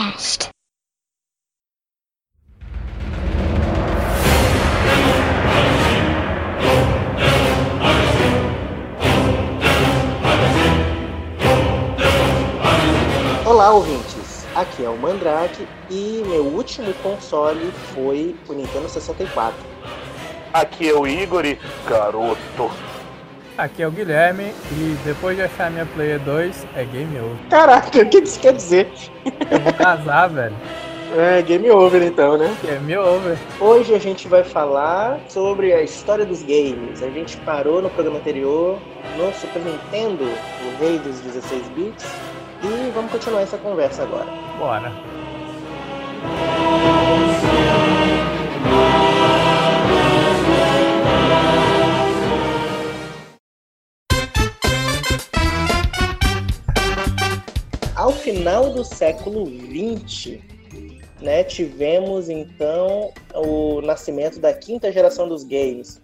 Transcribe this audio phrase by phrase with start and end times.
[0.00, 0.48] Podcast.
[13.44, 14.46] Olá, ouvintes!
[14.54, 19.54] Aqui é o Mandrake e meu último console foi o Nintendo 64.
[20.54, 22.89] Aqui é o Igor e garoto.
[23.60, 27.36] Aqui é o Guilherme e depois de achar minha Player 2 é game over.
[27.50, 28.90] Caraca, o que isso quer dizer?
[29.50, 30.56] Eu vou casar, velho.
[31.14, 32.56] É, game over então, né?
[32.64, 33.36] Game over.
[33.60, 37.02] Hoje a gente vai falar sobre a história dos games.
[37.02, 38.78] A gente parou no programa anterior
[39.18, 42.06] no Super Nintendo, o rei dos 16 bits,
[42.62, 44.28] e vamos continuar essa conversa agora.
[44.58, 44.90] Bora.
[58.40, 60.38] Final do século XX,
[61.20, 66.00] né, tivemos então o nascimento da quinta geração dos games,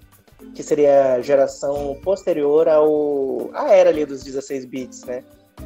[0.55, 5.25] que seria a geração posterior ao à era ali dos 16 bits, né?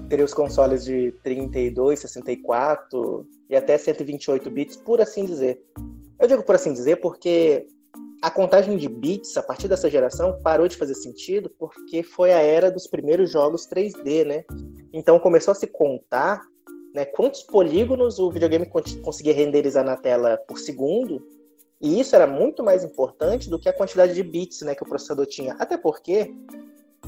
[0.08, 5.60] Teria os consoles de 32, 64 e até 128 bits, por assim dizer.
[6.20, 7.66] Eu digo por assim dizer porque
[8.22, 12.38] a contagem de bits a partir dessa geração parou de fazer sentido porque foi a
[12.38, 14.44] era dos primeiros jogos 3D, né?
[14.92, 16.40] Então começou a se contar
[16.94, 18.66] né, quantos polígonos o videogame
[19.02, 21.24] conseguia renderizar na tela por segundo,
[21.80, 24.86] e isso era muito mais importante do que a quantidade de bits né, que o
[24.86, 25.54] processador tinha.
[25.54, 26.34] Até porque,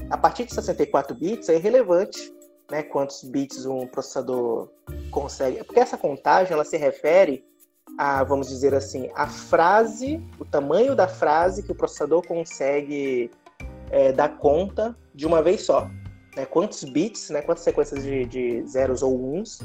[0.09, 2.33] a partir de 64 bits, é irrelevante
[2.71, 4.69] né, quantos bits um processador
[5.11, 5.63] consegue.
[5.63, 7.45] Porque essa contagem ela se refere
[7.99, 13.29] a, vamos dizer assim, a frase, o tamanho da frase que o processador consegue
[13.91, 15.87] é, dar conta de uma vez só
[16.35, 19.59] né, quantos bits, né, quantas sequências de, de, zeros ou uns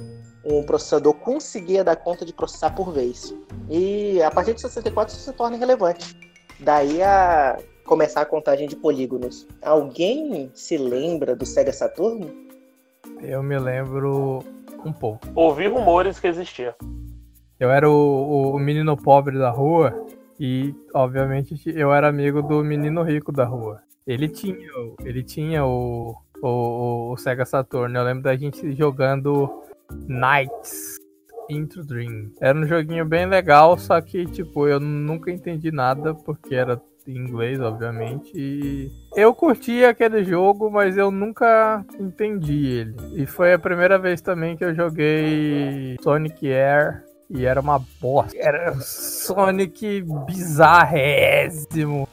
[0.45, 3.35] um processador conseguia dar conta de processar por vez.
[3.69, 6.17] E a partir de 64 isso se torna irrelevante.
[6.61, 9.47] Daí a começar a contagem de polígonos.
[9.63, 12.49] Alguém se lembra do Sega Saturn?
[13.23, 14.41] Eu me lembro
[14.85, 15.27] um pouco.
[15.35, 16.75] Ouvi rumores que existia.
[17.59, 20.07] Eu era o, o menino pobre da rua
[20.39, 23.81] e, obviamente, eu era amigo do menino rico da rua.
[24.07, 24.57] Ele tinha,
[25.05, 27.95] ele tinha o, o, o, Sega Saturn.
[27.95, 29.63] Eu lembro da gente jogando
[30.07, 30.97] Nights
[31.49, 32.31] Into Dream.
[32.41, 37.17] Era um joguinho bem legal, só que, tipo, eu nunca entendi nada, porque era em
[37.17, 38.31] inglês, obviamente.
[38.35, 42.95] E eu curti aquele jogo, mas eu nunca entendi ele.
[43.15, 47.05] E foi a primeira vez também que eu joguei Sonic Air.
[47.31, 48.37] E era uma bosta.
[48.39, 52.09] Era Sonic bizarrésimo.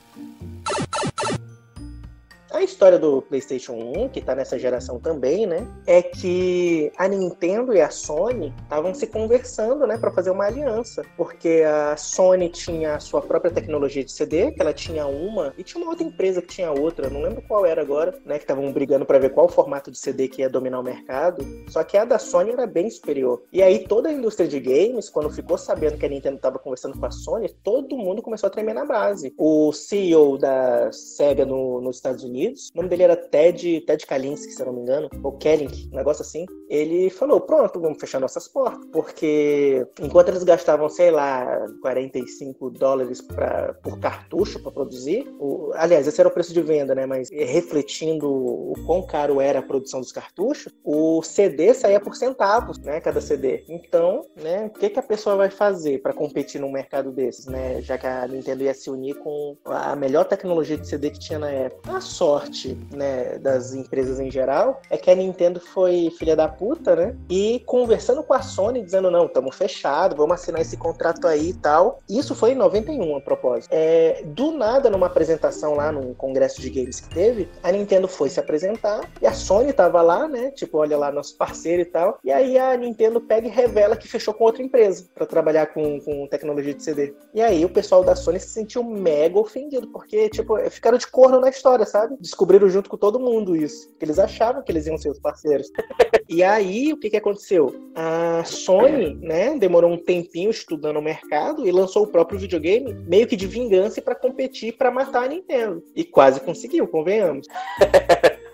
[2.55, 7.73] A história do PlayStation 1, que tá nessa geração também, né, é que a Nintendo
[7.73, 12.95] e a Sony estavam se conversando, né, para fazer uma aliança, porque a Sony tinha
[12.95, 16.41] a sua própria tecnologia de CD, que ela tinha uma, e tinha uma outra empresa
[16.41, 19.49] que tinha outra, não lembro qual era agora, né, que estavam brigando para ver qual
[19.49, 21.45] formato de CD que ia dominar o mercado.
[21.67, 23.43] Só que a da Sony era bem superior.
[23.51, 26.97] E aí toda a indústria de games, quando ficou sabendo que a Nintendo estava conversando
[26.97, 29.33] com a Sony, todo mundo começou a tremer na base.
[29.37, 32.69] O CEO da Sega no, nos Estados Unidos Unidos.
[32.73, 35.95] O nome dele era Ted, Ted Kalinske, se eu não me engano, ou Kellink, um
[35.95, 36.45] negócio assim.
[36.69, 43.22] Ele falou: pronto, vamos fechar nossas portas, porque enquanto eles gastavam, sei lá, 45 dólares
[43.22, 47.05] pra, por cartucho para produzir, o, aliás, esse era o preço de venda, né?
[47.05, 52.78] Mas refletindo o quão caro era a produção dos cartuchos, o CD saía por centavos,
[52.79, 53.00] né?
[53.01, 53.63] Cada CD.
[53.67, 54.66] Então, né?
[54.66, 57.81] O que, que a pessoa vai fazer para competir num mercado desses, né?
[57.81, 61.39] Já que a Nintendo ia se unir com a melhor tecnologia de CD que tinha
[61.39, 61.95] na época.
[61.95, 66.47] A só sorte, né, das empresas em geral, é que a Nintendo foi filha da
[66.47, 67.15] puta, né?
[67.29, 71.53] E conversando com a Sony, dizendo, não, estamos fechados, vamos assinar esse contrato aí e
[71.53, 71.99] tal.
[72.09, 73.69] Isso foi em 91, a propósito.
[73.71, 78.27] É, do nada, numa apresentação lá num congresso de games que teve, a Nintendo foi
[78.27, 80.49] se apresentar e a Sony tava lá, né?
[80.49, 82.17] Tipo, olha lá, nosso parceiro e tal.
[82.23, 85.99] E aí a Nintendo pega e revela que fechou com outra empresa para trabalhar com,
[86.01, 87.13] com tecnologia de CD.
[87.35, 91.39] E aí o pessoal da Sony se sentiu mega ofendido, porque, tipo, ficaram de corno
[91.39, 92.15] na história, sabe?
[92.20, 93.94] Descobriram junto com todo mundo isso.
[94.00, 95.72] Eles achavam que eles iam ser os parceiros.
[96.29, 97.73] e aí, o que, que aconteceu?
[97.96, 103.28] A Sony, né, demorou um tempinho estudando o mercado e lançou o próprio videogame meio
[103.28, 105.84] que de vingança para competir para matar a Nintendo.
[105.96, 107.47] E quase conseguiu, convenhamos.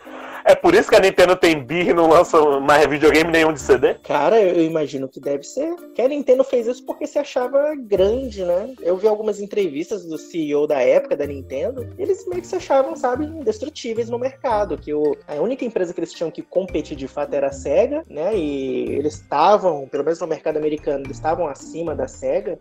[0.43, 3.59] É por isso que a Nintendo tem birra e não lança mais videogame nenhum de
[3.59, 3.95] CD?
[3.95, 5.75] Cara, eu imagino que deve ser.
[5.93, 8.73] Que a Nintendo fez isso porque se achava grande, né?
[8.81, 12.95] Eu vi algumas entrevistas do CEO da época da Nintendo, eles meio que se achavam,
[12.95, 14.77] sabe, indestrutíveis no mercado.
[14.77, 18.03] Que o, a única empresa que eles tinham que competir de fato era a SEGA,
[18.09, 18.35] né?
[18.35, 22.59] E eles estavam, pelo menos no mercado americano, eles estavam acima da SEGA.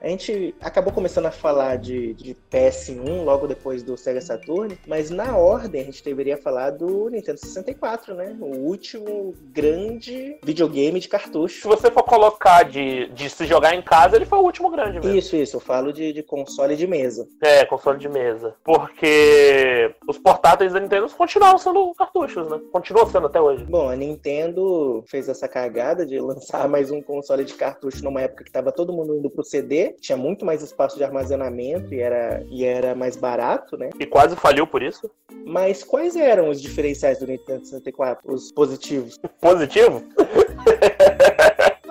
[0.00, 5.10] A gente acabou começando a falar de, de, PS1 logo depois do Sega Saturn, mas
[5.10, 8.36] na ordem a gente deveria falar do Nintendo 64, né?
[8.40, 11.62] O último grande videogame de cartucho.
[11.62, 15.00] Se você for colocar de, de se jogar em casa, ele foi o último grande
[15.00, 15.16] mesmo.
[15.16, 15.56] Isso, isso.
[15.56, 17.26] Eu falo de, de console de mesa.
[17.42, 18.54] É, console de mesa.
[18.62, 22.60] Porque os portáteis da Nintendo continuam sendo cartuchos, né?
[22.72, 23.64] Continuam sendo até hoje.
[23.64, 28.44] Bom, a Nintendo fez essa cagada de lançar mais um console de cartucho numa época
[28.44, 32.44] que tava todo mundo indo pro CD tinha muito mais espaço de armazenamento e era,
[32.48, 33.90] e era mais barato, né?
[33.98, 35.10] E quase faliu por isso.
[35.46, 38.32] Mas quais eram os diferenciais do Nintendo 64?
[38.32, 39.18] Os positivos?
[39.40, 40.04] Positivo?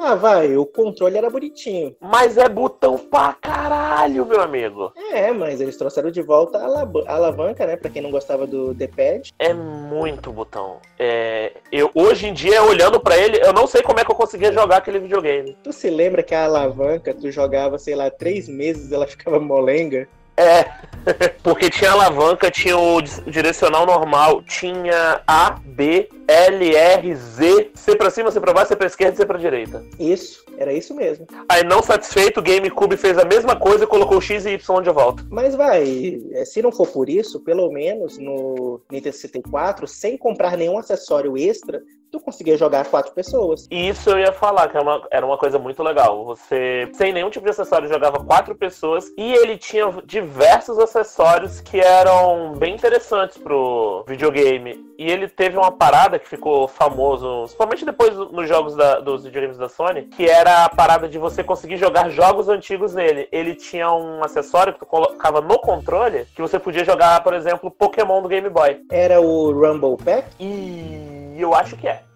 [0.07, 1.93] Ah, vai, o controle era bonitinho.
[1.99, 4.93] Mas é botão pra caralho, meu amigo.
[5.11, 7.75] É, mas eles trouxeram de volta a alavanca, né?
[7.75, 9.33] Pra quem não gostava do D-pad.
[9.37, 10.77] É muito botão.
[10.97, 14.15] É, eu, hoje em dia, olhando para ele, eu não sei como é que eu
[14.15, 15.57] conseguia jogar aquele videogame.
[15.61, 20.07] Tu se lembra que a alavanca, tu jogava, sei lá, três meses ela ficava molenga?
[20.37, 20.65] É,
[21.41, 28.09] porque tinha alavanca, tinha o direcional normal, tinha A, B, L, R, Z, C pra
[28.09, 29.83] cima, C pra baixo, C pra esquerda e C pra direita.
[29.99, 31.25] Isso, era isso mesmo.
[31.49, 34.91] Aí, não satisfeito, o GameCube fez a mesma coisa e colocou X e Y de
[34.91, 35.25] volta.
[35.29, 40.57] Mas vai, é, se não for por isso, pelo menos no Nintendo 64, sem comprar
[40.57, 41.81] nenhum acessório extra,
[42.17, 43.67] tu conseguia jogar quatro pessoas.
[43.69, 46.25] Isso eu ia falar, que era uma, era uma coisa muito legal.
[46.25, 51.79] Você, sem nenhum tipo de acessório, jogava quatro pessoas e ele tinha diversos acessórios que
[51.79, 54.85] eram bem interessantes pro videogame.
[54.97, 59.57] E ele teve uma parada que ficou famoso, principalmente depois nos jogos da, dos videogames
[59.57, 63.27] da Sony, que era a parada de você conseguir jogar jogos antigos nele.
[63.31, 67.69] Ele tinha um acessório que tu colocava no controle, que você podia jogar, por exemplo,
[67.69, 68.81] Pokémon do Game Boy.
[68.89, 70.29] Era o Rumble Pack?
[70.39, 72.06] E eu acho que é.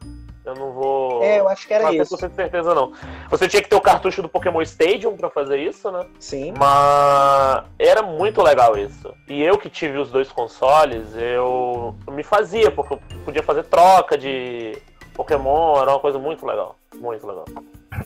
[0.43, 1.23] Eu não vou.
[1.23, 2.13] É, eu acho que era não isso.
[2.13, 2.93] Não tenho certeza, não.
[3.29, 6.05] Você tinha que ter o cartucho do Pokémon Stadium pra fazer isso, né?
[6.19, 6.53] Sim.
[6.57, 9.13] Mas era muito legal isso.
[9.27, 14.17] E eu que tive os dois consoles, eu me fazia, porque eu podia fazer troca
[14.17, 14.77] de
[15.13, 16.75] Pokémon, era uma coisa muito legal.
[16.95, 17.45] Muito legal.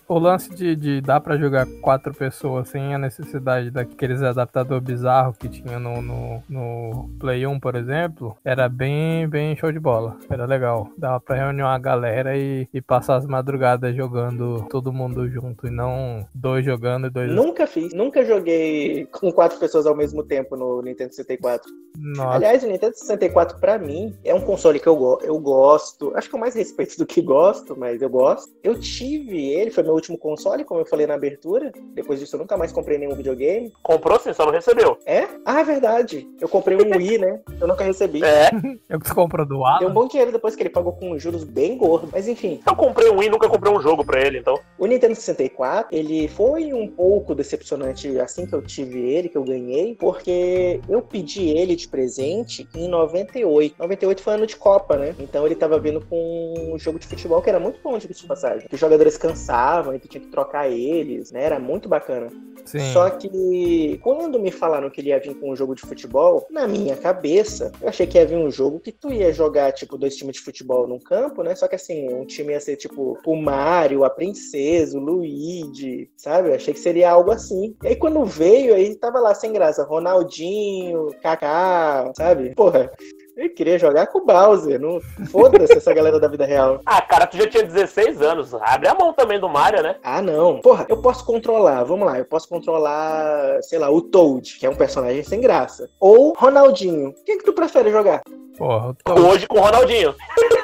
[0.08, 5.34] O lance de, de dar para jogar quatro pessoas sem a necessidade daqueles adaptador bizarro
[5.34, 10.18] que tinha no, no, no, Play 1, por exemplo, era bem, bem show de bola.
[10.30, 10.90] Era legal.
[10.98, 15.72] Dava pra reunir uma galera e, e passar as madrugadas jogando todo mundo junto e
[15.72, 17.32] não dois jogando e dois.
[17.32, 17.94] Nunca fiz.
[17.94, 21.72] Nunca joguei com quatro pessoas ao mesmo tempo no Nintendo 64.
[21.98, 22.36] Nossa.
[22.36, 26.12] Aliás, o Nintendo 64 para mim é um console que eu, go eu gosto.
[26.16, 28.52] Acho que eu mais respeito do que gosto, mas eu gosto.
[28.64, 31.72] Eu tive ele foi meu último console, como eu falei na abertura.
[31.94, 33.72] Depois disso, eu nunca mais comprei nenhum videogame.
[33.83, 34.98] Comprou sim, só não recebeu.
[35.06, 35.27] É?
[35.45, 36.27] Ah, é verdade.
[36.39, 37.39] Eu comprei um Wii, né?
[37.60, 38.24] Eu nunca recebi.
[38.24, 38.50] É.
[38.89, 39.80] Eu que comprou do Alan.
[39.80, 42.10] Deu um bom dinheiro depois que ele pagou com juros bem gordos.
[42.12, 42.62] Mas enfim.
[42.66, 44.60] Eu comprei um Wii nunca comprei um jogo pra ele, então.
[44.77, 49.44] O Nintendo 64, ele foi um pouco decepcionante assim que eu tive ele, que eu
[49.44, 53.75] ganhei, porque eu pedi ele de presente em 98.
[53.77, 55.16] 98 foi ano de Copa, né?
[55.19, 58.68] Então ele tava vindo com um jogo de futebol que era muito bom, de passagem.
[58.68, 59.18] Que os jogadores
[59.66, 61.44] cansavam e tu tinha que trocar eles, né?
[61.44, 62.30] Era muito bacana.
[62.66, 62.80] Sim.
[62.94, 66.68] Só que quando me falaram que ele ia vir com um jogo de futebol, na
[66.68, 70.16] minha cabeça, eu achei que ia vir um jogo que tu ia jogar, tipo, dois
[70.16, 71.54] times de futebol num campo, né?
[71.54, 76.50] Só que assim, um time ia ser tipo o Mario, a Princesa, o Luigi, sabe?
[76.50, 77.75] Eu achei que seria algo assim.
[77.84, 82.56] E aí quando veio, aí tava lá sem graça, Ronaldinho, Kaká, sabe?
[82.56, 82.92] Porra,
[83.36, 84.80] eu queria jogar com o Bowser.
[84.80, 85.01] Não...
[85.30, 86.80] Foda-se essa galera da vida real.
[86.86, 88.54] Ah, cara, tu já tinha 16 anos.
[88.54, 89.98] Abre a mão também do Mario, né?
[90.01, 90.62] Ah, não.
[90.62, 91.84] Porra, eu posso controlar.
[91.84, 95.89] Vamos lá, eu posso controlar, sei lá, o Toad, que é um personagem sem graça.
[96.00, 97.13] Ou Ronaldinho.
[97.25, 98.22] Quem que tu prefere jogar?
[98.58, 99.22] Porra, Toad.
[99.22, 100.15] Hoje com o Ronaldinho.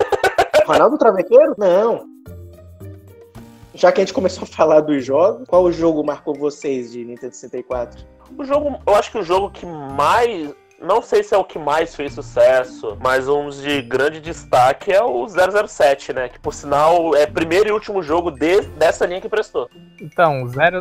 [0.66, 1.56] Ronaldo Travequeiro?
[1.58, 2.06] Não.
[3.74, 7.34] Já que a gente começou a falar dos jogos, qual jogo marcou vocês de Nintendo
[7.34, 8.06] 64?
[8.38, 11.60] O jogo, eu acho que o jogo que mais não sei se é o que
[11.60, 16.30] mais fez sucesso, mas um de grande destaque é o 007, né?
[16.30, 19.70] Que por sinal é primeiro e último jogo de, dessa linha que prestou.
[20.02, 20.80] Então, 0,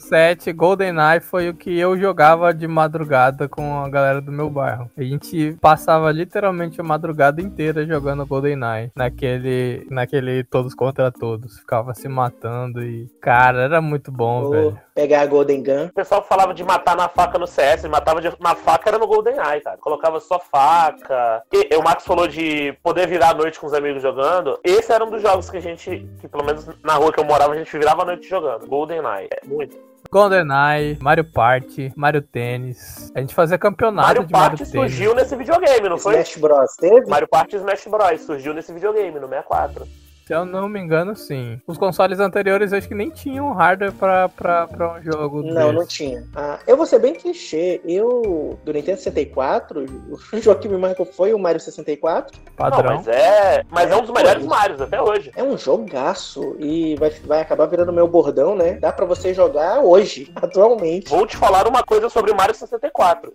[0.00, 4.90] 007 GoldenEye foi o que eu jogava de madrugada com a galera do meu bairro.
[4.96, 11.58] A gente passava literalmente a madrugada inteira jogando GoldenEye, naquele, naquele todos contra todos.
[11.58, 14.50] Ficava se matando e, cara, era muito bom, oh.
[14.50, 14.80] velho.
[14.94, 15.86] Pegar a Golden Gun.
[15.86, 19.06] O pessoal falava de matar na faca no CS, matava de, na faca era no
[19.06, 19.76] GoldenEye, cara.
[19.78, 21.42] Colocava só faca.
[21.52, 24.58] E, o Max falou de poder virar a noite com os amigos jogando.
[24.62, 27.24] Esse era um dos jogos que a gente, que pelo menos na rua que eu
[27.24, 28.66] morava, a gente virava a noite jogando.
[28.66, 29.28] GoldenEye.
[29.30, 29.76] É muito.
[30.10, 33.10] GoldenEye, Mario Party, Mario Tênis.
[33.14, 34.92] A gente fazia campeonato Mario de Party Mario Tênis.
[34.92, 36.14] surgiu nesse videogame, não foi?
[36.14, 36.76] Smash Bros.
[36.76, 37.06] Teve?
[37.08, 38.20] Mario Party e Smash Bros.
[38.20, 39.86] surgiu nesse videogame, no 64.
[40.26, 41.60] Se eu não me engano, sim.
[41.66, 45.42] Os consoles anteriores acho que nem tinham hardware pra, pra, pra um jogo.
[45.42, 45.72] Não, desse.
[45.72, 46.24] não tinha.
[46.34, 47.80] Ah, eu vou ser bem clichê.
[47.84, 49.84] Eu, do Nintendo 64,
[50.32, 52.38] o jogo que me marcou foi o Mario 64.
[52.56, 52.82] Padrão.
[52.82, 55.32] Não, mas é, mas é um dos É, melhores Marios até hoje.
[55.36, 58.74] É um jogaço e vai, vai acabar virando meu bordão, né?
[58.74, 61.08] Dá pra você jogar hoje, atualmente.
[61.08, 63.34] Vou te falar uma coisa sobre o Mario 64.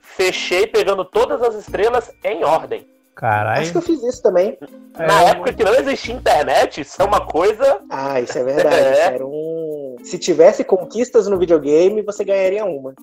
[0.00, 2.86] Fechei pegando todas as estrelas em ordem.
[3.20, 3.60] Caralho.
[3.60, 4.56] Acho que eu fiz isso também.
[4.98, 7.82] É, Na época que não existia internet, isso é uma coisa.
[7.90, 8.76] Ah, isso é verdade.
[8.80, 8.92] É.
[8.92, 9.96] Isso era um...
[10.02, 12.94] Se tivesse conquistas no videogame, você ganharia uma.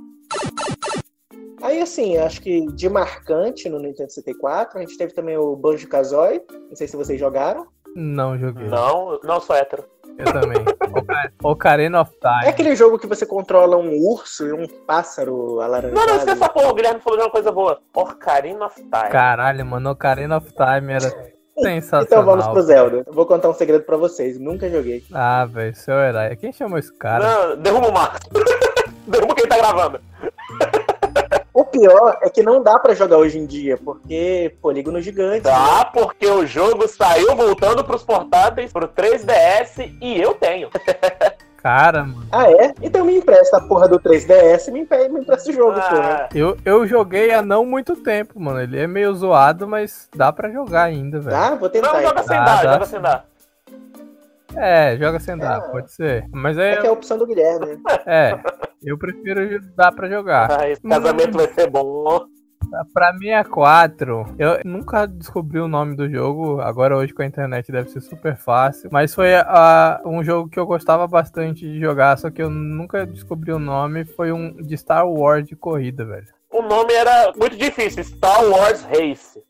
[1.61, 6.41] Aí, assim, acho que de marcante no Nintendo 64, a gente teve também o Banjo-Kazooie.
[6.67, 7.67] Não sei se vocês jogaram.
[7.95, 8.67] Não joguei.
[8.67, 9.83] Não, não sou hétero.
[10.17, 10.57] Eu também.
[10.91, 12.49] Oca- Ocarina of É Time.
[12.49, 15.93] aquele jogo que você controla um urso e um pássaro alaranjado.
[15.99, 17.79] Não, não esqueça essa porra, o Guilherme falou de uma coisa boa.
[17.93, 19.09] Ocarina of Time.
[19.11, 21.09] Caralho, mano, Ocarina of Time era
[21.59, 22.03] sensacional.
[22.05, 23.03] Então vamos pro Zelda.
[23.05, 24.39] Eu vou contar um segredo pra vocês.
[24.39, 25.03] Nunca joguei.
[25.13, 26.35] Ah, velho, seu herói.
[26.35, 27.23] Quem chamou esse cara?
[27.49, 28.19] Não, derruba o Marcos.
[29.07, 29.99] derruba quem tá gravando.
[31.59, 35.41] O pior é que não dá pra jogar hoje em dia, porque polígono gigante.
[35.41, 40.69] Dá, porque o jogo saiu voltando pros portáteis, pro 3DS, e eu tenho.
[41.57, 42.27] Cara, mano.
[42.31, 42.75] Ah, é?
[42.79, 45.95] Então me empresta a porra do 3DS e me, me empresta o jogo, pô.
[45.95, 46.01] né?
[46.21, 48.61] Ah, Eu, eu joguei há não muito tempo, mano.
[48.61, 51.35] Ele é meio zoado, mas dá pra jogar ainda, velho.
[51.35, 51.91] Tá, vou tentar.
[51.93, 53.25] não, joga sem Ah, dar, dá joga sem dar.
[54.55, 55.71] É, joga sem dar, É.
[55.71, 56.25] pode ser.
[56.31, 57.65] Mas É é, que é a opção do Guilherme.
[57.65, 57.77] né?
[58.05, 58.39] é,
[58.83, 60.59] eu prefiro dar pra jogar.
[60.59, 62.27] Ah, esse casamento vai ser bom.
[62.93, 66.59] Pra 64, eu nunca descobri o nome do jogo.
[66.59, 68.89] Agora, hoje com a internet, deve ser super fácil.
[68.91, 73.05] Mas foi ah, um jogo que eu gostava bastante de jogar, só que eu nunca
[73.05, 74.03] descobri o nome.
[74.03, 76.27] Foi um de Star Wars de corrida, velho.
[76.51, 79.41] O nome era muito difícil, Star Wars Race.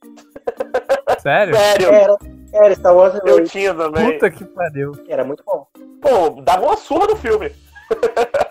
[1.20, 1.56] Sério?
[1.56, 2.18] Sério, Era,
[2.54, 3.52] era Star Wars eu Race.
[3.52, 4.14] tinha também.
[4.14, 4.92] Puta que pariu.
[5.08, 5.66] Era muito bom.
[6.02, 7.52] Pô, dava uma surra no filme.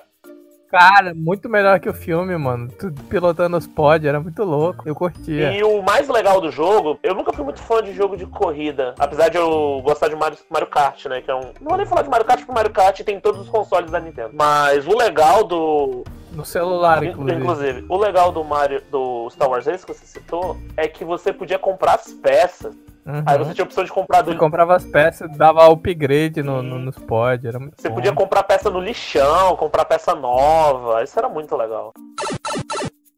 [0.70, 2.68] Cara, muito melhor que o filme, mano.
[2.68, 4.88] Tu pilotando os pods, era muito louco.
[4.88, 5.52] Eu curtia.
[5.52, 8.94] E o mais legal do jogo, eu nunca fui muito fã de jogo de corrida.
[8.98, 11.20] Apesar de eu gostar de Mario, Mario Kart, né?
[11.20, 11.52] Que é um.
[11.60, 14.00] Não vou nem falar de Mario Kart, porque Mario Kart tem todos os consoles da
[14.00, 14.30] Nintendo.
[14.32, 16.04] Mas o legal do.
[16.32, 17.40] No celular, inclusive.
[17.40, 21.32] Inclusive, o legal do Mario do Star Wars Race que você citou é que você
[21.32, 22.76] podia comprar as peças.
[23.06, 23.22] Uhum.
[23.24, 24.32] Aí você tinha a opção de comprar do.
[24.32, 27.94] Você comprava as peças, dava upgrade no, no- nos pods, era muito Você bom.
[27.94, 31.04] podia comprar peça no lixão, comprar peça nova.
[31.04, 31.92] Isso era muito legal.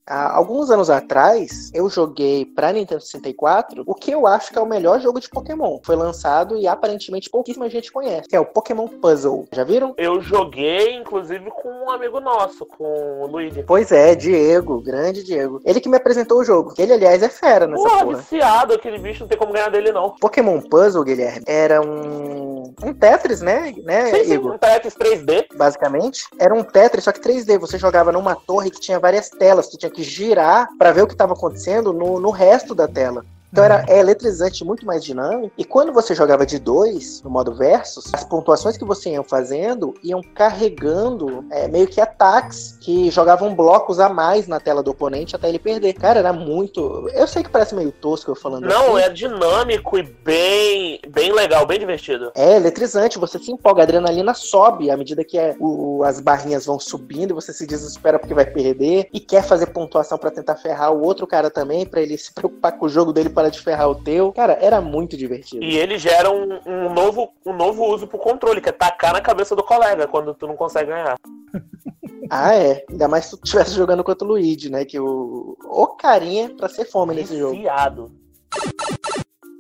[0.09, 4.63] Há alguns anos atrás, eu joguei pra Nintendo 64 o que eu acho que é
[4.63, 5.79] o melhor jogo de Pokémon.
[5.83, 9.47] Foi lançado e aparentemente pouquíssima gente conhece, que é o Pokémon Puzzle.
[9.53, 9.95] Já viram?
[9.99, 13.63] Eu joguei, inclusive, com um amigo nosso, com o Luigi.
[13.65, 15.61] Pois é, Diego, grande Diego.
[15.63, 16.73] Ele que me apresentou o jogo.
[16.79, 18.17] Ele, aliás, é fera nessa Porra, porra.
[18.17, 20.11] viciado aquele bicho, não tem como ganhar dele, não.
[20.11, 23.75] Pokémon Puzzle, Guilherme, era um, um Tetris, né?
[23.85, 24.55] né Sim, sim, Igor?
[24.55, 25.47] um Tetris 3D.
[25.55, 26.25] basicamente.
[26.39, 27.59] Era um Tetris, só que 3D.
[27.59, 29.69] Você jogava numa torre que tinha várias telas.
[29.69, 33.25] Tu tinha que girar pra ver o que estava acontecendo no, no resto da tela.
[33.51, 35.53] Então era é eletrizante, muito mais dinâmico.
[35.57, 39.95] E quando você jogava de dois, no modo versus, as pontuações que você ia fazendo
[40.03, 45.35] iam carregando é, meio que ataques que jogavam blocos a mais na tela do oponente
[45.35, 45.95] até ele perder.
[45.95, 47.09] Cara, era muito.
[47.15, 49.05] Eu sei que parece meio tosco eu falando Não, assim.
[49.07, 52.31] é dinâmico e bem, bem legal, bem divertido.
[52.35, 56.67] É eletrizante, você se empolga, a adrenalina sobe à medida que é, o- as barrinhas
[56.67, 60.57] vão subindo e você se desespera porque vai perder e quer fazer pontuação pra tentar
[60.57, 63.61] ferrar o outro cara também, pra ele se preocupar com o jogo dele para de
[63.61, 64.33] ferrar o teu.
[64.33, 65.63] Cara, era muito divertido.
[65.63, 69.21] E ele gera um, um novo, um novo uso pro controle, que é tacar na
[69.21, 71.17] cabeça do colega quando tu não consegue ganhar.
[72.31, 72.85] Ah, é.
[72.91, 74.85] Ainda mais se tu estivesse jogando contra o Luigi, né?
[74.85, 75.57] Que o.
[75.65, 77.55] O carinha pra ser fome nesse jogo.
[77.55, 78.13] Viciado.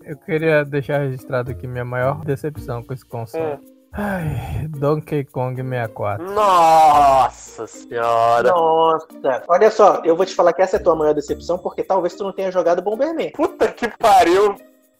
[0.05, 3.55] Eu queria deixar registrado aqui minha maior decepção com esse console.
[3.55, 3.78] Hum.
[3.93, 6.31] Ai, Donkey Kong 64.
[6.33, 8.51] Nossa senhora.
[8.51, 9.43] Nossa!
[9.49, 12.15] Olha só, eu vou te falar que essa é a tua maior decepção, porque talvez
[12.15, 13.33] tu não tenha jogado Bomberman.
[13.33, 14.57] Puta que pariu.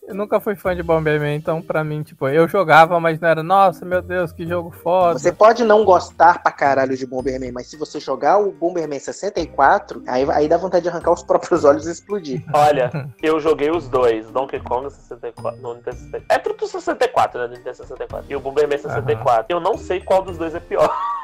[0.09, 3.43] Eu nunca fui fã de Bomberman, então pra mim, tipo, eu jogava, mas não era,
[3.43, 5.19] nossa, meu Deus, que jogo foda.
[5.19, 10.03] Você pode não gostar pra caralho de Bomberman, mas se você jogar o Bomberman 64,
[10.09, 12.43] aí, aí dá vontade de arrancar os próprios olhos e explodir.
[12.55, 16.27] Olha, eu joguei os dois, Donkey Kong 64, no Nintendo 64.
[16.31, 18.33] É tudo 64, né, no Nintendo 64.
[18.33, 19.45] E o Bomberman 64.
[19.51, 20.91] Eu não sei qual dos dois é pior.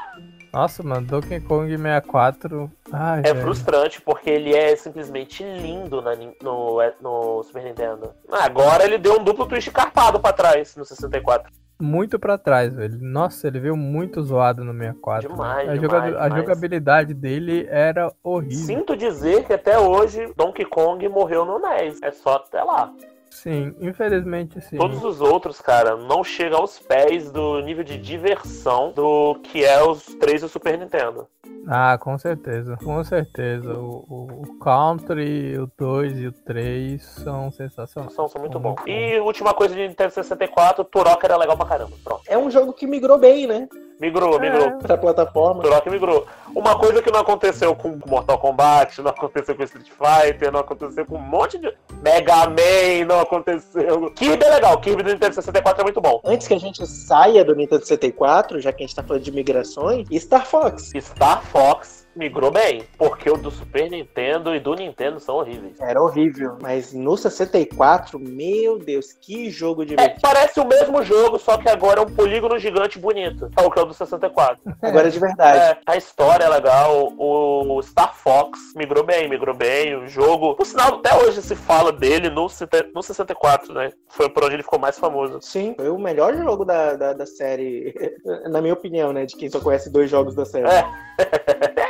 [0.54, 2.70] Nossa, mano, Donkey Kong 64.
[2.92, 3.40] Ai, É velho.
[3.40, 8.12] frustrante porque ele é simplesmente lindo na no, é, no Super Nintendo.
[8.30, 11.50] Agora ele deu um duplo twist carpado pra trás no 64.
[11.82, 12.96] Muito pra trás, velho.
[13.02, 15.28] Nossa, ele veio muito zoado no 64.
[15.28, 15.70] Demais, velho.
[15.70, 16.42] a, demais, joga- a demais.
[16.44, 18.64] jogabilidade dele era horrível.
[18.64, 22.00] Sinto dizer que até hoje Donkey Kong morreu no NES.
[22.00, 22.92] É só até lá.
[23.34, 24.76] Sim, infelizmente sim.
[24.76, 29.82] Todos os outros, cara, não chegam aos pés do nível de diversão do que é
[29.82, 31.26] os três do Super Nintendo.
[31.66, 32.76] Ah, com certeza.
[32.76, 33.74] Com certeza.
[33.74, 38.12] O, o, o Country, o 2 e o 3 são sensacionais.
[38.12, 38.86] São, são muito Muito bons.
[38.86, 41.96] E última coisa de Nintendo 64, o Turok era legal pra caramba.
[42.04, 42.22] Pronto.
[42.28, 43.68] É um jogo que migrou bem, né?
[44.00, 44.78] Migrou, migrou.
[44.78, 45.62] Pra plataforma.
[45.62, 46.26] Turok migrou.
[46.54, 51.06] Uma coisa que não aconteceu com Mortal Kombat, não aconteceu com Street Fighter, não aconteceu
[51.06, 51.72] com um monte de.
[52.02, 54.10] Mega Man, não aconteceu.
[54.10, 56.20] Kirby é legal, Kirby do Nintendo 64 é muito bom.
[56.24, 59.32] Antes que a gente saia do Nintendo 64, já que a gente tá falando de
[59.32, 60.92] migrações, Star Fox.
[61.00, 65.80] Star Fox migrou bem, porque o do Super Nintendo e do Nintendo são horríveis.
[65.80, 66.56] Era horrível.
[66.60, 70.20] Mas no 64, meu Deus, que jogo É, divertido.
[70.22, 73.50] parece o mesmo jogo, só que agora é um polígono gigante bonito.
[73.56, 74.60] É o que é o do 64.
[74.82, 75.58] Agora de verdade.
[75.58, 80.54] É, a história é legal, o Star Fox migrou bem, migrou bem, o jogo.
[80.54, 82.46] Por sinal, até hoje se fala dele no,
[82.94, 83.90] no 64, né?
[84.08, 85.38] Foi por onde ele ficou mais famoso.
[85.40, 87.94] Sim, foi o melhor jogo da, da, da série,
[88.48, 89.26] na minha opinião, né?
[89.26, 90.66] De quem só conhece dois jogos da série.
[90.68, 90.84] É.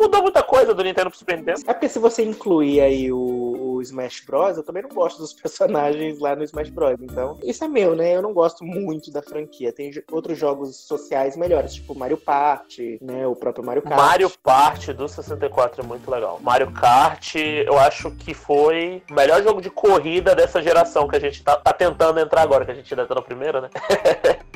[0.00, 1.60] Mudou muita coisa do Nintendo pro Super Nintendo.
[1.66, 5.34] É porque se você incluir aí o, o Smash Bros, eu também não gosto dos
[5.34, 6.96] personagens lá no Smash Bros.
[7.02, 8.16] Então, isso é meu, né?
[8.16, 9.72] Eu não gosto muito da franquia.
[9.72, 13.26] Tem outros jogos sociais melhores, tipo Mario Party, né?
[13.26, 13.96] O próprio Mario Kart.
[13.96, 16.38] Mario Party do 64 é muito legal.
[16.40, 21.20] Mario Kart, eu acho que foi o melhor jogo de corrida dessa geração que a
[21.20, 23.68] gente tá, tá tentando entrar agora, que a gente ainda tá no primeiro, né?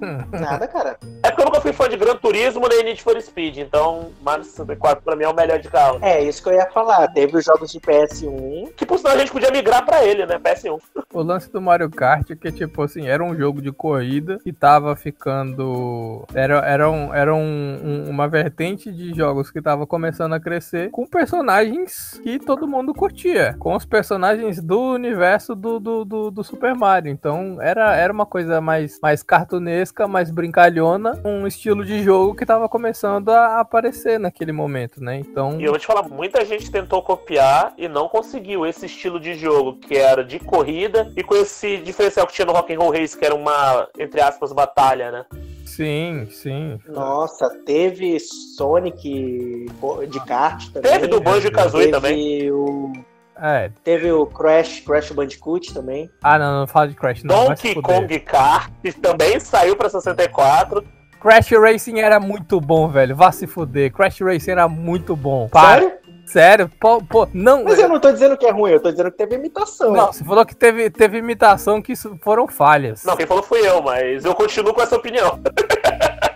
[0.00, 0.98] Nada, cara.
[1.22, 4.44] É porque eu nunca fui fã de Gran Turismo nem Need for Speed, então Mario
[4.44, 5.98] 64 pra mim é o melhor de carro.
[6.02, 7.08] É, isso que eu ia falar.
[7.08, 8.72] Teve os jogos de PS1.
[8.76, 10.38] Que por sinal a gente podia migrar pra ele, né?
[10.38, 10.78] PS1.
[11.12, 14.52] O lance do Mario Kart é que, tipo assim, era um jogo de corrida que
[14.52, 16.24] tava ficando.
[16.34, 20.90] Era, era, um, era um- um- uma vertente de jogos que tava começando a crescer
[20.90, 23.54] com personagens que todo mundo curtia.
[23.58, 27.10] Com os personagens do universo do, do, do, do Super Mario.
[27.10, 31.20] Então era, era uma coisa mais, mais cartunesca, mais brincalhona.
[31.24, 35.18] Um estilo de jogo que tava começando a aparecer naquele momento, né?
[35.18, 35.60] Então.
[35.60, 39.34] E eu vou te falar, muita gente tentou copiar e não conseguiu esse estilo de
[39.34, 43.24] jogo que era de corrida e com esse diferencial que tinha no Rock'n'Roll Race, que
[43.24, 45.26] era uma, entre aspas, batalha, né?
[45.64, 46.78] Sim, sim.
[46.86, 49.66] Nossa, teve Sonic
[50.08, 50.92] de kart também.
[50.92, 52.16] Teve do Banjo e Kazooie também.
[52.16, 52.92] Teve o,
[53.36, 53.70] É.
[53.82, 56.10] teve o Crash, Crash Bandicoot também.
[56.22, 57.48] Ah, não, não fala de Crash, não.
[57.48, 57.80] Donkey.
[57.80, 58.70] Kong Kart
[59.00, 60.84] também saiu pra 64.
[61.20, 63.16] Crash Racing era muito bom, velho.
[63.16, 63.90] Vá se fuder.
[63.92, 65.48] Crash Racing era muito bom.
[65.48, 65.80] Para.
[65.80, 66.04] Sério?
[66.26, 66.70] Sério?
[66.80, 67.64] Pô, pô, não.
[67.64, 69.92] Mas eu não tô dizendo que é ruim, eu tô dizendo que teve imitação.
[69.92, 73.04] Não, você falou que teve, teve imitação que foram falhas.
[73.04, 75.38] Não, quem falou fui eu, mas eu continuo com essa opinião.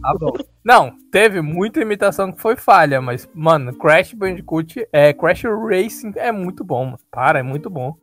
[0.00, 0.32] Tá bom.
[0.64, 6.30] Não, teve muita imitação que foi falha, mas, mano, Crash Bandicoot, é, Crash Racing é
[6.32, 6.98] muito bom, mano.
[7.10, 7.94] Para, é muito bom.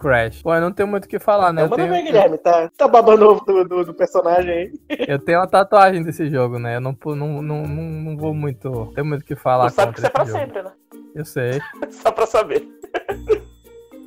[0.00, 0.42] Crash.
[0.42, 1.62] Pô, eu não tenho muito o que falar, né?
[1.62, 4.72] Eu manda tenho, ver, Guilherme, tá, tá babando ovo do, do, do personagem aí.
[5.06, 6.76] eu tenho uma tatuagem desse jogo, né?
[6.76, 8.86] Eu não, não, não, não, não vou muito.
[8.94, 9.68] Tenho muito o que falar.
[9.70, 10.38] Tu sabe que isso é pra jogo.
[10.38, 10.72] sempre, né?
[11.14, 11.60] Eu sei.
[11.90, 12.66] Só pra saber.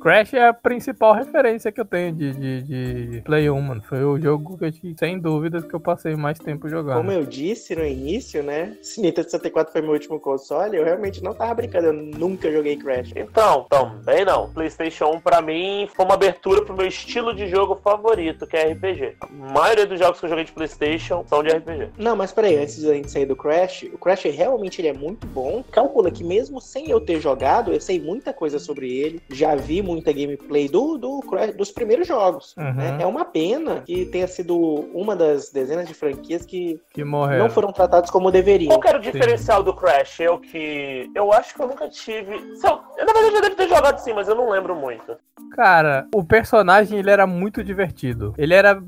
[0.04, 2.62] Crash é a principal referência que eu tenho de, de,
[3.08, 3.82] de Play 1, mano.
[3.88, 6.98] Foi o jogo que eu, tive- sem dúvidas, que eu passei mais tempo jogando.
[6.98, 8.76] Como eu disse no início, né?
[8.82, 12.76] Se Nintendo 64 foi meu último console, eu realmente não tava brincando, eu nunca joguei
[12.76, 13.12] Crash.
[13.16, 14.50] Então, também não.
[14.52, 18.72] PlayStation 1 pra mim foi uma abertura pro meu estilo de jogo favorito, que é
[18.72, 19.14] RPG.
[19.22, 21.88] A maioria dos jogos que eu joguei de PlayStation são de RPG.
[21.96, 24.92] Não, mas peraí, antes de a gente sair do Crash, o Crash realmente ele é
[24.92, 25.64] muito bom.
[25.72, 29.22] Calcula que mesmo sem eu ter jogado, eu sei muita coisa sobre ele.
[29.30, 32.54] Já vi muita gameplay do, do Crash, dos primeiros jogos.
[32.56, 32.74] Uhum.
[32.74, 32.98] né?
[33.00, 34.56] É uma pena que tenha sido
[34.92, 37.38] uma das dezenas de franquias que Que morreu.
[37.38, 38.68] não foram tratados como deveriam.
[38.68, 40.20] Qual que era o diferencial do Crash?
[40.20, 41.10] Eu que.
[41.14, 42.34] Eu acho que eu nunca tive.
[42.34, 42.80] Eu...
[42.98, 45.16] eu, na verdade, já devo ter jogado sim, mas eu não lembro muito.
[45.52, 48.34] Cara, o personagem ele era muito divertido.
[48.36, 48.82] Ele era,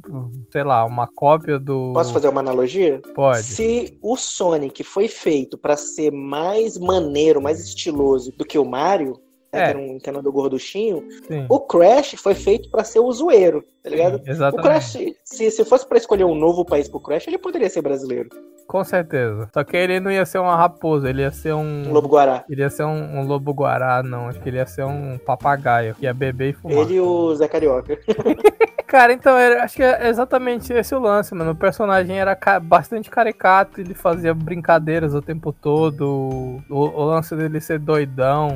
[0.50, 1.92] sei lá, uma cópia do.
[1.92, 3.00] Posso fazer uma analogia?
[3.14, 3.42] Pode.
[3.42, 9.14] Se o Sonic foi feito pra ser mais maneiro, mais estiloso do que o Mario,
[9.56, 9.64] É.
[9.64, 11.46] que era um encanador gorduchinho, Sim.
[11.48, 14.20] o Crash foi feito pra ser o zoeiro, tá ligado?
[14.24, 14.52] Sim, O.
[14.62, 18.28] Crash, se, se fosse pra escolher um novo país pro Crash, ele poderia ser brasileiro.
[18.66, 19.48] Com certeza.
[19.54, 21.84] Só que ele não ia ser uma raposa, ele ia ser um.
[21.88, 22.44] Um lobo guará.
[22.50, 24.26] Ele ia ser um, um lobo guará, não.
[24.28, 25.94] Acho que ele ia ser um papagaio.
[25.94, 26.78] Que ia beber e fumar.
[26.78, 27.96] Ele e o Zé Carioca.
[28.86, 31.52] Cara, então, era- acho que é exatamente esse o lance, mano.
[31.52, 36.60] O personagem era ca- bastante caricato, ele fazia brincadeiras o tempo todo.
[36.68, 38.48] O, o lance dele ser doidão,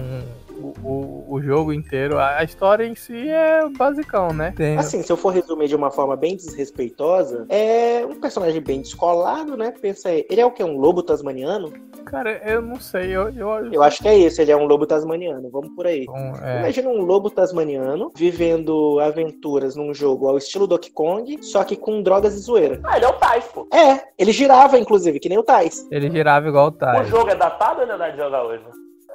[0.60, 2.18] o, o, o jogo inteiro.
[2.18, 4.52] A, história em si é basicão, né?
[4.56, 8.80] Tem, Assim, se eu for resumir de uma forma bem desrespeitosa, é um personagem bem
[8.82, 9.72] descolado, né?
[9.80, 10.62] Pensa aí, ele é o que?
[10.62, 11.72] Um lobo tasmaniano?
[12.04, 14.86] Cara, eu não sei, eu, eu, Eu acho que é isso, ele é um lobo
[14.86, 15.48] tasmaniano.
[15.50, 16.06] Vamos por aí.
[16.06, 21.62] Bom, é, Imagina um lobo tasmaniano vivendo aventuras num jogo ao estilo Donkey Kong, só
[21.64, 22.80] que com drogas e zoeira.
[22.84, 23.66] Ah, ele é o Tais, pô.
[23.72, 25.86] É, ele girava, inclusive, que nem o Tais.
[25.90, 27.04] ele girava igual o O Ty.
[27.08, 28.62] jogo é datado ou não dá de jogar hoje?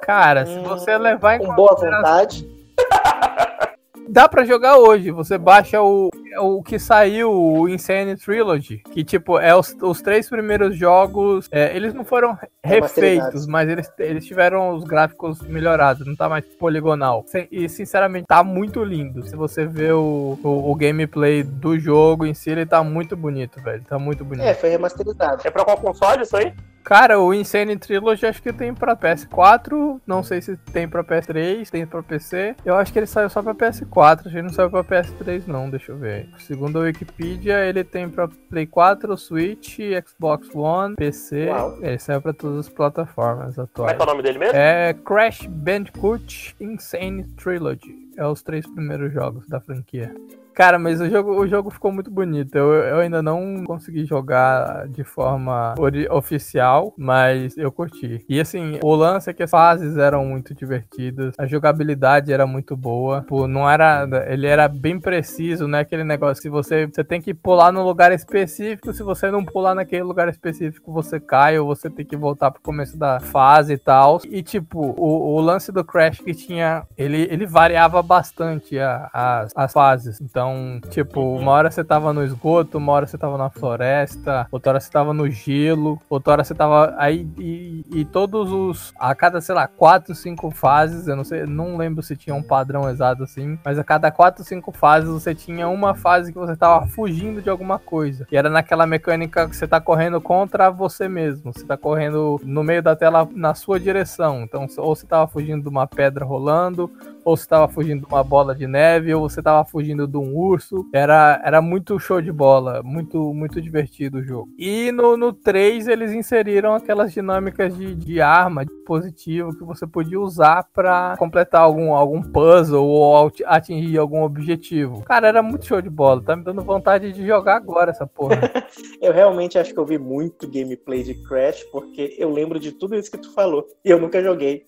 [0.02, 2.46] Cara, se Hum, você levar em Com boa vontade.
[4.08, 5.10] Dá pra jogar hoje.
[5.10, 8.78] Você baixa o, o que saiu, o Insane Trilogy.
[8.92, 11.48] Que, tipo, é os, os três primeiros jogos.
[11.50, 16.06] é, eles não foram refeitos, mas eles, eles tiveram os gráficos melhorados.
[16.06, 17.24] Não tá mais poligonal.
[17.50, 19.26] E, sinceramente, tá muito lindo.
[19.26, 23.60] Se você vê o, o, o gameplay do jogo em si, ele tá muito bonito,
[23.62, 23.82] velho.
[23.84, 24.44] Tá muito bonito.
[24.44, 25.42] É, foi remasterizado.
[25.44, 26.52] É pra qual console isso aí?
[26.86, 31.68] Cara, o Insane Trilogy acho que tem pra PS4, não sei se tem pra PS3,
[31.68, 32.54] tem pra PC.
[32.64, 35.48] Eu acho que ele saiu só pra PS4, acho que ele não saiu pra PS3
[35.48, 36.25] não, deixa eu ver.
[36.38, 41.48] Segundo a Wikipedia, ele tem pra Play 4, Switch, Xbox One, PC.
[41.48, 41.78] Uau.
[41.82, 43.96] Ele saiu pra todas as plataformas Como é atuais.
[43.96, 44.56] que é o nome dele mesmo?
[44.56, 48.10] É Crash Bandicoot Insane Trilogy.
[48.16, 50.14] É os três primeiros jogos da franquia.
[50.56, 52.56] Cara, mas o jogo, o jogo ficou muito bonito.
[52.56, 55.74] Eu, eu ainda não consegui jogar de forma
[56.10, 58.24] oficial, mas eu curti.
[58.26, 62.74] E assim, o lance é que as fases eram muito divertidas, a jogabilidade era muito
[62.74, 63.20] boa.
[63.28, 64.08] Pô, não era.
[64.28, 67.82] Ele era bem preciso, não é aquele negócio que você, você tem que pular num
[67.84, 68.94] lugar específico.
[68.94, 72.62] Se você não pular naquele lugar específico, você cai ou você tem que voltar pro
[72.62, 74.22] começo da fase e tal.
[74.30, 76.84] E tipo, o, o lance do Crash que tinha.
[76.96, 80.18] Ele, ele variava bastante a- as, as fases.
[80.18, 80.45] Então,
[80.90, 84.80] tipo, uma hora você tava no esgoto, uma hora você tava na floresta, outra hora
[84.80, 88.92] você tava no gelo, outra hora você tava aí e, e todos os.
[88.98, 92.42] A cada, sei lá, 4, 5 fases, eu não sei, não lembro se tinha um
[92.42, 96.56] padrão exato assim, mas a cada 4, 5 fases você tinha uma fase que você
[96.56, 98.26] tava fugindo de alguma coisa.
[98.30, 101.52] E era naquela mecânica que você tá correndo contra você mesmo.
[101.52, 104.42] Você tá correndo no meio da tela na sua direção.
[104.42, 106.90] Então, ou você tava fugindo de uma pedra rolando,
[107.24, 110.35] ou você tava fugindo de uma bola de neve, ou você tava fugindo de um
[110.36, 110.84] urso.
[110.92, 114.48] Era, era muito show de bola, muito, muito divertido o jogo.
[114.58, 119.86] E no, no 3 eles inseriram aquelas dinâmicas de, de arma, de dispositivo que você
[119.86, 125.02] podia usar pra completar algum, algum puzzle ou ati- atingir algum objetivo.
[125.02, 126.22] Cara, era muito show de bola.
[126.22, 128.36] Tá me dando vontade de jogar agora essa porra.
[129.00, 132.94] Eu realmente acho que eu vi muito gameplay de Crash, porque eu lembro de tudo
[132.96, 133.64] isso que tu falou.
[133.84, 134.66] E eu nunca joguei.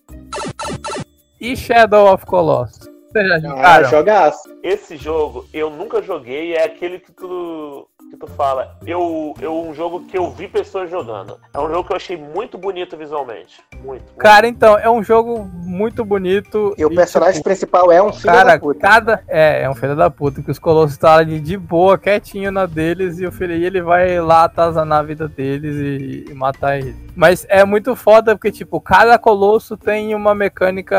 [1.40, 2.88] e Shadow of Colossus?
[3.10, 4.48] Vocês já Ah, jogaço.
[4.62, 8.76] Esse jogo eu nunca joguei, é aquele que tu, que tu fala.
[8.86, 11.38] Eu, eu um jogo que eu vi pessoas jogando.
[11.52, 13.60] É um jogo que eu achei muito bonito visualmente.
[13.74, 13.86] Muito.
[13.86, 14.14] muito.
[14.16, 16.74] Cara, então, é um jogo muito bonito.
[16.78, 18.80] E o personagem tipo, principal é um filho Cara, da puta.
[18.80, 19.22] cada.
[19.28, 22.66] É, é um filho da puta, que os colossos tá ali de boa, quietinho na
[22.66, 26.78] deles, e o filho e ele vai lá atazanar a vida deles e, e matar
[26.78, 26.96] eles.
[27.14, 30.96] Mas é muito foda porque, tipo, cada colosso tem uma mecânica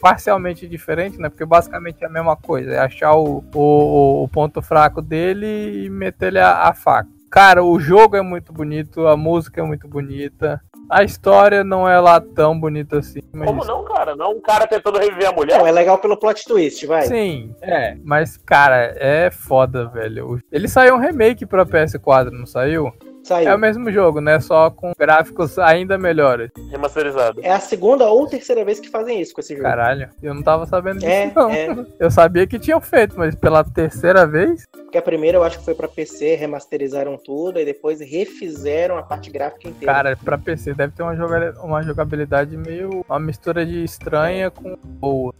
[0.00, 1.28] parcialmente diferente, né?
[1.28, 2.72] Porque basicamente é a mesma coisa.
[2.72, 7.08] É achar o, o, o ponto fraco dele e meter ele a, a faca.
[7.30, 10.60] Cara, o jogo é muito bonito, a música é muito bonita.
[10.88, 13.20] A história não é lá tão bonita assim.
[13.32, 13.48] Mas...
[13.48, 14.14] Como não, cara?
[14.14, 15.58] Não um cara tentando reviver a mulher?
[15.58, 17.06] Não, é legal pelo plot twist, vai.
[17.06, 17.96] Sim, é.
[18.04, 20.38] Mas, cara, é foda, velho.
[20.52, 22.92] Ele saiu um remake pra PS4, não saiu?
[23.24, 23.48] Saiu.
[23.48, 24.38] É o mesmo jogo, né?
[24.38, 26.50] Só com gráficos ainda melhores.
[26.70, 27.40] Remasterizado.
[27.42, 29.64] É a segunda ou terceira vez que fazem isso com esse jogo.
[29.66, 31.50] Caralho, eu não tava sabendo disso, É, não.
[31.50, 31.86] é.
[31.98, 34.66] Eu sabia que tinham feito, mas pela terceira vez?
[34.72, 39.02] Porque a primeira eu acho que foi pra PC, remasterizaram tudo, e depois refizeram a
[39.02, 39.92] parte gráfica inteira.
[39.92, 43.04] Cara, pra PC deve ter uma, joga- uma jogabilidade meio.
[43.08, 45.34] Uma mistura de estranha com boa.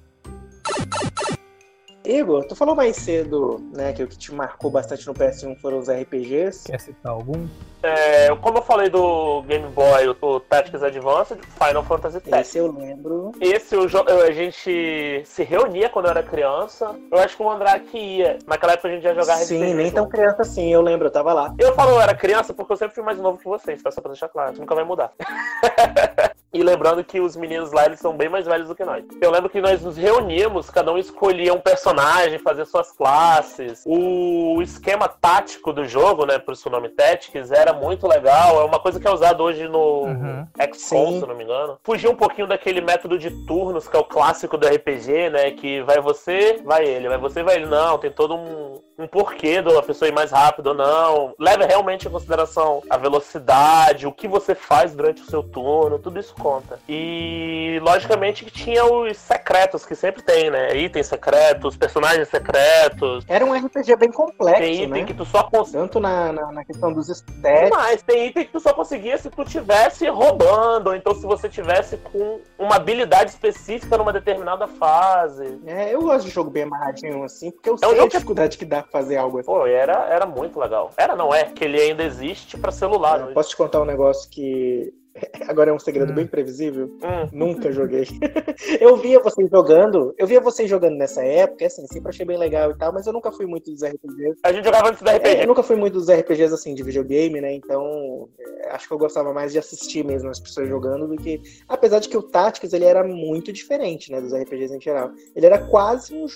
[2.06, 5.78] Igor, tu falou mais cedo, né, que o que te marcou bastante no PS1 foram
[5.78, 6.64] os RPGs.
[6.66, 7.46] Quer citar algum?
[7.84, 12.48] É, como eu falei do Game Boy, o, o Tactics Advanced, Final Fantasy Tactics.
[12.48, 13.32] Esse eu lembro.
[13.38, 13.82] Esse eu,
[14.22, 16.96] a gente se reunia quando eu era criança.
[17.12, 18.38] Eu acho que o Andrake ia.
[18.46, 21.10] Naquela época a gente ia jogar Sim, RPG nem tão criança assim, eu lembro, eu
[21.10, 21.54] tava lá.
[21.58, 23.90] Eu falo eu era criança porque eu sempre fui mais novo que vocês, tá?
[23.90, 24.52] Só pra deixar claro.
[24.52, 25.12] Isso nunca vai mudar.
[26.54, 29.04] e lembrando que os meninos lá, eles são bem mais velhos do que nós.
[29.20, 33.82] Eu lembro que nós nos reuníamos, cada um escolhia um personagem fazer suas classes.
[33.84, 38.60] O esquema tático do jogo, né, por isso o nome Tactics, era muito legal.
[38.60, 40.46] É uma coisa que é usado hoje no uhum.
[40.72, 41.78] XCOM, se não me engano.
[41.82, 45.82] Fugir um pouquinho daquele método de turnos, que é o clássico do RPG, né, que
[45.82, 47.66] vai você, vai ele, vai você, vai ele.
[47.66, 51.34] Não, tem todo um, um porquê de uma pessoa ir mais rápido ou não.
[51.38, 56.18] Leva realmente em consideração a velocidade, o que você faz durante o seu turno, tudo
[56.18, 56.78] isso conta.
[56.88, 60.76] E, logicamente, que tinha os secretos, que sempre tem, né?
[60.76, 63.24] Itens secretos, personagens secretos.
[63.28, 65.04] Era um RPG bem complexo, Tem item né?
[65.04, 65.80] que tu só conseguia...
[65.80, 67.70] Tanto na, na, na, questão dos stats...
[67.70, 71.48] Mas tem item que tu só conseguia se tu tivesse roubando, ou então se você
[71.48, 75.58] tivesse com uma habilidade específica numa determinada fase.
[75.66, 78.64] É, eu gosto de jogo bem amarradinho assim, porque eu é sei a dificuldade que
[78.64, 79.46] dá fazer algo assim.
[79.46, 80.90] Pô, era, era muito legal.
[80.96, 83.30] Era, não é, que ele ainda existe pra celular.
[83.30, 84.92] É, posso te contar um negócio que
[85.48, 86.14] Agora é um segredo hum.
[86.14, 86.86] bem previsível.
[87.02, 87.28] Hum.
[87.32, 88.06] Nunca joguei.
[88.80, 92.70] eu via vocês jogando, eu via vocês jogando nessa época, assim, sempre achei bem legal
[92.70, 94.40] e tal, mas eu nunca fui muito dos RPGs.
[94.42, 95.28] A gente jogava antes do RPG.
[95.28, 97.52] É, eu nunca fui muito dos RPGs, assim, de videogame, né?
[97.54, 101.40] Então, é, acho que eu gostava mais de assistir mesmo as pessoas jogando do que.
[101.68, 105.12] Apesar de que o Tactics, ele era muito diferente, né, dos RPGs em geral.
[105.34, 106.26] Ele era quase um,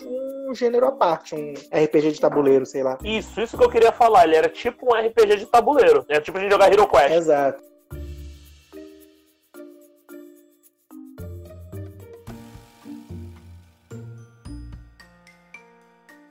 [0.48, 2.98] um gênero à parte, um RPG de tabuleiro, sei lá.
[3.02, 4.24] Isso, isso que eu queria falar.
[4.24, 6.04] Ele era tipo um RPG de tabuleiro.
[6.08, 7.14] Era tipo a gente jogar Hero Quest.
[7.14, 7.68] Exato.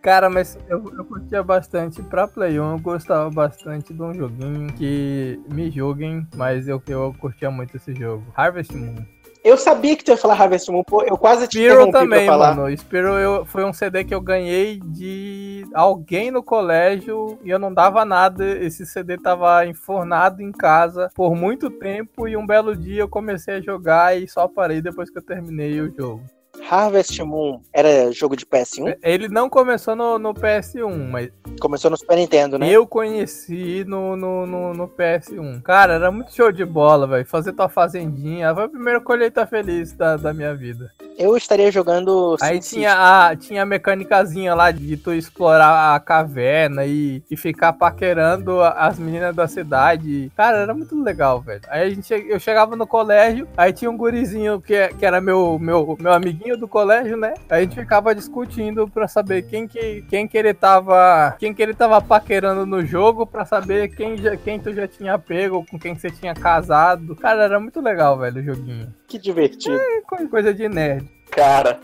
[0.08, 4.72] Cara, mas eu, eu curtia bastante pra Play 1, eu gostava bastante de um joguinho
[4.72, 8.24] que me julguem, mas eu, eu curtia muito esse jogo.
[8.34, 8.96] Harvest Moon.
[9.44, 12.32] Eu sabia que tu ia falar Harvest Moon, pô, eu quase te Spiro também, pra
[12.32, 12.56] falar.
[12.56, 12.78] mano.
[12.78, 17.74] Spiro eu, foi um CD que eu ganhei de alguém no colégio e eu não
[17.74, 18.46] dava nada.
[18.46, 23.56] Esse CD tava enfornado em casa por muito tempo e um belo dia eu comecei
[23.56, 26.24] a jogar e só parei depois que eu terminei o jogo.
[26.70, 28.98] Harvest Moon era jogo de PS1?
[29.02, 31.30] Ele não começou no, no PS1, mas.
[31.62, 32.70] Começou no Super Nintendo, né?
[32.70, 35.62] Eu conheci no, no, no, no PS1.
[35.64, 37.26] Cara, era muito show de bola, velho.
[37.26, 38.54] Fazer tua fazendinha.
[38.54, 40.92] Foi a primeira colheita feliz da, da minha vida.
[41.18, 42.36] Eu estaria jogando.
[42.42, 47.74] Aí tinha a, tinha a mecânicazinha lá de tu explorar a caverna e, e ficar
[47.74, 50.32] paquerando as meninas da cidade.
[50.36, 51.62] Cara, era muito legal, velho.
[51.70, 55.58] Aí a gente, eu chegava no colégio, aí tinha um gurizinho que, que era meu,
[55.58, 57.34] meu, meu amiguinho do colégio, né?
[57.50, 61.36] A gente ficava discutindo pra saber quem que, quem que ele tava.
[61.40, 65.18] Quem que ele tava paquerando no jogo pra saber quem, já, quem tu já tinha
[65.18, 67.16] pego, com quem você tinha casado.
[67.16, 68.94] Cara, era muito legal, velho, o joguinho.
[69.08, 69.80] Que divertido.
[69.80, 71.08] É, coisa de nerd.
[71.32, 71.80] Cara,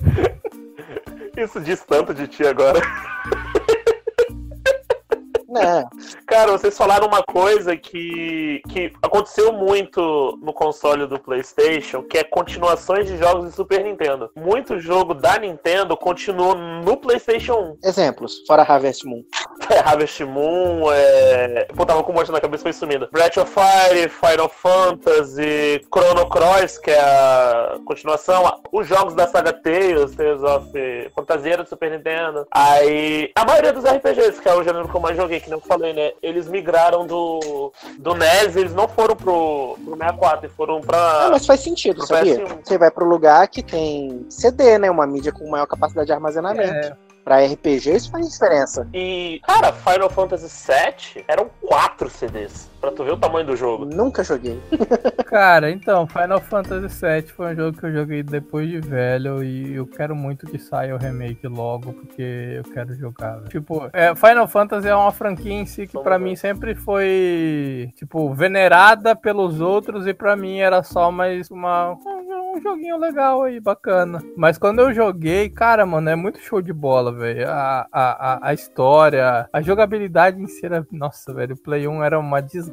[1.37, 2.79] isso diz tanto de ti agora.
[5.57, 5.85] É.
[6.25, 12.23] Cara, vocês falaram uma coisa que, que aconteceu muito no console do PlayStation, que é
[12.23, 14.31] continuações de jogos de Super Nintendo.
[14.35, 17.87] Muito jogo da Nintendo continuou no PlayStation 1.
[17.87, 19.23] Exemplos, fora Harvest Moon.
[19.69, 21.67] É, Harvest Moon, é.
[21.73, 23.07] Pô, tava com um monte na cabeça, foi sumindo.
[23.13, 28.43] Breath of Fire, Final Fantasy, Chrono Cross, que é a continuação.
[28.73, 30.69] Os jogos da saga Tales, Tales of
[31.15, 32.45] Fantasia do Super Nintendo.
[32.51, 35.59] Aí, a maioria dos RPGs, que é o gênero que eu mais joguei, que não
[35.59, 36.11] falei, né?
[36.21, 41.25] Eles migraram do, do NES, eles não foram pro, pro 64, eles foram pra.
[41.25, 42.37] Ah, mas faz sentido, sabia?
[42.37, 42.57] PS1.
[42.63, 44.89] Você vai pro lugar que tem CD, né?
[44.89, 46.87] Uma mídia com maior capacidade de armazenamento.
[46.87, 46.95] É.
[47.23, 48.87] Pra RPG isso faz diferença.
[48.93, 52.72] E, cara, Final Fantasy VII eram quatro CDs.
[52.83, 53.85] Pra tu ver o tamanho do jogo.
[53.85, 54.59] Nunca joguei.
[55.25, 59.75] cara, então, Final Fantasy VII foi um jogo que eu joguei depois de velho e
[59.75, 62.21] eu quero muito que saia o remake logo, porque
[62.57, 63.41] eu quero jogar.
[63.45, 68.33] Tipo, é, Final Fantasy é uma franquia em si que para mim sempre foi, tipo,
[68.33, 71.97] venerada pelos outros e para mim era só mais uma
[72.53, 74.21] um joguinho legal aí, bacana.
[74.37, 77.49] Mas quando eu joguei, cara, mano, é muito show de bola, velho.
[77.49, 80.85] A, a, a, história, a jogabilidade em si era.
[80.91, 82.72] Nossa, velho, o Play 1 era uma desgraça.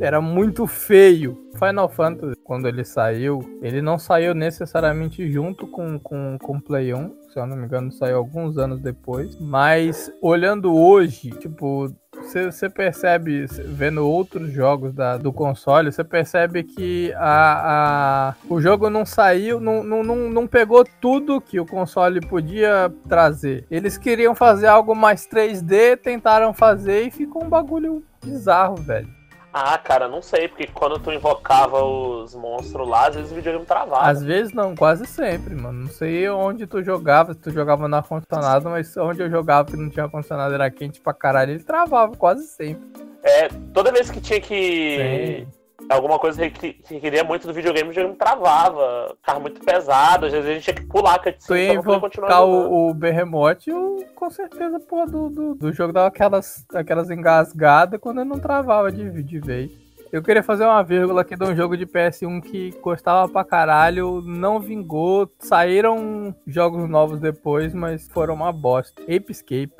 [0.00, 1.38] Era muito feio.
[1.58, 6.92] Final Fantasy, quando ele saiu, ele não saiu necessariamente junto com, com, com o Play
[6.92, 7.14] 1.
[7.32, 9.36] Se eu não me engano, saiu alguns anos depois.
[9.40, 17.12] Mas olhando hoje, tipo, você percebe, vendo outros jogos da, do console, você percebe que
[17.16, 22.20] a, a, o jogo não saiu, não, não, não, não pegou tudo que o console
[22.20, 23.66] podia trazer.
[23.70, 29.08] Eles queriam fazer algo mais 3D, tentaram fazer e ficou um bagulho bizarro, velho.
[29.52, 33.64] Ah, cara, não sei, porque quando tu invocava os monstros lá, às vezes o videogame
[33.64, 34.10] travava.
[34.10, 35.82] Às vezes não, quase sempre, mano.
[35.82, 39.76] Não sei onde tu jogava, se tu jogava na ar-condicionado, mas onde eu jogava que
[39.76, 42.82] não tinha ar-condicionado era quente pra caralho, ele travava quase sempre.
[43.22, 45.46] É, toda vez que tinha que.
[45.46, 45.53] Sim
[45.88, 50.32] alguma coisa que, que queria muito do videogame, o videogame travava, ficava muito pesado, às
[50.32, 54.30] vezes a gente tinha que pular a cutscene pra continuar o, o Behemoth, eu, com
[54.30, 59.22] certeza, pô, do, do, do jogo dava aquelas, aquelas engasgadas quando eu não travava de,
[59.22, 59.84] de vez.
[60.14, 64.22] Eu queria fazer uma vírgula aqui de um jogo de PS1 que gostava pra caralho,
[64.22, 69.02] não vingou, saíram jogos novos depois, mas foram uma bosta.
[69.02, 69.74] Ape Escape.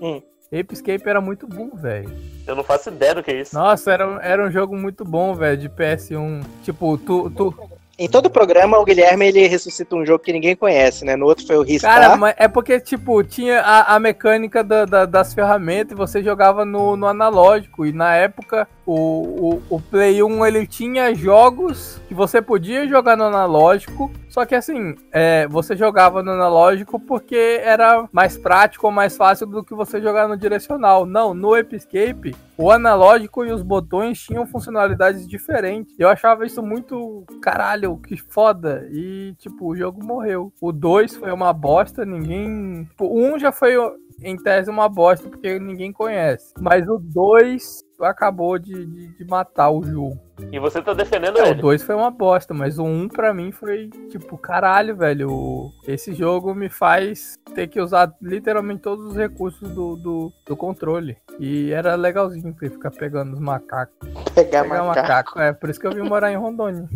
[0.00, 0.22] Hum.
[0.52, 2.10] Ape Escape era muito bom, velho.
[2.46, 3.54] Eu não faço ideia do que é isso.
[3.54, 6.42] Nossa, era, um- era um jogo muito bom, velho, de PS1.
[6.62, 7.54] Tipo, tu, tu,
[7.98, 11.16] Em todo programa, o Guilherme ele ressuscita um jogo que ninguém conhece, né?
[11.16, 12.00] No outro foi o Ristar.
[12.00, 16.22] Cara, mas é porque, tipo, tinha a, a mecânica da- da- das ferramentas e você
[16.22, 17.84] jogava no, no analógico.
[17.84, 23.16] E na época, o, o, o Play 1 ele tinha jogos que você podia jogar
[23.16, 24.10] no analógico.
[24.28, 29.46] Só que assim, é, você jogava no analógico porque era mais prático ou mais fácil
[29.46, 31.06] do que você jogar no direcional.
[31.06, 35.94] Não, no Episcape, o analógico e os botões tinham funcionalidades diferentes.
[35.98, 38.86] Eu achava isso muito caralho, que foda.
[38.90, 40.52] E, tipo, o jogo morreu.
[40.60, 42.84] O 2 foi uma bosta, ninguém.
[42.84, 43.74] tipo, O 1 já foi,
[44.22, 46.52] em tese, uma bosta, porque ninguém conhece.
[46.60, 50.18] Mas o 2 acabou de, de, de matar o jogo.
[50.52, 51.60] E você tá defendendo É, o ele.
[51.60, 55.30] 2 foi uma bosta, mas o 1 pra mim foi tipo, caralho, velho.
[55.32, 60.56] o- Esse jogo me faz ter que usar literalmente todos os recursos do, do, do
[60.56, 61.16] controle.
[61.40, 63.94] E era legalzinho ter ficar pegando os macacos.
[64.34, 64.86] pegar Pegar macaco.
[65.08, 65.40] macaco.
[65.40, 66.88] É, por isso que eu vim morar em Rondônia.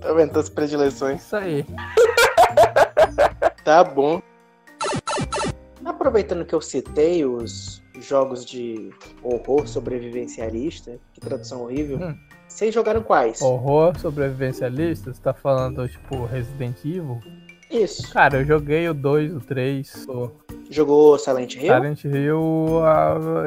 [0.00, 1.22] Tá vendo todas as predileções?
[1.22, 1.64] Isso aí.
[3.64, 4.22] Tá bom.
[5.86, 8.90] Aproveitando que eu citei os jogos de
[9.22, 12.16] horror sobrevivencialista, que tradução horrível, Hum.
[12.48, 13.40] vocês jogaram quais?
[13.40, 17.20] Horror sobrevivencialista, você tá falando, tipo, Resident Evil?
[17.70, 18.12] Isso.
[18.12, 20.32] Cara, eu joguei o 2, o 3, o
[20.68, 21.62] Jogou Silent Hill?
[21.74, 22.80] Silent Hill.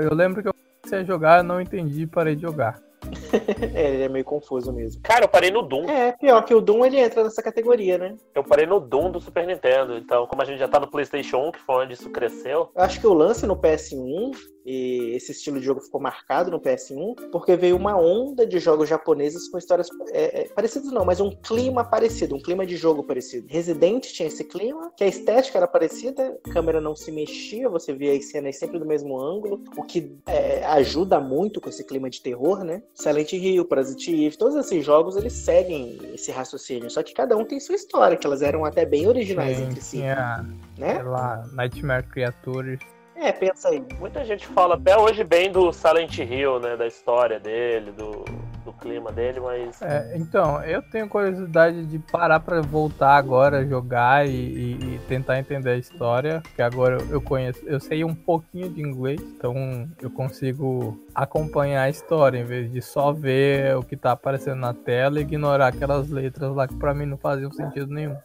[0.01, 2.79] Eu lembro que eu comecei a jogar, não entendi e parei de jogar.
[3.73, 5.01] É, ele é meio confuso mesmo.
[5.01, 5.89] Cara, eu parei no Doom.
[5.89, 8.15] É, pior que o Doom ele entra nessa categoria, né?
[8.33, 9.97] Eu parei no Doom do Super Nintendo.
[9.97, 12.81] Então, como a gente já tá no PlayStation 1, que foi onde isso cresceu, Eu
[12.81, 14.31] acho que o lance no PS1
[14.65, 18.89] e esse estilo de jogo ficou marcado no PS1 porque veio uma onda de jogos
[18.89, 23.03] japoneses com histórias é, é, parecidas não, mas um clima parecido, um clima de jogo
[23.03, 23.47] parecido.
[23.49, 27.93] Resident tinha esse clima, que a estética era parecida, a câmera não se mexia, você
[27.93, 32.09] via as cenas sempre do mesmo ângulo, o que é, ajuda muito com esse clima
[32.09, 32.81] de terror, né?
[32.93, 37.45] Silent Hill, Parasite Eve, todos esses jogos eles seguem esse raciocínio, só que cada um
[37.45, 40.45] tem sua história, que elas eram até bem originais entre si, tinha,
[40.77, 40.95] né?
[40.95, 42.98] sei lá, Nightmare Creatures.
[43.21, 43.83] É, pensa aí.
[43.99, 46.77] muita gente fala até hoje bem do Silent Hill, né?
[46.77, 48.23] Da história dele, do,
[48.63, 49.81] do clima dele, mas.
[49.81, 55.37] É, então, eu tenho curiosidade de parar pra voltar agora, jogar e, e- e tentar
[55.37, 60.09] entender a história, porque agora eu- conheço, eu sei um pouquinho de inglês, então eu
[60.09, 65.19] consigo acompanhar a história em vez de só ver o que tá aparecendo na tela
[65.19, 68.15] e ignorar aquelas letras lá que pra mim não faziam sentido nenhum.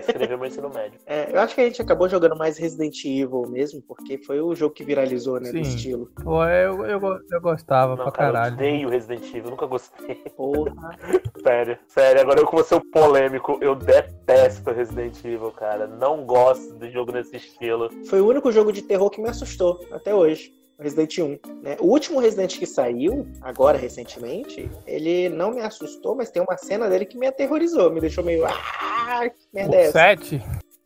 [0.00, 0.98] Escreveu meu ensino médio.
[1.06, 4.54] É, eu acho que a gente acabou jogando mais Resident Evil mesmo, porque foi o
[4.54, 5.60] jogo que viralizou, né, Sim.
[5.60, 6.10] do estilo.
[6.22, 8.54] Pô, eu, eu, eu gostava Não, pra cara, eu caralho.
[8.54, 10.14] odeio Resident Evil, nunca gostei.
[10.36, 10.74] Porra.
[11.44, 15.86] Sério, sério, agora eu vou ser o polêmico, eu detesto Resident Evil, cara.
[15.86, 17.90] Não gosto de jogo nesse estilo.
[18.06, 20.54] Foi o único jogo de terror que me assustou até hoje.
[20.78, 21.28] Resident 1.
[21.62, 21.76] Né?
[21.80, 26.88] O último Resident que saiu, agora recentemente, ele não me assustou, mas tem uma cena
[26.88, 28.44] dele que me aterrorizou, me deixou meio.
[28.46, 29.92] Ah, que merda é O essa?
[29.92, 30.42] 7?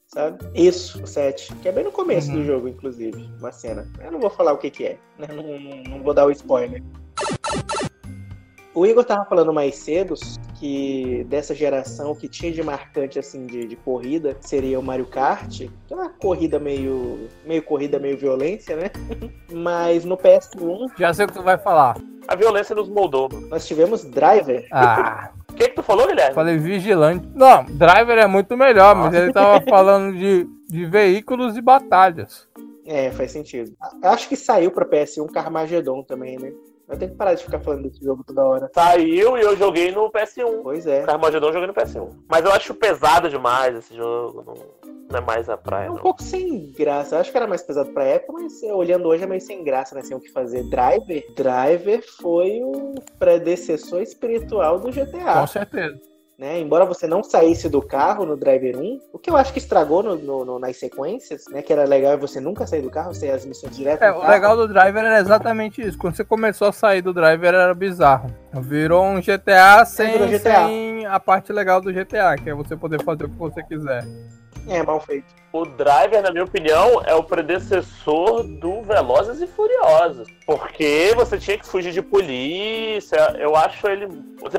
[0.07, 0.39] Sabe?
[0.55, 1.55] Isso, o 7.
[1.57, 2.37] Que é bem no começo Uhum.
[2.37, 3.29] do jogo, inclusive.
[3.39, 3.87] Uma cena.
[4.03, 4.99] Eu não vou falar o que, que é.
[5.19, 5.27] né?
[5.29, 6.83] Não, não- não vou dar o spoiler.
[8.75, 10.15] O Igor tava falando mais cedo
[10.59, 15.49] que dessa geração que tinha de marcante assim de, de corrida seria o Mario Kart,
[15.59, 18.91] que é uma corrida meio meio corrida meio violência, né?
[19.53, 21.97] Mas no PS1 Já sei o que tu vai falar.
[22.27, 23.29] A violência nos moldou.
[23.33, 24.67] O nós tivemos Driver.
[24.71, 26.35] Ah, que, que tu falou, Guilherme?
[26.35, 27.29] falei vigilante.
[27.35, 32.49] Não, driver é muito melhor, mas ele tava falando de, de veículos e batalhas.
[32.87, 33.77] É, faz sentido.
[34.03, 36.53] Eu acho que saiu pra PS1 Carmageddon também, né?
[36.89, 38.71] Eu tenho que parar de ficar falando desse jogo toda hora.
[38.75, 40.63] Saiu e eu joguei no PS1.
[40.63, 41.03] Pois é.
[41.03, 42.09] Carmageddon eu joguei no PS1.
[42.29, 44.43] Mas eu acho pesado demais esse jogo.
[44.47, 44.55] Não,
[45.11, 46.03] não é mais a praia, É um não.
[46.03, 47.15] pouco sem graça.
[47.17, 49.95] Eu acho que era mais pesado pra época, mas olhando hoje é meio sem graça,
[49.95, 50.03] né?
[50.03, 50.63] Sem o que fazer.
[50.65, 51.25] Driver.
[51.35, 55.41] Driver foi o predecessor espiritual do GTA.
[55.41, 56.01] Com certeza.
[56.39, 56.61] Né?
[56.61, 60.05] Embora você não saísse do carro no Driver 1, o que eu acho que estragou
[60.05, 61.63] no- no- no- nas sequências, né?
[61.63, 64.31] Que era legal você nunca sair do carro, você as missões direto É, o carro.
[64.31, 65.99] legal do driver era exatamente isso.
[65.99, 68.33] Quando você começou a sair do driver era bizarro.
[68.53, 70.67] Virou um GTA sem, GTA.
[70.67, 74.05] sem a parte legal do GTA, que é você poder fazer o que você quiser.
[74.69, 75.27] É, mal feito.
[75.53, 80.29] O Driver, na minha opinião, é o predecessor do Velozes e Furiosos.
[80.45, 83.37] Porque você tinha que fugir de polícia.
[83.39, 84.07] Eu acho ele.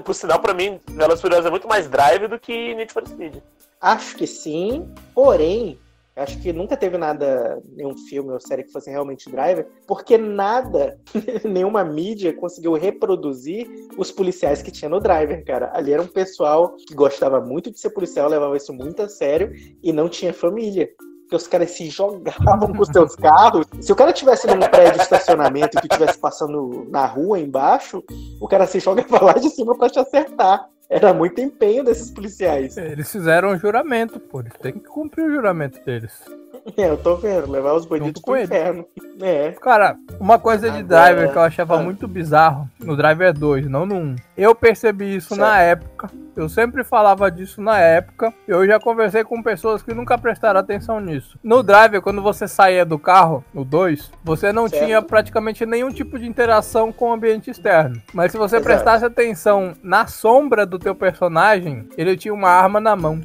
[0.04, 3.08] Por sinal, pra mim, Velozes e Furiosos é muito mais Drive do que Need for
[3.08, 3.36] Speed.
[3.82, 5.80] Acho que sim, porém,
[6.20, 11.00] acho que nunca teve nada, nenhum filme ou série que fosse realmente Driver, porque nada,
[11.44, 13.68] nenhuma mídia conseguiu reproduzir
[13.98, 15.72] os policiais que tinha no Driver, cara.
[15.74, 19.52] Ali era um pessoal que gostava muito de ser policial, levava isso muito a sério
[19.82, 20.90] e não tinha família
[21.30, 23.68] que os caras se jogavam com seus carros.
[23.80, 28.04] Se o cara tivesse num prédio de estacionamento e que estivesse passando na rua embaixo,
[28.42, 30.68] o cara se jogava lá de cima para te acertar.
[30.90, 32.76] Era muito empenho desses policiais.
[32.76, 34.40] Eles fizeram um juramento, pô.
[34.40, 36.20] Eles têm que cumprir o juramento deles.
[36.76, 38.86] É, eu tô vendo, levar os bandidos pro inferno.
[39.22, 39.52] É.
[39.62, 41.06] Cara, uma coisa de Agora...
[41.06, 41.84] Driver que eu achava ah.
[41.84, 44.16] muito bizarro no Driver 2, não no 1.
[44.36, 45.42] Eu percebi isso certo.
[45.42, 46.10] na época.
[46.40, 48.34] Eu sempre falava disso na época.
[48.48, 51.38] Eu já conversei com pessoas que nunca prestaram atenção nisso.
[51.44, 54.86] No Driver, quando você saía do carro, no 2, você não certo.
[54.86, 58.02] tinha praticamente nenhum tipo de interação com o ambiente externo.
[58.14, 58.64] Mas se você Exato.
[58.66, 63.22] prestasse atenção na sombra do teu personagem, ele tinha uma arma na mão.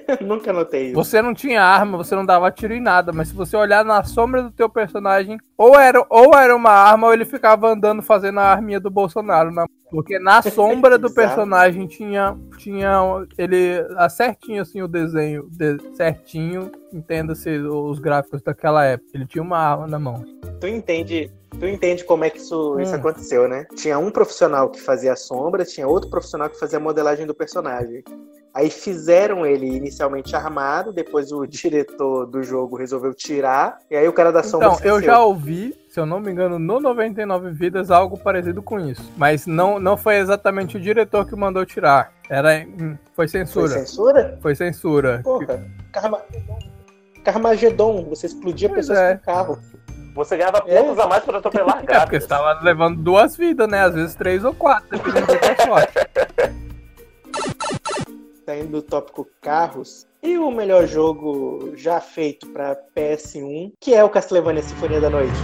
[0.20, 0.94] Nunca notei isso.
[0.94, 4.02] Você não tinha arma, você não dava tiro em nada, mas se você olhar na
[4.04, 8.40] sombra do teu personagem, ou era, ou era uma arma, ou ele ficava andando fazendo
[8.40, 9.50] a arminha do Bolsonaro.
[9.50, 9.66] Na...
[9.90, 13.00] Porque na sombra do personagem tinha, tinha
[13.38, 19.10] ele certinho assim o desenho, de, certinho, entenda-se os gráficos daquela época.
[19.14, 20.24] Ele tinha uma arma na mão.
[20.60, 22.80] Tu entende Tu entende como é que isso, hum.
[22.80, 23.66] isso aconteceu, né?
[23.74, 27.34] Tinha um profissional que fazia a sombra, tinha outro profissional que fazia a modelagem do
[27.34, 28.04] personagem.
[28.52, 34.12] Aí fizeram ele inicialmente armado, depois o diretor do jogo resolveu tirar, e aí o
[34.12, 34.68] cara da sombra.
[34.68, 38.78] Então, eu já ouvi, se eu não me engano, no 99 Vidas, algo parecido com
[38.80, 39.12] isso.
[39.16, 42.12] Mas não, não foi exatamente o diretor que mandou tirar.
[42.28, 42.66] Era.
[42.66, 43.68] Hum, foi censura.
[43.68, 44.38] Foi censura?
[44.42, 45.20] Foi censura.
[45.22, 46.22] Porra, Carma...
[47.24, 49.16] Carmagedon, você explodia pois pessoas é.
[49.16, 49.58] com carro.
[50.16, 51.02] Você ganhava pontos é.
[51.02, 51.94] a mais para atropelar gatos.
[51.96, 53.84] É, porque você tava levando duas vidas, né?
[53.84, 55.26] Às vezes três ou quatro, dependendo
[55.64, 55.92] sorte.
[58.46, 64.08] saindo do tópico carros, e o melhor jogo já feito para PS1, que é o
[64.08, 65.34] Castlevania Sinfonia da Noite.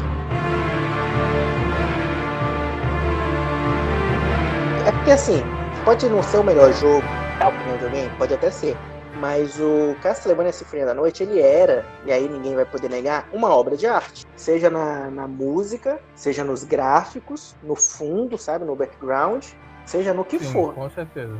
[4.86, 5.42] É porque assim,
[5.84, 7.02] pode não ser o melhor jogo,
[7.40, 8.76] é opinião de alguém, pode até ser.
[9.22, 13.54] Mas o Castlevania Sinfonia da Noite, ele era, e aí ninguém vai poder negar, uma
[13.54, 14.26] obra de arte.
[14.34, 19.46] Seja na, na música, seja nos gráficos, no fundo, sabe, no background,
[19.86, 20.74] seja no que Sim, for.
[20.74, 21.36] Com certeza.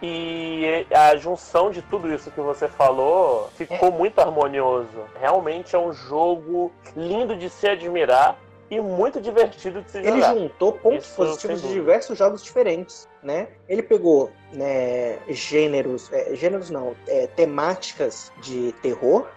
[0.00, 3.90] E a junção de tudo isso que você falou ficou é.
[3.90, 5.04] muito harmonioso.
[5.20, 8.38] Realmente é um jogo lindo de se admirar
[8.72, 10.32] e muito divertido de se jogar.
[10.34, 13.48] Ele juntou pontos isso positivos de diversos jogos diferentes, né?
[13.68, 19.28] Ele pegou né, gêneros, é, gêneros não, é, temáticas de terror,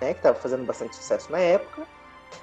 [0.00, 1.86] né, que estava fazendo bastante sucesso na época.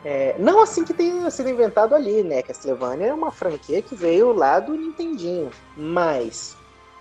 [0.06, 2.42] É, não assim que tenha sido inventado ali, né?
[2.42, 6.56] Castlevania é uma franquia que veio lá do Nintendinho, mas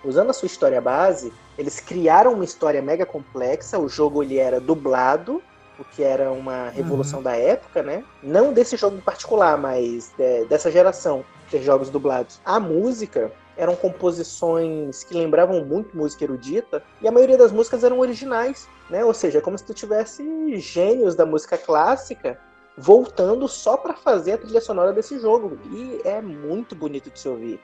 [0.05, 3.79] usando a sua história base, eles criaram uma história mega complexa.
[3.79, 5.41] O jogo ele era dublado,
[5.79, 7.25] o que era uma revolução uhum.
[7.25, 8.05] da época, né?
[8.23, 12.41] Não desse jogo em particular, mas é, dessa geração ter jogos dublados.
[12.45, 17.99] A música eram composições que lembravam muito música erudita e a maioria das músicas eram
[17.99, 19.05] originais, né?
[19.05, 22.39] Ou seja, é como se tu tivesse gênios da música clássica
[22.77, 27.29] voltando só para fazer a trilha sonora desse jogo e é muito bonito de se
[27.29, 27.61] ouvir.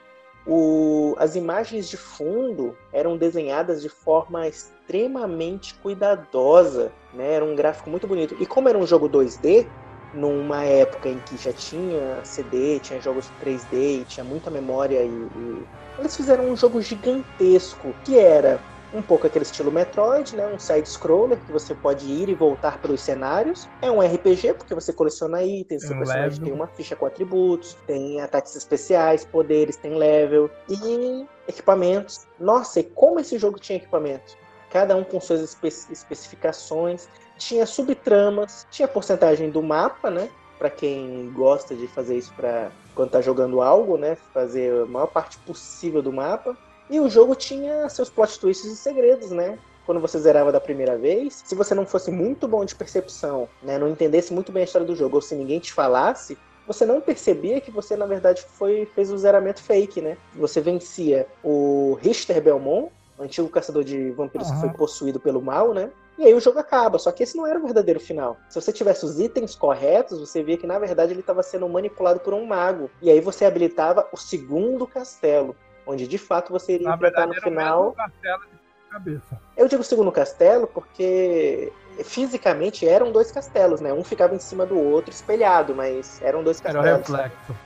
[0.46, 7.34] O, as imagens de fundo eram desenhadas de forma extremamente cuidadosa, né?
[7.34, 8.36] Era um gráfico muito bonito.
[8.38, 9.66] E como era um jogo 2D,
[10.12, 15.62] numa época em que já tinha CD, tinha jogos 3D, tinha muita memória e, e...
[15.98, 18.60] eles fizeram um jogo gigantesco que era
[18.92, 20.46] um pouco aquele estilo Metroid, né?
[20.46, 23.68] Um side-scroller que você pode ir e voltar pelos cenários.
[23.80, 26.44] É um RPG, porque você coleciona itens, seu personagem level.
[26.44, 32.26] tem uma ficha com atributos, tem ataques especiais, poderes, tem level e equipamentos.
[32.38, 34.36] Nossa, e como esse jogo tinha equipamento?
[34.70, 40.30] Cada um com suas espe especificações, tinha subtramas, tinha porcentagem do mapa, né?
[40.58, 44.16] Para quem gosta de fazer isso para quando tá jogando algo, né?
[44.32, 46.56] Fazer a maior parte possível do mapa.
[46.90, 49.58] E o jogo tinha seus plot twists e segredos, né?
[49.86, 53.78] Quando você zerava da primeira vez, se você não fosse muito bom de percepção, né,
[53.78, 57.00] não entendesse muito bem a história do jogo, ou se ninguém te falasse, você não
[57.00, 60.16] percebia que você, na verdade, foi, fez o zeramento fake, né?
[60.34, 64.54] Você vencia o Richter Belmont, antigo caçador de vampiros uhum.
[64.54, 65.90] que foi possuído pelo mal, né?
[66.18, 66.98] E aí o jogo acaba.
[66.98, 68.36] Só que esse não era o verdadeiro final.
[68.48, 72.20] Se você tivesse os itens corretos, você via que na verdade ele estava sendo manipulado
[72.20, 72.90] por um mago.
[73.00, 75.56] E aí você habilitava o segundo castelo
[75.86, 77.92] onde de fato você iria Na enfrentar verdade, no final.
[77.92, 78.42] Castelo,
[78.90, 79.40] cabeça.
[79.56, 81.72] Eu digo segundo castelo porque
[82.04, 83.92] fisicamente eram dois castelos, né?
[83.92, 87.08] Um ficava em cima do outro espelhado, mas eram dois Era o castelos.
[87.08, 87.56] reflexo.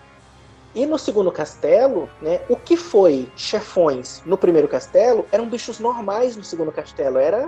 [0.74, 6.36] E no segundo castelo, né, o que foi chefões no primeiro castelo eram bichos normais
[6.36, 7.18] no segundo castelo.
[7.18, 7.46] Era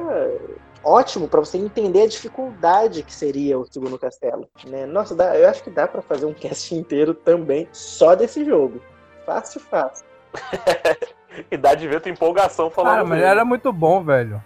[0.82, 4.48] ótimo para você entender a dificuldade que seria o segundo castelo.
[4.66, 4.86] Né?
[4.86, 8.80] Nossa, dá- eu acho que dá para fazer um cast inteiro também só desse jogo.
[9.26, 10.06] Fácil, fácil.
[11.50, 12.92] E dá de ver tua empolgação falando.
[12.92, 13.30] Cara, mas dele.
[13.30, 14.42] era muito bom, velho.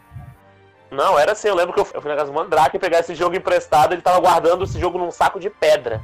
[0.90, 3.00] Não, era assim, eu lembro que eu fui eu fui na casa do Mandrake pegar
[3.00, 6.02] esse jogo emprestado, ele tava guardando esse jogo num saco de pedra.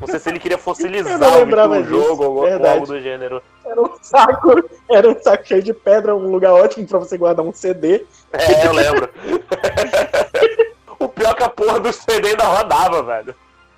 [0.00, 3.42] Não sei se ele queria fossilizar o, jogo ou, algo do gênero.
[3.64, 7.44] Era um saco, era um saco cheio de pedra, um lugar ótimo para você guardar
[7.44, 8.06] um CD.
[8.32, 9.10] É, eu lembro.
[11.00, 13.34] o pior é que a porra do CD ainda rodava, velho.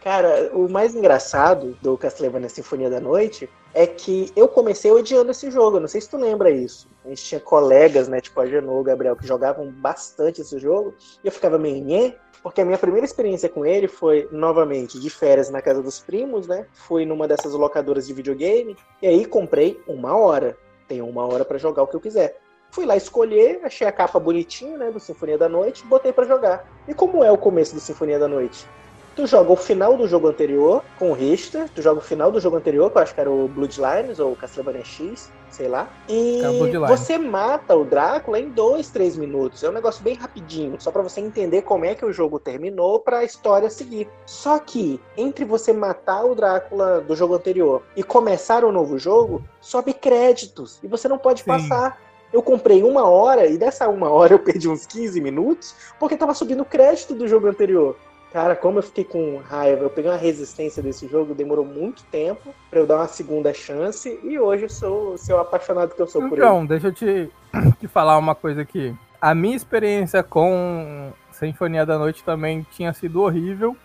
[0.07, 5.51] Cara, o mais engraçado do Castlevania Sinfonia da Noite é que eu comecei odiando esse
[5.51, 5.81] jogo.
[5.81, 6.89] Não sei se tu lembra isso.
[7.05, 10.95] A gente tinha colegas, né, tipo a Genô, o Gabriel, que jogavam bastante esse jogo.
[11.25, 15.51] E eu ficava meio porque a minha primeira experiência com ele foi, novamente, de férias
[15.51, 16.67] na casa dos primos, né?
[16.73, 18.77] Fui numa dessas locadoras de videogame.
[19.03, 20.57] E aí comprei uma hora.
[20.87, 22.39] Tenho uma hora pra jogar o que eu quiser.
[22.71, 26.65] Fui lá escolher, achei a capa bonitinha, né, do Sinfonia da Noite, botei pra jogar.
[26.87, 28.69] E como é o começo do Sinfonia da Noite?
[29.17, 32.39] Tu joga o final do jogo anterior com o Richter, tu joga o final do
[32.39, 35.89] jogo anterior, que eu acho que era o Bloodlines ou Castlevania X, sei lá.
[36.07, 36.43] E
[36.87, 39.63] você mata o Drácula em dois, três minutos.
[39.65, 43.01] É um negócio bem rapidinho, só pra você entender como é que o jogo terminou
[43.01, 44.07] pra história seguir.
[44.27, 49.43] Só que entre você matar o Drácula do jogo anterior e começar o novo jogo,
[49.63, 51.47] sobe créditos e você não pode Sim.
[51.47, 51.99] passar.
[52.31, 56.35] Eu comprei uma hora e dessa uma hora eu perdi uns 15 minutos porque tava
[56.35, 57.97] subindo crédito do jogo anterior.
[58.33, 62.55] Cara, como eu fiquei com raiva, eu peguei uma resistência desse jogo, demorou muito tempo
[62.69, 66.07] pra eu dar uma segunda chance e hoje eu sou, sou o apaixonado que eu
[66.07, 66.47] sou por ele.
[66.47, 67.31] Então, deixa eu te,
[67.81, 68.95] te falar uma coisa aqui.
[69.21, 73.77] A minha experiência com Sinfonia da Noite também tinha sido horrível.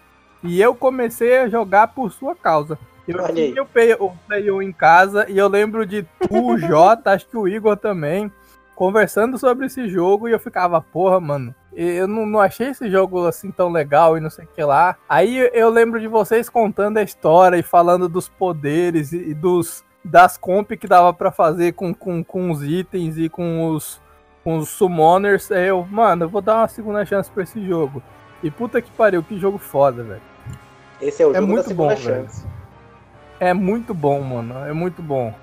[0.44, 2.78] E eu comecei a jogar por sua causa.
[3.08, 6.58] Eu tinha o Play, o Play 1 em casa e eu lembro de tu, o
[6.60, 8.32] Jota, acho que o Igor também,
[8.76, 13.26] conversando sobre esse jogo e eu ficava, porra, mano, eu não, não achei esse jogo
[13.26, 14.98] assim tão legal e não sei o que lá.
[15.08, 19.84] Aí eu lembro de vocês contando a história e falando dos poderes e, e dos
[20.04, 24.02] das comp que dava pra fazer com, com, com os itens e com os,
[24.44, 25.52] com os summoners.
[25.52, 28.02] Aí eu, mano, eu vou dar uma segunda chance pra esse jogo.
[28.44, 30.22] E puta que pariu, que jogo foda, velho.
[31.00, 32.48] Esse é o É jogo muito da segunda bom, chance.
[33.40, 34.66] É muito bom, mano.
[34.66, 35.34] É muito bom.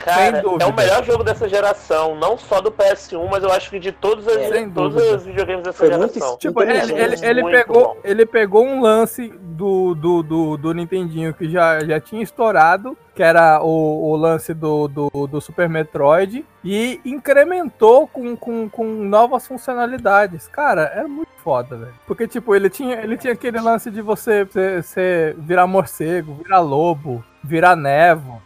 [0.00, 0.64] Cara, Sem dúvida.
[0.64, 3.92] é o melhor jogo dessa geração, não só do PS1, mas eu acho que de
[3.92, 5.16] todos, as, Sem todos dúvida.
[5.16, 6.38] os videogames dessa Foi muito geração.
[6.38, 7.96] Tipo, ele, ele, ele muito pegou, bom.
[8.02, 13.22] ele pegou um lance do, do, do, do Nintendinho que já, já tinha estourado, que
[13.22, 19.46] era o, o lance do, do, do Super Metroid, e incrementou com, com, com novas
[19.46, 20.48] funcionalidades.
[20.48, 21.94] Cara, era muito foda, velho.
[22.06, 26.60] Porque, tipo, ele tinha, ele tinha aquele lance de você, você, você virar morcego, virar
[26.60, 28.40] lobo, virar nevo.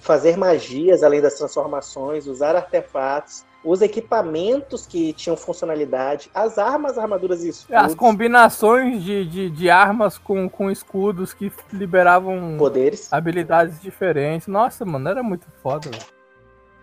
[0.00, 7.42] Fazer magias além das transformações, usar artefatos, os equipamentos que tinham funcionalidade, as armas, armaduras
[7.42, 13.12] e escudos, As combinações de, de, de armas com, com escudos que liberavam poderes.
[13.12, 14.46] habilidades diferentes.
[14.46, 16.17] Nossa, mano, era muito foda, velho.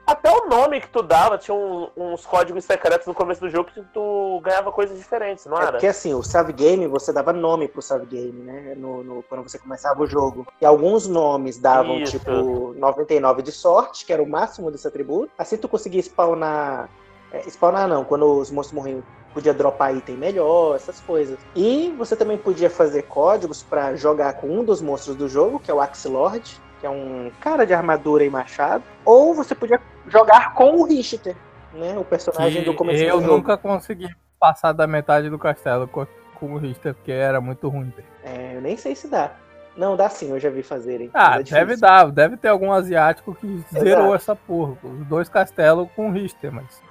[0.08, 3.72] Até o nome que tu dava tinha um- uns códigos secretos no começo do jogo
[3.74, 5.72] que tu ganhava coisas diferentes, não É era?
[5.72, 8.76] porque assim, o save game, você dava nome pro save game, né?
[8.78, 10.46] No, no- quando você começava o jogo.
[10.62, 12.20] E alguns nomes davam, Isso.
[12.20, 15.32] tipo, 99 de sorte, que era o máximo desse atributo.
[15.38, 16.88] Assim tu conseguia spawnar.
[17.32, 19.04] é, spawnar não, quando os monstros morriam,
[19.34, 21.38] podia dropar item melhor, essas coisas.
[21.54, 25.70] E você também podia fazer códigos pra jogar com um dos monstros do jogo, que
[25.70, 28.84] é o Axe Lord, que é um cara de armadura e machado.
[29.04, 31.36] Ou você podia jogar com o Richter,
[31.74, 31.98] né?
[31.98, 34.08] O personagem Que do começo eu do nunca consegui
[34.40, 36.06] passar da metade do castelo com,
[36.36, 37.92] com o Richter, porque era muito ruim.
[38.24, 39.32] É, eu nem sei se dá.
[39.76, 41.10] Não, dá sim, eu já vi fazerem.
[41.14, 42.12] Ah, é deve dar.
[42.12, 44.16] Deve ter algum asiático que zerou Exato.
[44.16, 44.78] essa porra.
[44.84, 46.82] Os dois castelos com o Richter, mas.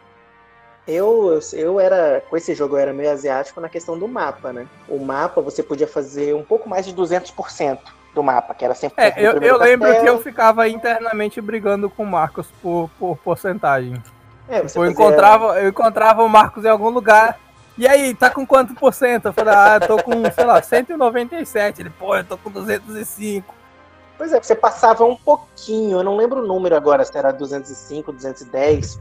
[0.87, 4.53] Eu, eu, eu era, com esse jogo eu era meio asiático na questão do mapa,
[4.53, 4.67] né?
[4.87, 7.79] O mapa você podia fazer um pouco mais de 200%
[8.15, 12.05] do mapa, que era sempre É, eu, eu lembro que eu ficava internamente brigando com
[12.05, 14.03] o Marcos por, por porcentagem.
[14.49, 17.39] É, você Eu fazia- encontrava, eu encontrava o Marcos em algum lugar.
[17.77, 19.27] E aí, tá com quanto por cento?
[19.27, 21.83] Eu falei, ah, tô com, sei lá, 197.
[21.83, 23.53] Ele, pô, eu tô com 205.
[24.17, 28.13] Pois é, você passava um pouquinho, eu não lembro o número agora, se era 205,
[28.13, 29.01] 210.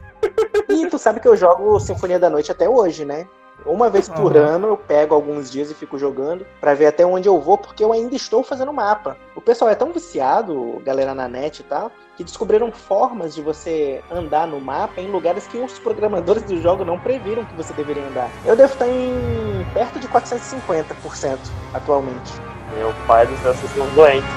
[0.68, 3.28] e tu sabe que eu jogo Sinfonia da Noite até hoje, né?
[3.66, 4.42] Uma vez por Uhum.
[4.42, 7.82] ano eu pego alguns dias e fico jogando pra ver até onde eu vou, porque
[7.82, 9.16] eu ainda estou fazendo mapa.
[9.34, 14.02] O pessoal é tão viciado, galera na net e tal, que descobriram formas de você
[14.12, 18.06] andar no mapa em lugares que os programadores do jogo não previram que você deveria
[18.06, 18.30] andar.
[18.44, 21.38] Eu devo estar em perto de 450%
[21.72, 22.32] atualmente.
[22.76, 24.28] Meu pai do céu, vocês estão doentes.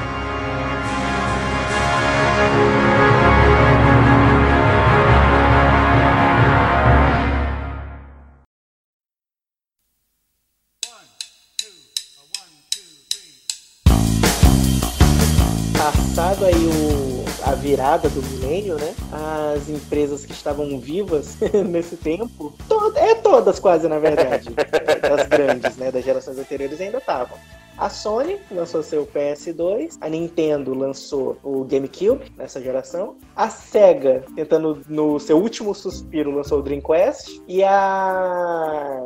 [17.67, 18.95] Virada do milênio, né?
[19.11, 21.37] As empresas que estavam vivas
[21.69, 24.49] nesse tempo, to- é todas quase na verdade,
[25.01, 25.91] das grandes, né?
[25.91, 27.37] Das gerações anteriores ainda estavam.
[27.77, 34.81] A Sony lançou seu PS2, a Nintendo lançou o GameCube nessa geração, a Sega, tentando
[34.87, 39.03] no seu último suspiro, lançou o Dreamcast, e a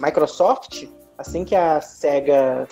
[0.00, 0.84] Microsoft,
[1.18, 2.68] assim que a Sega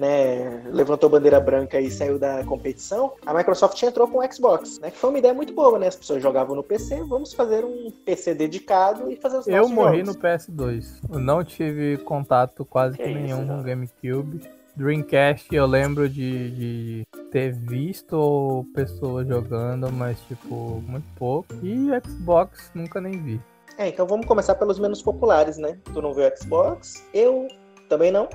[0.00, 4.90] né, levantou bandeira branca e saiu da competição, a Microsoft entrou com o Xbox, né?
[4.90, 5.88] Que foi uma ideia muito boa, né?
[5.88, 9.98] As pessoas jogavam no PC, vamos fazer um PC dedicado e fazer os Eu morri
[9.98, 10.16] jogos.
[10.16, 10.86] no PS2.
[11.12, 13.62] Eu não tive contato quase que Que nenhum isso, com cara.
[13.62, 14.40] GameCube.
[14.74, 21.54] Dreamcast eu lembro de, de ter visto pessoas jogando, mas tipo, muito pouco.
[21.62, 23.40] E Xbox nunca nem vi.
[23.76, 25.76] É, então vamos começar pelos menos populares, né?
[25.92, 27.04] Tu não viu o Xbox?
[27.12, 27.48] Eu
[27.88, 28.28] também não.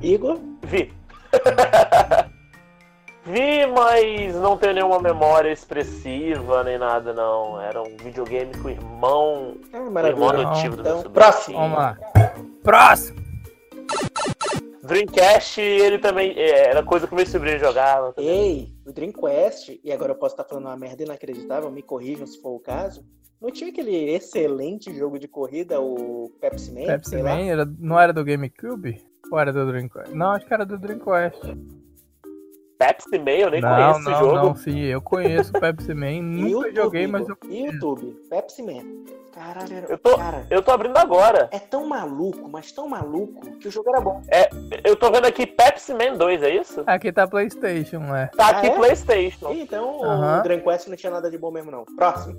[0.00, 0.38] Igor?
[0.64, 0.92] Vi.
[3.24, 7.60] Vi, mas não tenho nenhuma memória expressiva nem nada, não.
[7.60, 11.12] Era um videogame com o irmão, Ah, o irmão adotivo do Então, meu sobrinho.
[11.14, 11.58] próximo.
[11.58, 11.96] Vamos lá.
[12.64, 13.22] Próximo!
[14.82, 18.12] Dreamcast, ele também é, era coisa que o meu sobrinho jogava.
[18.12, 18.28] também.
[18.30, 22.40] Ei, o Dreamcast, e agora eu posso estar falando uma merda inacreditável, me corrijam se
[22.42, 23.04] for o caso.
[23.40, 26.86] Não tinha aquele excelente jogo de corrida, o Pepsi Man?
[26.86, 27.22] Pepsi?
[27.22, 29.00] Man era, não era do GameCube?
[29.32, 30.14] Ou era do Dreamcast?
[30.14, 31.40] Não, acho que era do Dreamcast.
[32.78, 34.34] Pepsi Man, eu nem não, conheço não, esse jogo.
[34.36, 38.82] não, sim, eu conheço Pepsi Man, nunca YouTube, joguei, mas eu YouTube, Pepsi Man.
[39.32, 39.86] Caralho.
[39.88, 41.48] Eu tô- cara, Eu tô abrindo agora.
[41.52, 44.20] é tão maluco, mas tão maluco, que o jogo era bom.
[44.84, 46.82] Eu tô vendo aqui Pepsi Man 2, é isso?
[46.86, 48.28] Aqui tá PlayStation, né?
[48.36, 48.74] Tá Ah, aqui é?
[48.74, 49.52] PlayStation.
[49.52, 51.84] Ih, Então o Dreamcast não tinha nada de bom mesmo, não.
[51.96, 52.38] Próximo.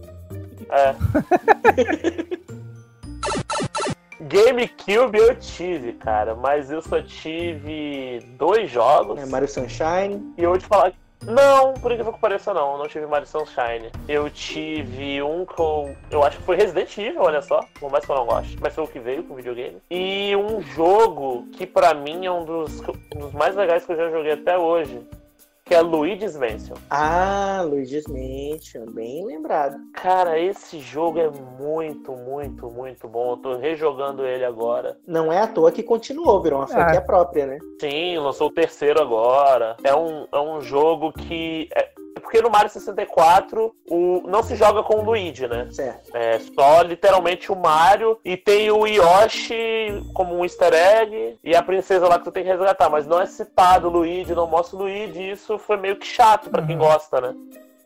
[0.70, 0.94] É.
[4.28, 9.20] GameCube eu tive, cara, mas eu só tive dois jogos.
[9.20, 10.34] É, Mario Sunshine.
[10.38, 10.94] E eu vou te falar.
[11.26, 12.74] Não, por incrível que pareça, não.
[12.74, 13.92] Eu não tive Mario Sunshine.
[14.08, 15.96] Eu tive um com.
[16.12, 17.62] Eu acho que foi Resident Evil, olha só.
[17.80, 18.58] Por mais que eu não goste.
[18.60, 19.78] Mas foi o que veio com o videogame.
[19.90, 22.82] E um jogo que pra mim é um dos,
[23.16, 25.02] um dos mais legais que eu já joguei até hoje.
[25.66, 26.76] Que é Luigi's Mansion.
[26.90, 29.78] Ah, Luigi's Mansion, bem lembrado.
[29.94, 33.32] Cara, esse jogo é muito, muito, muito bom.
[33.32, 34.98] Eu tô rejogando ele agora.
[35.08, 37.60] Não é à toa que continuou, virou uma franquia própria, né?
[37.80, 39.78] Sim, lançou o terceiro agora.
[39.86, 41.70] É um, é um jogo que.
[41.74, 41.93] É
[42.34, 45.68] porque no Mario 64 o, não se joga com o Luigi, né?
[45.70, 46.10] Certo.
[46.16, 51.62] É só literalmente o Mario e tem o Yoshi como um easter egg e a
[51.62, 54.76] princesa lá que tu tem que resgatar, mas não é citado o Luigi, não mostra
[54.76, 56.82] o Luigi, e isso foi meio que chato pra quem Uhum.
[56.82, 57.36] gosta, né?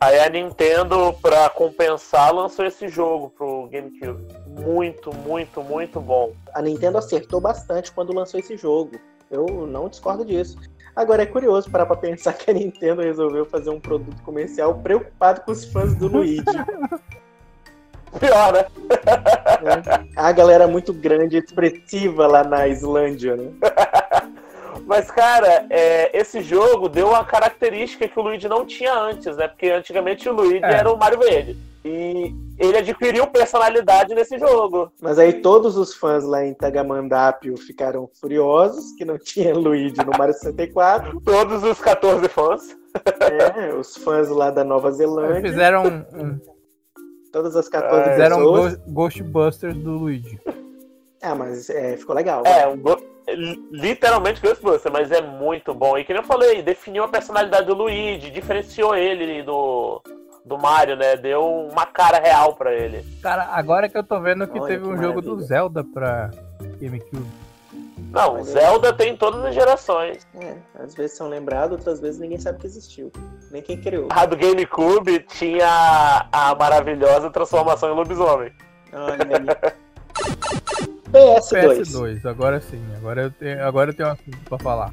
[0.00, 4.26] Aí a Nintendo, pra compensar, lançou esse jogo pro GameCube.
[4.46, 6.32] Muito, muito, muito bom.
[6.54, 8.92] A Nintendo acertou bastante quando lançou esse jogo.
[9.30, 10.56] Eu não discordo disso.
[10.98, 15.42] Agora é curioso parar pra pensar que a Nintendo resolveu fazer um produto comercial preocupado
[15.42, 16.42] com os fãs do Luigi.
[18.18, 18.66] Pior, né?
[19.62, 20.08] né?
[20.16, 23.52] A galera muito grande e expressiva lá na Islândia, né?
[24.88, 29.46] Mas, cara, é, esse jogo deu uma característica que o Luigi não tinha antes, né?
[29.46, 30.72] Porque antigamente o Luigi É.
[30.78, 31.56] era o Mario Verde.
[31.84, 34.90] E ele adquiriu personalidade nesse jogo.
[35.00, 40.16] Mas aí todos os fãs lá em Tagamandápio ficaram furiosos que não tinha Luigi no
[40.18, 41.20] Mario 64.
[41.20, 42.62] Todos os 14 fãs.
[43.20, 43.74] né?
[43.78, 46.40] Os fãs lá da Nova Zelândia, Fizeram um,
[47.30, 48.74] todas as 14 fizeram um pessoas.
[48.76, 50.40] Ghost- Ghostbusters do Luigi.
[51.22, 52.42] Ah, mas é, ficou legal.
[52.46, 53.00] É, um go-
[53.70, 55.98] literalmente Ghostbuster, mas é muito bom.
[55.98, 60.02] E que nem eu falei, definiu a personalidade do Luigi, diferenciou ele do,
[60.44, 61.16] do Mario, né?
[61.16, 63.04] Deu uma cara real pra ele.
[63.22, 65.46] Cara, agora que eu tô vendo que Olha teve que um jogo do maravilha.
[65.46, 66.30] Zelda pra
[66.80, 67.26] GameCube.
[68.10, 70.26] Não, Zelda tem todas as gerações.
[70.34, 73.12] É, às vezes são lembrados, outras vezes ninguém sabe que existiu.
[73.50, 74.08] Nem quem criou.
[74.10, 75.68] A do GameCube tinha
[76.32, 78.50] a, a maravilhosa transformação em lobisomem.
[78.92, 80.88] Olha aí.
[81.12, 81.80] PS2.
[81.80, 82.82] PS2, agora sim.
[82.96, 84.92] Agora eu tenho, agora eu tenho um assunto pra falar.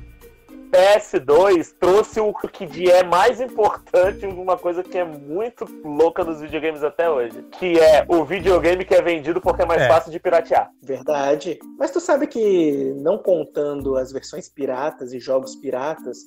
[0.72, 6.84] PS2 trouxe o que é mais importante, uma coisa que é muito louca nos videogames
[6.84, 9.88] até hoje, que é o videogame que é vendido porque é mais É.
[9.88, 10.70] fácil de piratear.
[10.84, 11.60] Verdade.
[11.80, 16.18] Mas tu sabe que, não contando as versões piratas e jogos piratas,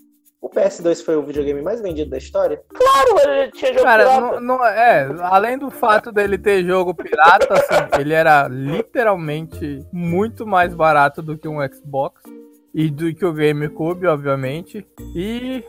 [0.41, 2.62] o PS2 foi o videogame mais vendido da história?
[2.68, 4.41] Claro, ele tinha jogo Cara, pirata.
[4.41, 10.47] não, não- é, além do fato dele ter jogo pirata, assim, ele era literalmente muito
[10.47, 12.22] mais barato do que um Xbox
[12.74, 14.86] e do que o GameCube, obviamente.
[15.14, 15.64] E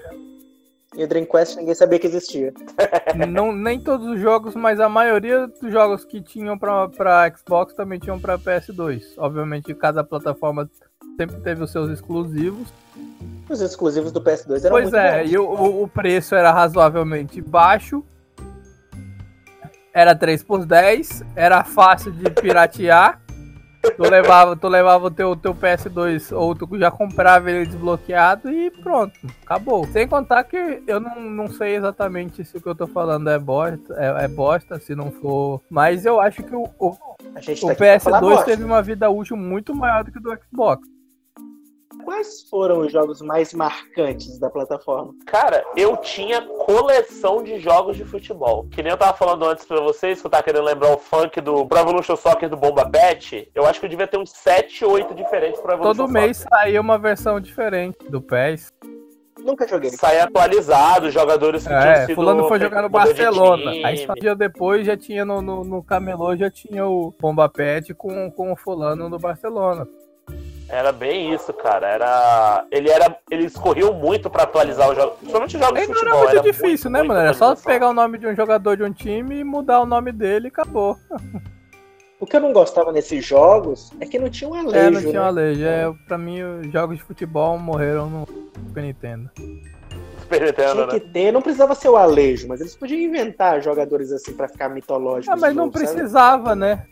[0.95, 2.53] E o Dreamcast ninguém sabia que existia.
[3.29, 7.99] não, nem todos os jogos, mas a maioria dos jogos que tinham pra Xbox também
[7.99, 9.13] tinham pra PS2.
[9.17, 10.69] Obviamente, cada plataforma
[11.17, 12.71] sempre teve os seus exclusivos.
[13.49, 15.31] Os exclusivos do PS2 eram Pois muito é, bons.
[15.31, 18.03] e o, o- preço era razoavelmente baixo.
[19.93, 23.19] Era 3 por 10, era fácil de piratear.
[23.95, 28.69] Tu levava, tu levava o teu, teu PS2 ou tu já comprava ele desbloqueado e
[28.83, 29.87] pronto, acabou.
[29.87, 33.39] Sem contar que eu não, não sei exatamente se o que eu tô falando é
[33.39, 35.61] bosta, é, é bosta, se não for.
[35.69, 36.91] Mas eu acho que o, o,
[37.33, 38.45] tá aqui pra falar PS2 bosta.
[38.45, 40.85] teve uma vida útil muito maior do que o do Xbox.
[42.03, 45.13] Quais foram os jogos mais marcantes da plataforma?
[45.25, 48.65] Cara, eu tinha coleção de jogos de futebol.
[48.71, 51.39] Que nem eu tava falando antes pra vocês, que eu tava querendo lembrar o funk
[51.41, 53.49] do Pro Evolution Soccer do Bomba Pet.
[53.53, 56.79] Eu acho que eu devia ter uns 7, 8 diferentes pro Evolution Todo mês saía
[56.81, 58.71] uma versão diferente do PES.
[59.43, 59.89] Nunca joguei.
[59.91, 63.71] Sai atualizado, jogadores que tinham É, sido fulano foi jogar no de Barcelona.
[63.85, 67.93] Aí um dia depois já tinha no, no, no camelô, já tinha o Bomba Pet
[67.93, 69.87] com, com o fulano do Barcelona.
[70.69, 71.87] Era bem isso, cara.
[71.87, 72.65] Era.
[72.71, 73.17] Ele era.
[73.31, 75.17] Eles corriam muito pra atualizar os jogos.
[75.17, 76.29] Principalmente os jogos de não era futebol.
[76.33, 77.25] muito difícil, né, muita mano?
[77.25, 80.11] Era só pegar o nome de um jogador de um time e mudar o nome
[80.11, 80.95] dele e acabou.
[82.19, 84.99] O que eu não gostava nesses jogos é que não tinha um alejo, É, não
[84.99, 85.19] tinha né?
[85.21, 85.63] uma lei.
[85.63, 88.27] É, pra mim, os jogos de futebol morreram no
[88.67, 89.29] Super Nintendo.
[90.21, 90.91] Super Nintendo, Tinha né?
[90.93, 94.69] que ter, não precisava ser o alejo, mas eles podiam inventar jogadores assim pra ficar
[94.69, 95.29] mitológicos.
[95.29, 95.85] Ah, mas não sabe?
[95.85, 96.85] precisava, né?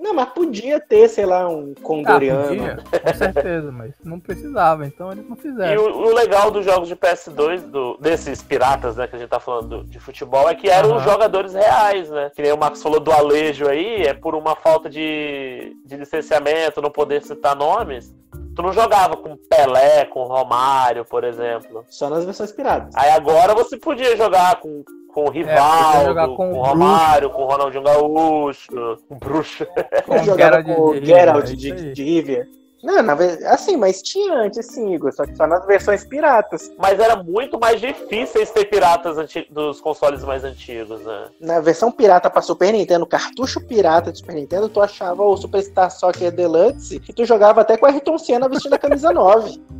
[0.00, 2.48] Não, mas podia ter, sei lá, um Ah, Condoriano.
[2.48, 5.82] podia, com certeza, mas não precisava, então eles não E fizeram.
[5.84, 9.38] o, o legal dos jogos de PS2, do- desses piratas, né, que a gente tá
[9.38, 12.30] falando do- de futebol, é que eram os jogadores reais, né?
[12.34, 16.80] Que nem o Max falou do Alejo aí, é por uma falta de, de licenciamento,
[16.80, 18.14] não poder citar nomes.
[18.56, 21.84] Tu não jogava com Pelé, com Romário, por exemplo.
[21.88, 22.94] Só nas versões piratas.
[22.96, 24.82] Aí agora você podia jogar com,
[25.12, 28.72] com o podia Rivaldo, jogar com, com o Romário, com o Ronaldinho Gaúcho,
[29.08, 29.66] com o Bruxo.
[30.06, 32.60] Com jogava com o Geralt de é de, de.
[32.82, 33.12] Não, na
[33.52, 36.72] assim, mas tinha antes sim, Igor, só que só nas versões piratas.
[36.78, 39.16] Mas era muito mais difícil ter piratas
[39.50, 41.28] dos consoles mais antigos, né?
[41.38, 45.90] Na versão pirata pra Super Nintendo, cartucho pirata de Super Nintendo, tu achava o Superstar
[45.90, 49.60] Soccer Deluxe e tu jogava até com a Ayrton Senna vestindo a camisa 9.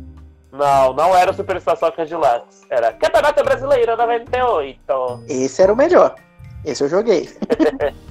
[0.51, 2.65] Não, não era o Superstar Soccer Deluxe.
[2.69, 5.23] Era Campeonato Brasileiro 98.
[5.29, 6.15] Esse era o melhor.
[6.65, 7.29] Esse eu joguei.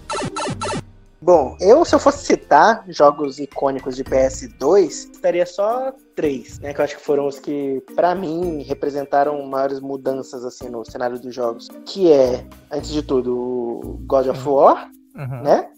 [1.23, 6.73] Bom, eu, se eu fosse citar jogos icônicos de PS2, estaria só três, né?
[6.73, 11.21] Que eu acho que foram os que, pra mim, representaram maiores mudanças, assim, no cenário
[11.21, 11.69] dos jogos.
[11.85, 15.43] Que é, antes de tudo, o God of War, Uhum.
[15.43, 15.69] né?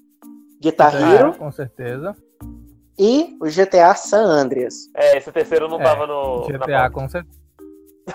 [0.60, 2.14] Guitar É, Hero com certeza.
[3.02, 4.74] E o GTA San Andreas.
[4.96, 6.46] É, esse terceiro não É, tava no.
[6.46, 7.42] GTA, com certeza.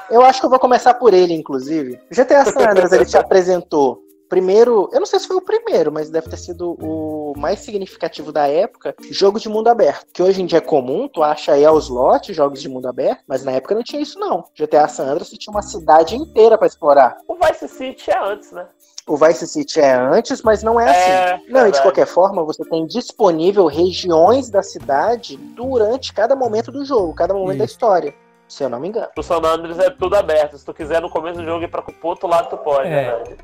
[0.09, 1.99] Eu acho que eu vou começar por ele, inclusive.
[2.09, 5.91] O GTA San Andreas, ele te apresentou primeiro, eu não sei se foi o primeiro,
[5.91, 10.05] mas deve ter sido o mais significativo da época, jogo de mundo aberto.
[10.13, 13.23] Que hoje em dia é comum, tu acha aí aos lotes jogos de mundo aberto,
[13.27, 14.43] mas na época não tinha isso não.
[14.57, 17.17] GTA San Andreas tu tinha uma cidade inteira pra explorar.
[17.27, 18.67] O Vice City é antes, né?
[19.07, 21.11] O Vice City é antes, mas não é assim.
[21.11, 26.71] É, Não, e de qualquer forma, você tem disponível regiões da cidade durante cada momento
[26.73, 27.73] do jogo, cada momento da Isso.
[27.75, 28.13] história.
[28.49, 29.07] Se eu não me engano.
[29.17, 30.57] O San Andreas é tudo aberto.
[30.57, 33.23] Se tu quiser no começo do jogo ir pra pro outro lado, tu pode, É.
[33.25, 33.35] né?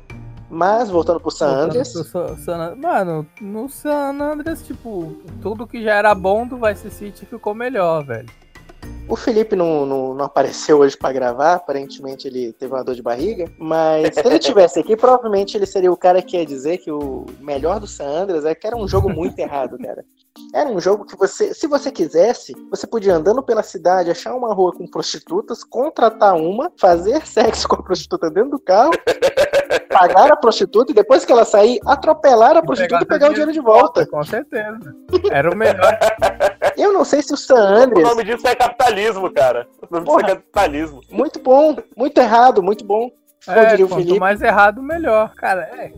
[0.50, 5.94] Mas, voltando pro San Andreas, pro San Mano, no San Andreas, tipo, tudo que já
[5.94, 8.28] era bom do Vice City ficou melhor, velho.
[9.06, 13.02] O Felipe não, não, não apareceu hoje pra gravar, aparentemente ele teve uma dor de
[13.02, 16.90] barriga, mas se ele tivesse aqui, provavelmente ele seria o cara que ia dizer que
[16.90, 20.04] o melhor do San Andreas é que era um jogo muito errado, cara.
[20.52, 24.52] Era um jogo que você, se você quisesse, você podia andando pela cidade, achar uma
[24.52, 28.92] rua com prostitutas, contratar uma, fazer sexo com a prostituta dentro do carro,
[29.88, 33.52] pagar a prostituta e depois que ela sair, atropelar a prostituta e pegar o dinheiro
[33.52, 34.06] de volta.
[34.06, 34.78] Com certeza.
[35.30, 35.98] Era o melhor.
[36.76, 39.68] Eu não sei se o San O Andreas nome disso é capitalismo, cara.
[39.82, 40.32] O nome disso Porra.
[40.32, 41.00] é capitalismo.
[41.10, 43.10] Muito bom, muito errado, muito bom.
[43.46, 44.18] É, diria o quanto Felipe.
[44.20, 45.34] mais errado, melhor.
[45.34, 45.92] Cara, é.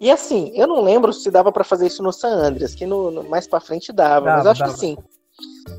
[0.00, 3.10] E assim, eu não lembro se dava pra fazer isso no San Andreas, que no,
[3.10, 4.72] no- mais pra frente dava, mas Dava, eu acho dava.
[4.72, 4.96] que sim.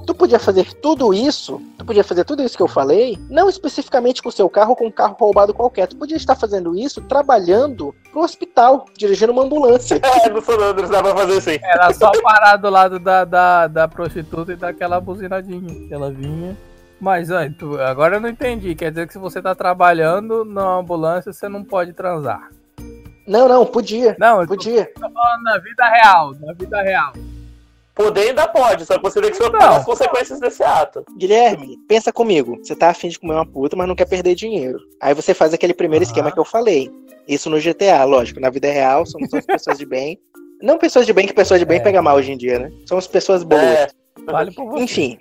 [0.05, 4.21] Tu podia fazer tudo isso, tu podia fazer tudo isso que eu falei, não especificamente
[4.21, 5.88] com o seu carro ou com um carro roubado qualquer.
[5.88, 9.99] Tu podia estar fazendo isso trabalhando pro hospital, dirigindo uma ambulância.
[10.23, 11.59] É, no San Andreas dá pra fazer assim.
[11.63, 16.09] Era só parar do lado da, da, da prostituta e dar aquela buzinadinha que ela
[16.11, 16.57] vinha.
[16.99, 18.73] Mas ó, tu- agora eu não entendi.
[18.75, 22.49] Quer dizer que se você tá trabalhando na ambulância, você não pode transar.
[23.27, 24.15] Não, não, podia.
[24.17, 24.89] Não, eu tô Podia.
[24.97, 26.31] falando na vida real.
[26.39, 27.13] Na vida real.
[27.97, 31.03] Poder ainda pode, só que você tem que sofrer as consequências desse ato.
[31.17, 32.57] Guilherme, pensa comigo.
[32.63, 34.77] Você tá afim de comer uma puta, mas não quer perder dinheiro.
[35.01, 36.09] Aí você faz aquele primeiro Aham.
[36.11, 36.89] esquema que eu falei.
[37.27, 38.39] Isso no GTA, lógico.
[38.39, 40.19] Na vida real, somos todas pessoas de bem.
[40.61, 41.81] Não pessoas de bem, que pessoas de bem É.
[41.81, 42.71] pega mal hoje em dia, né?
[42.87, 43.61] Somos pessoas boas.
[43.63, 43.87] É,
[44.25, 44.83] Vale por você.
[44.83, 45.19] Enfim.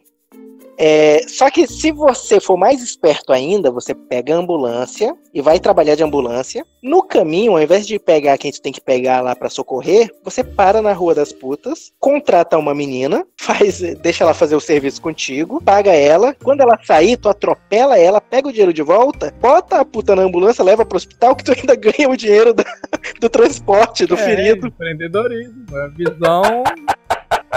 [0.78, 5.58] É, só que se você for mais esperto ainda, você pega a ambulância e vai
[5.58, 6.64] trabalhar de ambulância.
[6.82, 10.44] No caminho, ao invés de pegar quem tu tem que pegar lá pra socorrer, você
[10.44, 15.62] para na Rua das Putas, contrata uma menina, faz, deixa ela fazer o serviço contigo,
[15.62, 16.34] paga ela.
[16.44, 20.22] Quando ela sair, tu atropela ela, pega o dinheiro de volta, bota a puta na
[20.22, 22.64] ambulância, leva pro hospital, que tu ainda ganha o dinheiro da-
[23.20, 24.66] do transporte do É, ferido.
[24.68, 25.64] Empreendedorismo.
[25.72, 26.64] É visão.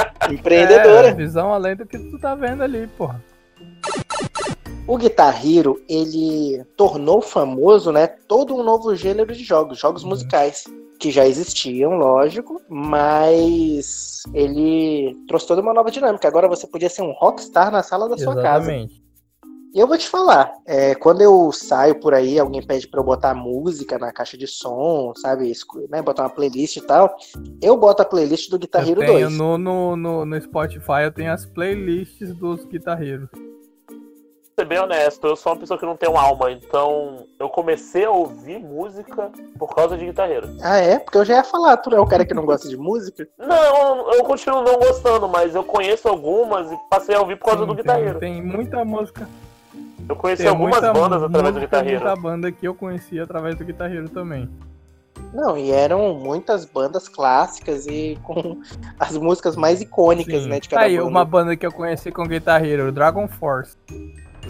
[0.30, 1.08] Empreendedora.
[1.10, 3.24] É, visão além do que tu tá vendo ali, porra.
[4.88, 10.10] O Guitar Hero, ele tornou famoso, né, todo um novo gênero de jogos, jogos Uhum.
[10.10, 10.64] musicais,
[11.00, 16.28] que já existiam, lógico, mas ele trouxe toda uma nova dinâmica.
[16.28, 18.72] Agora você podia ser um rockstar na sala da sua casa.
[18.72, 19.09] Exatamente.
[19.74, 23.04] E eu vou te falar, é, quando eu saio por aí, alguém pede pra eu
[23.04, 25.52] botar música na caixa de som, sabe,
[25.90, 27.16] né, botar uma playlist e tal,
[27.62, 29.38] eu boto a playlist do Guitar Eu Hero tenho 2.
[29.38, 33.30] no, no, no, no Spotify, eu tenho as playlists dos guitarreiros.
[34.58, 38.06] ser bem honesto, eu sou uma pessoa que não tem uma alma, então eu comecei
[38.06, 40.50] a ouvir música por causa de guitarreiro.
[40.64, 40.98] Ah, é?
[40.98, 43.28] Porque eu já ia falar, tu não é o cara que não gosta de música?
[43.38, 47.62] Não, eu continuo não gostando, mas eu conheço algumas e passei a ouvir por causa
[47.62, 48.20] Sim, do tem- guitarreiro.
[48.20, 49.30] Tem, muita música.
[50.10, 52.04] Eu conheci Tem algumas muita bandas através do música, guitarreiro.
[52.04, 54.50] Muita banda que eu conheci através do guitarreiro também.
[55.32, 58.60] Não, e eram muitas bandas clássicas e com
[59.00, 60.50] as músicas mais icônicas, Sim.
[60.50, 61.08] né, de cada Aí, banda.
[61.08, 63.78] uma banda que eu conheci com guitarreiro, Dragon Force.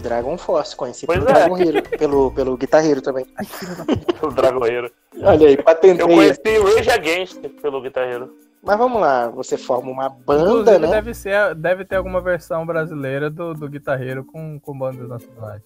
[0.00, 1.34] Dragon Force, conheci Pois pelo é.
[1.34, 3.26] Dragon Hero, pelo, pelo guitarreiro também.
[3.36, 3.84] Ai, filha da
[4.26, 4.90] O Dragoeiro.
[5.22, 6.02] Olha aí, patentei.
[6.02, 8.34] Eu conheci Rage Against pelo guitarreiro.
[8.62, 10.90] Mas vamos lá, você forma uma banda, Inclusive, né?
[10.90, 15.62] deve, ser, deve ter alguma versão brasileira do, do guitarreiro com, com bandas nacionais.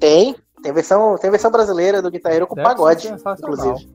[0.00, 0.34] Tem.
[0.62, 3.88] Tem versão, tem versão brasileira do guitarreiro com Deve pagode, inclusive.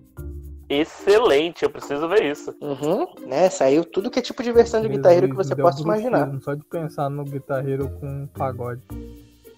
[0.70, 2.55] Excelente, eu preciso ver isso.
[2.61, 3.49] Uhum, né?
[3.49, 6.32] Saiu tudo que é tipo de versão de guitarreiro que você possa imaginar.
[6.41, 8.82] Só de pensar no guitarreiro com pagode.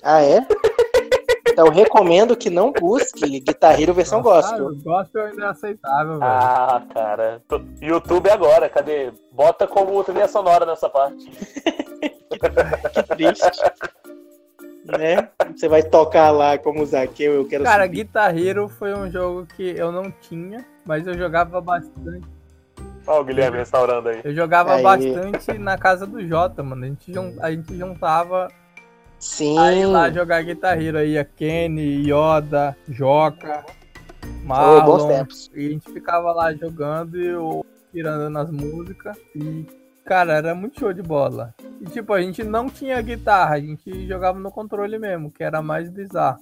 [0.01, 0.45] Ah, é?
[1.56, 4.66] Então recomendo que não busque guitarreiro versão gospel.
[4.72, 6.24] cara, Gospel ainda é aceitável, velho.
[6.24, 7.41] Ah, cara.
[7.82, 9.14] YouTube agora, cadê?
[9.32, 11.26] Bota como trilha sonora nessa parte.
[12.93, 13.62] Que triste.
[14.86, 15.30] né?
[15.56, 17.95] Você vai tocar lá como o Zaqueu, eu quero Cara, subir.
[18.03, 22.28] Guitar Hero foi um jogo que eu não tinha, mas eu jogava bastante.
[23.08, 24.20] Ó, o Guilherme restaurando aí.
[24.26, 24.84] Eu jogava Aí.
[24.84, 26.84] bastante na casa do Jota, mano.
[26.84, 28.49] A gente, jun- a gente juntava
[29.26, 29.57] Sim.
[29.57, 30.97] aí lá jogar Guitar Hero.
[30.99, 33.65] Aí a Kenny, Yoda, Joca,
[34.23, 35.07] Ô, bons Marlon.
[35.07, 35.51] tempos.
[35.55, 39.17] e a gente ficava lá jogando e eu tirando nas músicas.
[39.36, 39.65] E,
[40.05, 41.53] cara, era muito show de bola.
[41.82, 45.61] E tipo, a gente não tinha guitarra, a gente jogava no controle mesmo, que era
[45.61, 46.39] mais bizarro.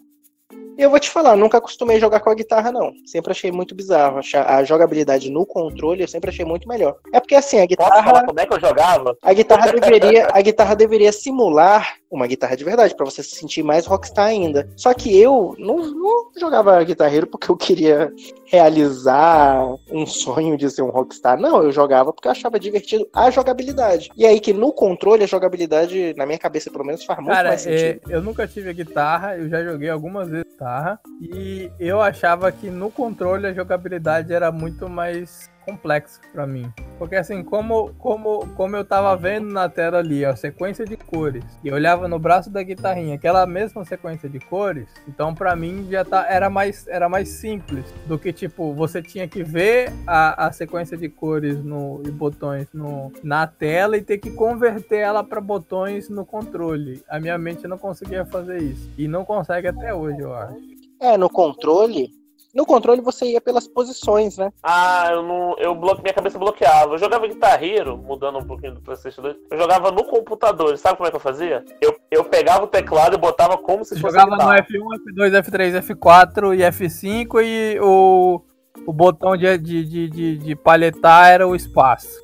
[0.77, 2.91] Eu vou te falar, nunca acostumei jogar com a guitarra, não.
[3.05, 4.19] Sempre achei muito bizarro.
[4.47, 6.97] A jogabilidade no controle eu sempre achei muito melhor.
[7.11, 8.25] É porque assim, a Posso falar guitarra.
[8.25, 9.15] como é que eu jogava?
[9.21, 13.63] A guitarra deveria, a guitarra deveria simular uma guitarra de verdade, pra você se sentir
[13.63, 14.69] mais rockstar ainda.
[14.75, 18.11] Só que eu não, não jogava guitarreiro porque eu queria
[18.45, 21.39] realizar um sonho de ser um rockstar.
[21.39, 24.11] Não, eu jogava porque eu achava divertido a jogabilidade.
[24.15, 27.49] E aí que no controle a jogabilidade, na minha cabeça pelo menos, faz muito Cara,
[27.49, 28.01] mais sentido.
[28.09, 32.51] é, eu nunca tive a guitarra, eu já joguei algumas vezes guitarra e eu achava
[32.51, 36.71] que no controle a jogabilidade era muito mais complexa pra mim.
[36.97, 41.43] Porque assim, como, como, como eu tava vendo na tela ali a sequência de cores
[41.63, 45.87] e eu olhava no braço da guitarrinha aquela mesma sequência de cores, então pra mim
[45.89, 50.47] já tá, era, mais, era mais simples do que tipo, você tinha que ver a,
[50.47, 55.23] a sequência de cores no, e botões no, na tela e ter que converter ela
[55.23, 57.03] pra botões no controle.
[57.07, 58.89] A minha mente não conseguia fazer isso.
[58.97, 60.57] E não consegue até hoje, eu acho.
[60.99, 62.22] É, no controle.
[62.53, 64.51] No controle você ia pelas posições, né?
[64.61, 65.55] Ah, eu não.
[65.57, 66.03] Eu bloque...
[66.03, 66.93] Minha cabeça bloqueava.
[66.93, 69.35] Eu jogava guitarreiro, mudando um pouquinho do PlayStation 2.
[69.49, 70.77] Eu jogava no computador.
[70.77, 71.65] Sabe como é que eu fazia?
[71.81, 74.13] Eu, eu pegava o teclado e botava como se Eu fosse.
[74.13, 74.67] jogava no guitarra.
[74.69, 78.39] F1, F2, F3, F4 e F5 e o,
[78.85, 82.22] o botão de, de, de, de, de palhetar era o espaço.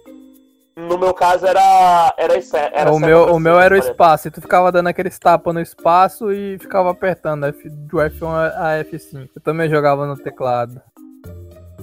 [0.87, 2.13] No meu caso era.
[2.17, 2.33] era,
[2.71, 4.27] era o meu, o meu era o espaço.
[4.27, 8.83] E tu ficava dando aqueles tapas no espaço e ficava apertando F, do F1 a
[8.83, 9.29] F5.
[9.35, 10.81] Eu também jogava no teclado.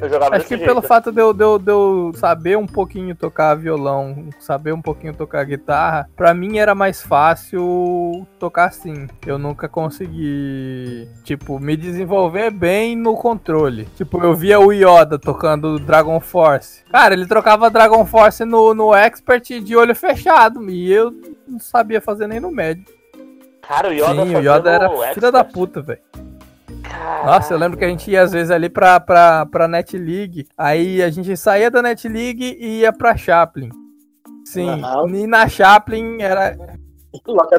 [0.01, 0.68] Eu jogava Acho que jeito.
[0.68, 4.82] pelo fato de eu, de, eu, de eu saber um pouquinho tocar violão, saber um
[4.82, 9.07] pouquinho tocar guitarra, pra mim era mais fácil tocar assim.
[9.26, 13.86] Eu nunca consegui, tipo, me desenvolver bem no controle.
[13.97, 16.84] Tipo, eu via o Yoda tocando Dragon Force.
[16.90, 20.68] Cara, ele trocava Dragon Force no, no Expert de olho fechado.
[20.70, 21.12] E eu
[21.47, 22.84] não sabia fazer nem no médio.
[23.66, 26.01] Cara, o Yoda, Sim, o Yoda era filha da puta, velho.
[27.24, 30.47] Nossa, eu lembro que a gente ia às vezes ali pra, pra, pra Net League.
[30.57, 33.68] Aí a gente saía da Net League e ia pra Chaplin.
[34.45, 35.14] Sim, uhum.
[35.14, 36.57] e na Chaplin era.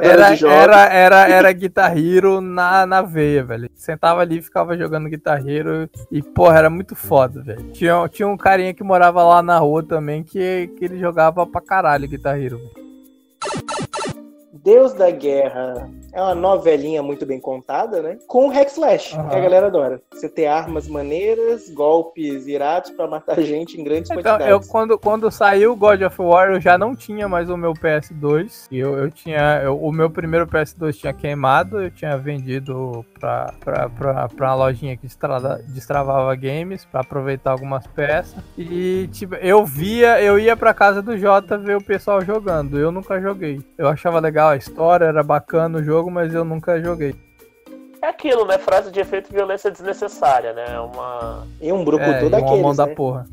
[0.01, 3.69] Era, era, era, era Guitar Hero na, na veia, velho.
[3.73, 5.89] Sentava ali e ficava jogando Guitar Hero.
[6.11, 7.71] E, porra, era muito foda, velho.
[7.71, 11.59] Tinha, tinha um carinha que morava lá na rua também que, que ele jogava pra
[11.59, 12.87] caralho Guitar Hero, velho.
[14.63, 18.17] Deus da Guerra é uma novelinha muito bem contada, né?
[18.25, 19.29] Com hack slash, uhum.
[19.29, 20.01] que a galera adora.
[20.11, 24.47] Você ter armas maneiras, golpes irados para matar gente em grandes então, quantidades.
[24.47, 28.67] Eu, quando, quando saiu God of War, eu já não tinha mais o meu PS2.
[28.71, 29.61] Eu, eu tinha.
[29.63, 34.55] Eu, o meu primeiro PS2 tinha queimado, eu tinha vendido pra, pra, pra, pra uma
[34.55, 38.43] lojinha que destrava, destravava games para aproveitar algumas peças.
[38.57, 42.79] E tipo, eu via, eu ia pra casa do Jota ver o pessoal jogando.
[42.79, 43.61] Eu nunca joguei.
[43.77, 47.13] Eu achava legal a história, era bacana o jogo jogo, mas eu nunca joguei.
[48.01, 48.57] É aquilo, né?
[48.57, 50.79] Frase de efeito violência desnecessária, né?
[50.79, 51.47] Uma.
[51.61, 52.21] E um grupo é,
[52.61, 52.75] mão né?
[52.75, 53.27] da porra.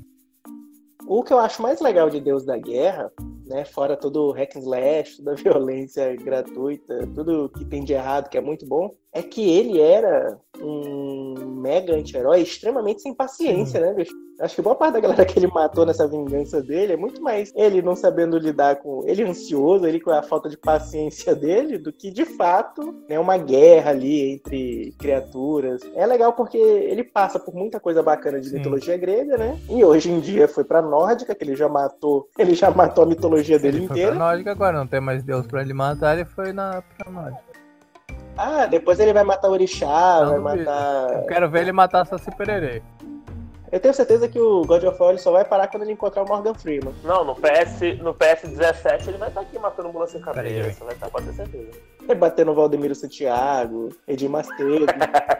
[1.06, 3.12] O que eu acho mais legal de Deus da Guerra,
[3.44, 7.92] né, fora todo o hack and slash, toda a violência gratuita, tudo que tem de
[7.92, 13.80] errado, que é muito bom, é que ele era um mega anti-herói extremamente sem paciência,
[13.80, 14.12] né, bicho?
[14.40, 17.52] Acho que boa parte da galera que ele matou nessa vingança dele é muito mais
[17.54, 19.04] ele não sabendo lidar com.
[19.06, 23.36] Ele ansioso, ele com a falta de paciência dele, do que de fato né, uma
[23.36, 25.80] guerra ali entre criaturas.
[25.94, 28.56] É legal porque ele passa por muita coisa bacana de Sim.
[28.56, 29.56] mitologia grega, né?
[29.70, 32.28] E hoje em dia foi pra nórdica, que ele já matou.
[32.36, 34.08] Ele já matou a mitologia dele ele inteira.
[34.08, 37.10] Foi pra nórdica agora, não tem mais Deus pra ele matar, ele foi na pra
[37.10, 37.53] nórdica.
[38.36, 41.12] Ah, depois ele vai matar o Orixá, não, vai matar.
[41.12, 42.82] Eu quero ver ele matar Saci Pererê.
[43.74, 46.28] Eu tenho certeza que o God of War só vai parar quando ele encontrar o
[46.28, 46.94] Morgan Freeman.
[47.02, 51.10] Não, no, PS, no PS17 ele vai estar aqui matando mula sem cabeça, vai estar,
[51.10, 51.70] pode ter certeza.
[52.02, 54.86] Ele batendo o Valdemiro Santiago, Edir Macedo.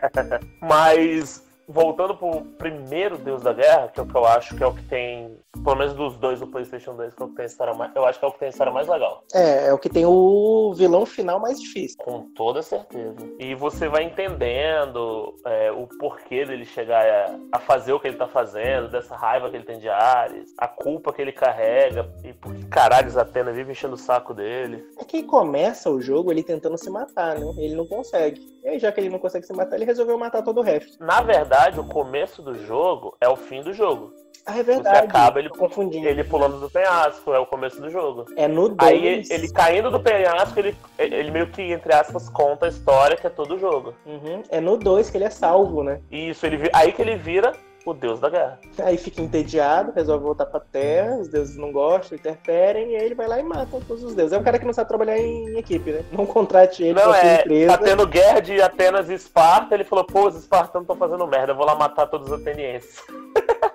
[0.61, 4.66] Mas voltando pro primeiro Deus da Guerra, que é o que eu acho que é
[4.66, 7.45] o que tem, pelo menos dos dois do PlayStation 2, que é o que tem
[7.45, 9.25] a história mais, eu acho que é o que tem a história mais legal.
[9.33, 11.97] É, é o que tem o vilão final mais difícil.
[11.99, 13.17] Com toda certeza.
[13.39, 18.17] E você vai entendendo é, o porquê dele chegar a, a, fazer o que ele
[18.17, 22.33] tá fazendo, dessa raiva que ele tem de Ares, a culpa que ele carrega, e
[22.33, 24.85] por que caralho Atenas vive enchendo o saco dele.
[24.99, 27.47] É que começa o jogo ele tentando se matar, né?
[27.57, 28.41] Ele não consegue.
[28.62, 31.03] E aí, já que ele não consegue se matar, ele resolveu matar todo o resto.
[31.03, 34.12] Na verdade, o começo do jogo é o fim do jogo.
[34.47, 34.99] Ah, é verdade.
[34.99, 36.07] Você acaba ele, confundindo.
[36.07, 38.27] ele pulando do penhasco, é o começo do jogo.
[38.37, 38.77] É no 2.
[38.79, 43.27] Aí ele caindo do penhasco, ele, ele meio que, entre aspas, conta a história que
[43.27, 43.95] é todo o jogo.
[44.07, 44.43] Uhum.
[44.49, 46.01] É no 2 que ele é salvo, né?
[46.11, 47.53] Isso, ele, aí que ele vira
[47.85, 48.59] o deus da guerra.
[48.83, 53.15] Aí fica entediado, resolve voltar pra terra, os deuses não gostam, interferem, e aí ele
[53.15, 54.33] vai lá e mata todos os deuses.
[54.33, 56.05] É um cara que não sabe trabalhar em equipe, né?
[56.11, 57.77] Não contrate ele não, é, empresa.
[57.77, 61.53] Tá tendo guerra de Atenas e Esparta, ele falou, pô, os espartanos estão fazendo merda,
[61.53, 63.03] eu vou lá matar todos os atenienses.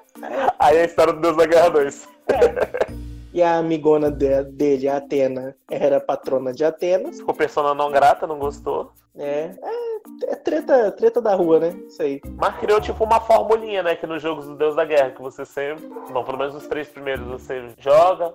[0.57, 2.09] Aí é a história do Deus da Guerra 2.
[2.29, 3.09] É.
[3.31, 7.19] E a amigona dele, a Atena, era patrona de Atenas.
[7.19, 8.91] Ficou persona não grata, não gostou.
[9.15, 11.69] É, é, é, treta, treta da rua, né?
[11.87, 12.21] Isso aí.
[12.37, 13.95] Mas criou tipo uma formulinha, né?
[13.95, 15.87] Que nos jogos do Deus da Guerra, que você sempre.
[16.11, 18.33] Bom, pelo menos os três primeiros você joga,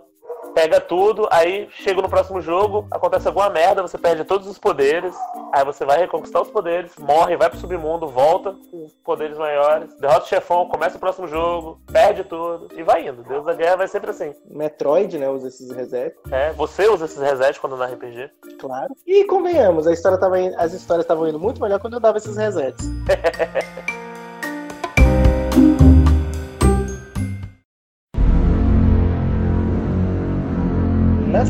[0.55, 5.15] pega tudo, aí chega no próximo jogo, acontece alguma merda, você perde todos os poderes,
[5.53, 10.25] aí você vai reconquistar os poderes, morre, vai pro submundo, volta com poderes maiores, derrota
[10.25, 13.23] o chefão, começa o próximo jogo, perde tudo e vai indo.
[13.25, 14.33] Deus da Guerra vai sempre assim.
[14.49, 16.21] Metroid, né, usa esses resets.
[16.31, 18.31] É, você usa esses resets quando na RPG.
[18.59, 18.95] Claro.
[19.07, 22.37] E convenhamos, a história tava, as histórias estavam indo muito melhor quando eu dava esses
[22.37, 22.87] resets.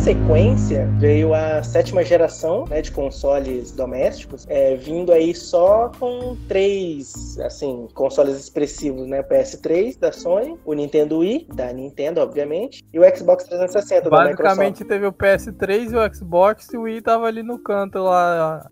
[0.04, 7.38] sequência, veio a sétima geração né, de consoles domésticos, é, vindo aí só com três,
[7.40, 9.22] assim, consoles expressivos, né?
[9.22, 14.42] PS3 da Sony, o Nintendo Wii, da Nintendo, obviamente, e o Xbox 360 da Microsoft.
[14.42, 18.70] Basicamente teve o PS3 e o Xbox e o Wii tava ali no canto lá.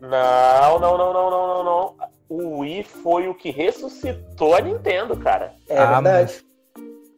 [0.00, 1.94] Não, não, não, não, não, não, não.
[2.30, 5.52] O Wii foi o que ressuscitou a Nintendo, cara.
[5.68, 6.45] É ah, verdade.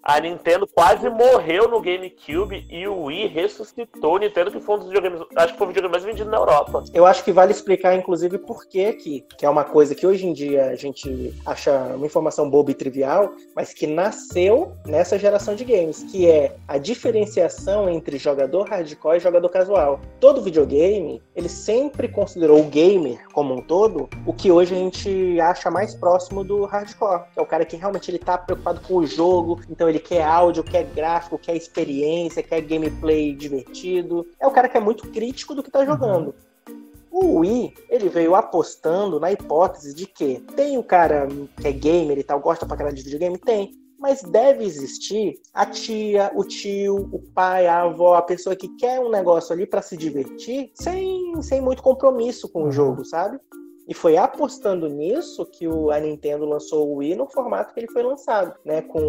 [0.09, 4.79] A Nintendo quase morreu no GameCube e o Wii ressuscitou o Nintendo, que foi um
[4.79, 5.21] dos videogames.
[5.37, 6.83] Acho que foi o videogame mais vendido na Europa.
[6.95, 10.27] Eu acho que vale explicar, inclusive, por que aqui, que é uma coisa que hoje
[10.27, 15.55] em dia a gente acha uma informação boba e trivial, mas que nasceu nessa geração
[15.55, 20.01] de games, que é a diferenciação entre jogador hardcore e jogador casual.
[20.19, 25.39] Todo videogame, ele sempre considerou o gamer como um todo o que hoje a gente
[25.39, 28.95] acha mais próximo do hardcore, que é o cara que realmente ele tá preocupado com
[28.95, 34.27] o jogo, então ele quer áudio, quer gráfico, quer experiência, quer gameplay divertido.
[34.41, 36.35] É o cara que é muito crítico do que tá jogando.
[37.11, 41.27] O Wii, ele veio apostando na hipótese de que tem o cara
[41.61, 43.39] que é gamer e tal, gosta pra caralho de videogame?
[43.39, 43.73] Tem.
[43.99, 49.01] Mas deve existir a tia, o tio, o pai, a avó, a pessoa que quer
[49.01, 53.41] um negócio ali para se divertir sem, sem muito compromisso com o jogo, sabe?
[53.89, 57.91] E foi apostando nisso que o, a Nintendo lançou o Wii no formato que ele
[57.91, 58.83] foi lançado, né?
[58.83, 59.01] Com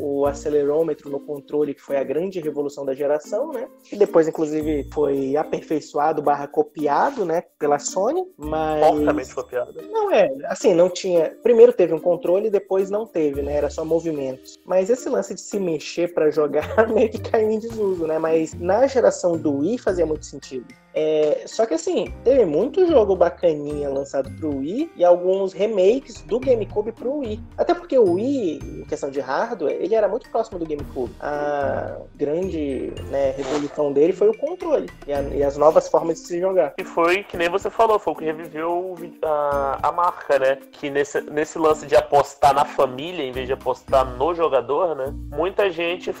[0.00, 3.66] o acelerômetro no controle, que foi a grande revolução da geração, né?
[3.90, 7.42] E depois, inclusive, foi aperfeiçoado barra copiado, né?
[7.58, 8.86] Pela Sony, mas...
[8.86, 9.82] Porcamente copiado.
[9.90, 11.36] Não, é, assim, não tinha...
[11.42, 13.54] Primeiro teve um controle, depois não teve, né?
[13.54, 14.56] Era só movimentos.
[14.64, 18.20] Mas esse lance de se mexer para jogar meio que caiu em desuso, né?
[18.20, 20.66] Mas na geração do Wii fazia muito sentido.
[20.98, 26.38] É, só que assim, teve muito jogo bacaninha lançado pro Wii e alguns remakes do
[26.38, 27.40] GameCube pro Wii.
[27.56, 31.12] Até porque o Wii, em questão de hardware, ele era muito próximo do GameCube.
[31.20, 36.26] A grande né, revolução dele foi o controle e, a, e, as novas formas de
[36.26, 36.74] se jogar.
[36.78, 40.58] E foi que nem você falou, foi o que reviveu a, a marca, né?
[40.72, 45.14] Que nesse, nesse lance de apostar na família em vez de apostar no jogador, né?
[45.34, 46.14] Muita gente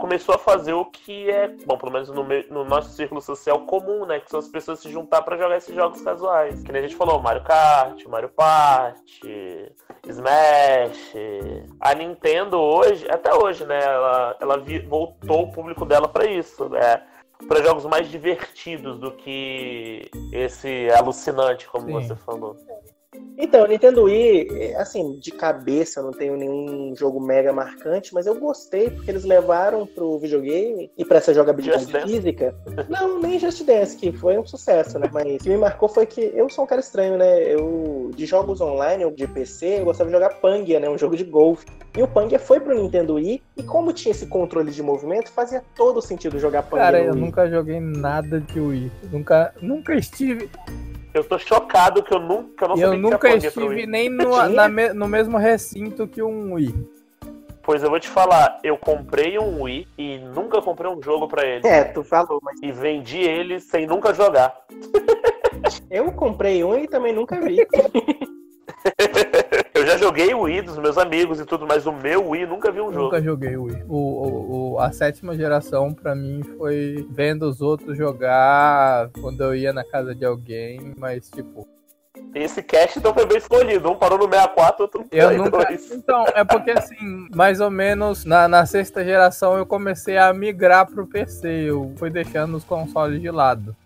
[0.00, 4.04] começou a fazer o que é, bom, pelo menos no, no nosso círculo social comum,
[4.06, 4.20] né?
[4.20, 6.62] Que são as pessoas se juntar para jogar esses jogos casuais.
[6.62, 9.72] Que nem a gente falou, Mario Kart, Mario Party,
[10.06, 11.14] Smash.
[11.80, 13.82] A Nintendo hoje, até hoje, né?
[13.82, 17.02] Ela, ela voltou o público dela para isso, né?
[17.48, 21.92] Para jogos mais divertidos do que esse alucinante, como Sim.
[21.92, 22.56] você falou.
[23.36, 28.34] Então, Nintendo Wii, assim, de cabeça eu não tenho nenhum jogo mega marcante, mas eu
[28.38, 32.54] gostei porque eles levaram pro videogame e pra essa jogabilidade física.
[32.88, 35.10] Não, nem Just Dance, que foi um sucesso, né?
[35.12, 37.42] Mas o que me marcou foi que eu sou um cara estranho, né?
[37.42, 40.88] Eu, de jogos online ou de PC, eu gostava de jogar Pangia, né?
[40.88, 41.66] Um jogo de golfe.
[41.96, 45.62] E o Pangia foi pro Nintendo Wii, e como tinha esse controle de movimento, fazia
[45.76, 46.84] todo sentido jogar Pangia.
[46.84, 47.20] Cara, eu Wii.
[47.20, 48.92] nunca joguei nada de Wii.
[49.10, 50.48] Nunca, nunca estive
[51.14, 55.36] eu tô chocado que eu nunca não Eu nunca estive nem no, na, no mesmo
[55.36, 56.74] recinto que um Wii.
[57.62, 61.46] Pois eu vou te falar, eu comprei um Wii e nunca comprei um jogo para
[61.46, 61.66] ele.
[61.66, 62.60] É, tu falou, mas.
[62.60, 64.52] E vendi ele sem nunca jogar.
[65.88, 67.58] eu comprei um e também nunca vi.
[69.92, 72.70] eu já joguei o Wii dos meus amigos e tudo, mas o meu Wii nunca
[72.70, 73.04] vi um nunca jogo.
[73.04, 73.84] Nunca joguei o Wii.
[73.88, 79.54] O, o, o, a sétima geração, pra mim, foi vendo os outros jogar quando eu
[79.54, 81.68] ia na casa de alguém, mas tipo.
[82.34, 83.90] Esse cast então foi bem escolhido.
[83.90, 85.66] Um parou no 64, outro no eu nunca...
[85.92, 90.86] Então, é porque assim, mais ou menos na, na sexta geração eu comecei a migrar
[90.86, 91.48] pro PC.
[91.48, 93.76] Eu fui deixando os consoles de lado.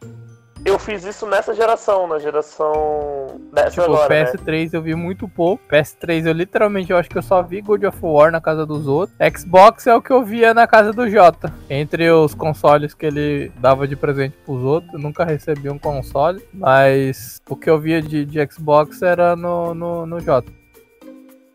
[0.66, 4.70] Eu fiz isso nessa geração, na geração dessa tipo, agora, PS3 né?
[4.72, 5.62] eu vi muito pouco.
[5.70, 8.88] PS3 eu literalmente eu acho que eu só vi God of War na casa dos
[8.88, 9.16] outros.
[9.38, 11.54] Xbox é o que eu via na casa do Jota.
[11.70, 16.44] Entre os consoles que ele dava de presente pros outros, eu nunca recebi um console,
[16.52, 20.50] mas o que eu via de, de Xbox era no, no, no Jota.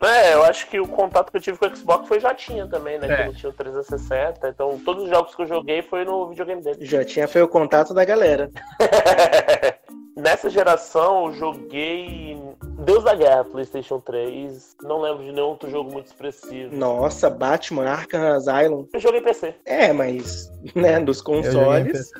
[0.02, 2.66] É, eu acho que o contato que eu tive com o Xbox foi já tinha
[2.66, 3.06] também, né?
[3.06, 3.16] É.
[3.16, 4.48] Que ele tinha o 360.
[4.48, 6.84] Então, todos os jogos que eu joguei foi no videogame dele.
[6.84, 8.50] Já tinha foi o contato da galera.
[10.16, 12.38] Nessa geração, eu joguei
[12.84, 14.76] Deus da Guerra, PlayStation 3.
[14.82, 16.74] Não lembro de nenhum outro jogo muito expressivo.
[16.76, 18.86] Nossa, Batman, Arkham Asylum.
[18.92, 19.54] Eu joguei PC.
[19.64, 22.10] É, mas, né, dos consoles.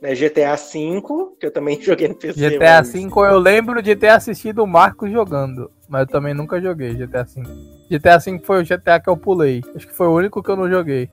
[0.00, 1.02] Né, GTA V,
[1.38, 2.50] que eu também joguei no PC.
[2.50, 2.92] GTA mas...
[2.92, 7.24] V eu lembro de ter assistido o Marcos jogando, mas eu também nunca joguei GTA
[7.24, 7.42] V.
[7.90, 9.60] GTA V foi o GTA que eu pulei.
[9.74, 11.10] Acho que foi o único que eu não joguei.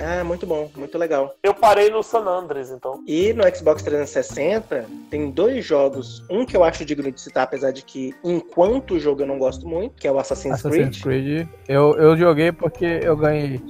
[0.00, 1.34] Ah, muito bom, muito legal.
[1.42, 3.04] Eu parei no San Andreas, então.
[3.06, 6.24] E no Xbox 360 tem dois jogos.
[6.28, 9.68] Um que eu acho digno de citar, apesar de que enquanto jogo eu não gosto
[9.68, 11.24] muito, que é o Assassin's, Assassin's Creed.
[11.24, 11.48] Creed.
[11.68, 13.60] Eu, eu joguei porque eu ganhei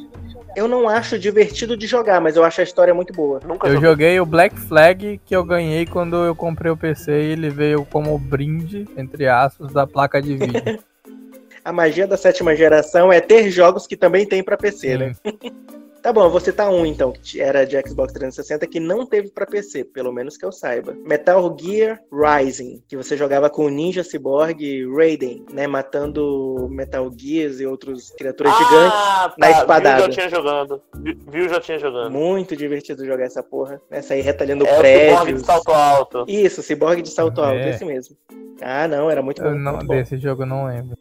[0.54, 3.40] eu não acho divertido de jogar, mas eu acho a história muito boa.
[3.46, 7.32] Nunca eu joguei o Black Flag que eu ganhei quando eu comprei o PC e
[7.32, 10.82] ele veio como brinde, entre aspas, da placa de vídeo.
[11.64, 14.98] a magia da sétima geração é ter jogos que também tem para PC, Sim.
[14.98, 15.12] né?
[16.02, 19.30] Tá bom, eu vou citar um então, que era de Xbox 360 que não teve
[19.30, 20.96] pra PC, pelo menos que eu saiba.
[21.06, 24.58] Metal Gear Rising, que você jogava com o Ninja Cyborg
[24.96, 25.68] Raiden, né?
[25.68, 29.58] Matando Metal Gears e outros criaturas gigantes ah, na tá.
[29.60, 29.96] espadada.
[30.02, 30.82] Viu, já tinha jogando.
[30.96, 32.10] Vi- Viu, já tinha jogando.
[32.10, 33.80] Muito divertido jogar essa porra.
[33.88, 34.02] Né?
[34.02, 35.40] Sair retalhando É o Cyborg prédios.
[35.40, 36.24] de salto alto.
[36.26, 37.70] Isso, Cyborg de salto alto, É.
[37.70, 38.16] esse mesmo.
[38.60, 39.48] Ah, não, era muito bom.
[39.50, 39.94] Eu não, muito bom.
[39.94, 40.96] desse jogo eu não lembro.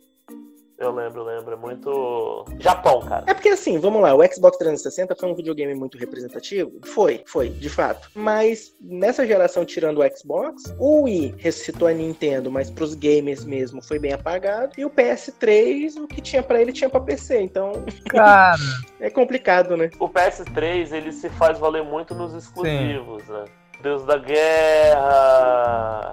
[0.81, 1.53] Eu lembro, lembro.
[1.53, 2.43] É muito.
[2.59, 3.23] Japão, cara.
[3.27, 6.71] É porque assim, vamos lá, o Xbox 360 foi um videogame muito representativo?
[6.83, 8.09] Foi, foi, de fato.
[8.15, 13.79] Mas nessa geração, tirando o Xbox, o Wii ressuscitou a Nintendo, mas pros gamers mesmo
[13.83, 14.73] foi bem apagado.
[14.75, 17.39] E o PS3, o que tinha pra ele tinha pra PC.
[17.41, 17.73] Então
[18.09, 18.57] Cara,
[18.99, 19.91] é complicado, né?
[19.99, 23.45] O PS3 ele se faz valer muito nos exclusivos, né?
[23.83, 25.11] Deus da Guerra.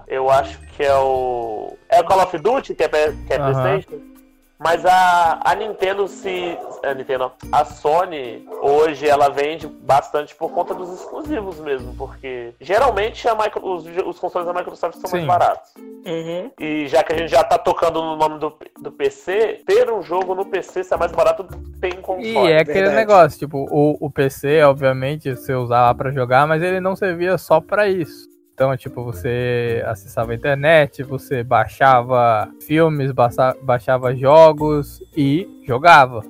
[0.06, 1.74] Eu acho que é o.
[1.88, 3.52] É o Call of Duty, que é, que é Aham.
[3.62, 4.17] PlayStation.
[4.58, 6.58] Mas a, a Nintendo se.
[6.84, 7.48] A Nintendo, não.
[7.58, 13.64] a Sony hoje ela vende bastante por conta dos exclusivos mesmo, porque geralmente a micro-
[13.64, 15.26] os, os consoles da Microsoft são mais Sim.
[15.26, 15.70] baratos.
[15.76, 16.50] Uhum.
[16.58, 20.02] E já que a gente já tá tocando no nome do, do PC, ter um
[20.02, 21.44] jogo no PC ser mais barato
[21.80, 22.26] tem em console.
[22.28, 22.96] e é aquele verdade.
[22.96, 27.60] negócio, tipo, o, o PC, obviamente, você usava pra jogar, mas ele não servia só
[27.60, 28.26] pra isso.
[28.58, 36.24] Então, tipo, você acessava a internet, você baixava filmes, baixa- baixava jogos e jogava.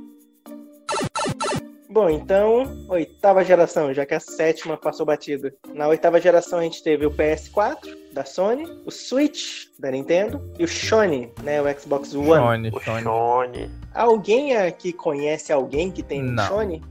[1.88, 5.54] Bom, então, oitava geração, já que a sétima passou batida.
[5.72, 10.64] Na oitava geração a gente teve o PS4 da Sony, o Switch da Nintendo e
[10.64, 12.28] o Sony, né, o Xbox One.
[12.28, 13.02] Sony, O Sony.
[13.04, 13.70] Sony.
[13.94, 16.46] Alguém aqui conhece alguém que tem um Não.
[16.46, 16.82] Sony?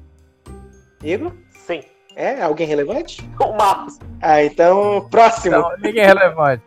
[1.03, 1.31] Igor?
[1.51, 1.81] Sim.
[2.17, 2.41] É?
[2.41, 3.21] Alguém relevante?
[3.39, 3.99] O Marcos.
[4.21, 5.55] Ah, então, próximo.
[5.55, 6.63] Não, ninguém é relevante.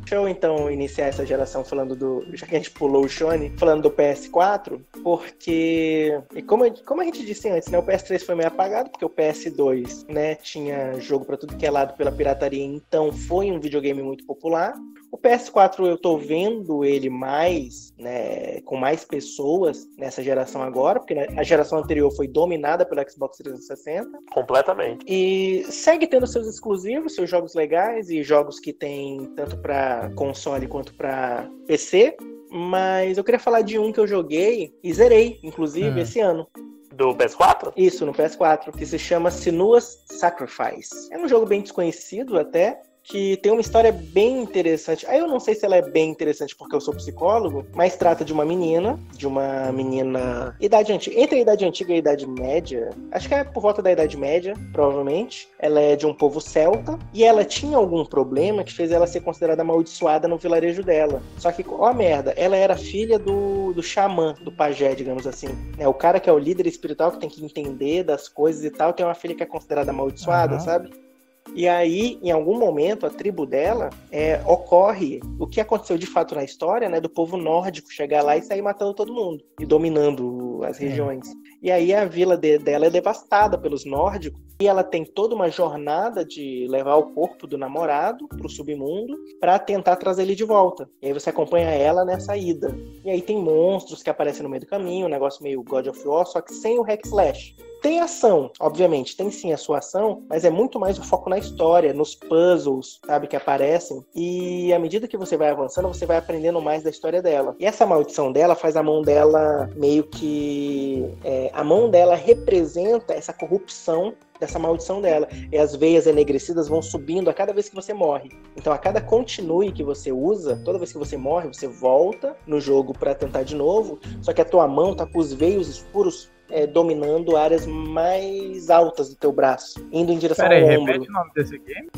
[0.00, 2.24] Deixa eu então iniciar essa geração falando do.
[2.36, 6.20] Já que a gente pulou o Sony, falando do PS4, porque.
[6.34, 7.78] E como, a- como a gente disse antes, né?
[7.78, 11.70] O PS3 foi meio apagado, porque o PS2, né, tinha jogo pra tudo que é
[11.70, 14.74] lado pela pirataria, então foi um videogame muito popular.
[15.16, 21.14] O PS4 eu tô vendo ele mais, né, com mais pessoas nessa geração agora, porque
[21.14, 24.10] a geração anterior foi dominada pelo Xbox 360.
[24.30, 25.06] Completamente.
[25.08, 30.68] E segue tendo seus exclusivos, seus jogos legais e jogos que tem tanto pra console
[30.68, 32.14] quanto pra PC.
[32.50, 36.02] Mas eu queria falar de um que eu joguei e zerei, inclusive, Hum.
[36.02, 36.46] esse ano.
[36.92, 37.72] Do PS4?
[37.74, 41.08] Isso, no PS4, que se chama Sinuas Sacrifice.
[41.10, 45.06] É um jogo bem desconhecido até, que tem uma história bem interessante.
[45.06, 48.24] Aí eu não sei se ela é bem interessante porque eu sou psicólogo, mas trata
[48.24, 52.26] de uma menina, de uma menina idade antiga, entre a idade antiga e a idade
[52.26, 52.90] média.
[53.12, 55.48] Acho que é por volta da idade média, provavelmente.
[55.58, 59.20] Ela é de um povo celta e ela tinha algum problema que fez ela ser
[59.20, 61.22] considerada amaldiçoada no vilarejo dela.
[61.38, 65.48] Só que, ó a merda, ela era filha do, do xamã, do pajé, digamos assim.
[65.78, 68.70] É o cara que é o líder espiritual que tem que entender das coisas e
[68.70, 70.64] tal, tem uma filha que é considerada amaldiçoada, Aham.
[70.64, 71.05] sabe?
[71.54, 76.34] E aí, em algum momento, a tribo dela é, ocorre o que aconteceu de fato
[76.34, 77.00] na história, né?
[77.00, 80.88] Do povo nórdico chegar lá e sair matando todo mundo e dominando as Sim.
[80.88, 81.26] regiões.
[81.62, 85.50] E aí a vila de- dela é devastada pelos nórdicos e ela tem toda uma
[85.50, 90.88] jornada de levar o corpo do namorado pro submundo para tentar trazer ele de volta.
[91.02, 92.74] E aí você acompanha ela nessa ida.
[93.04, 96.06] E aí tem monstros que aparecem no meio do caminho, um negócio meio God of
[96.06, 97.54] War, só que sem o hack slash.
[97.82, 101.38] Tem ação, obviamente, tem sim a sua ação, mas é muito mais o foco na
[101.38, 104.04] história, nos puzzles, sabe, que aparecem.
[104.14, 107.54] E à medida que você vai avançando, você vai aprendendo mais da história dela.
[107.58, 111.04] E essa maldição dela faz a mão dela meio que.
[111.24, 115.28] é, a mão dela representa essa corrupção dessa maldição dela.
[115.50, 118.30] E as veias enegrecidas vão subindo a cada vez que você morre.
[118.56, 122.60] Então, a cada continue que você usa, toda vez que você morre, você volta no
[122.60, 123.98] jogo pra tentar de novo.
[124.22, 129.08] Só que a tua mão tá com os veios escuros é, dominando áreas mais altas
[129.08, 130.92] do teu braço, indo em direção Pera aí, ao ombro.
[130.92, 131.88] repete o nome desse game?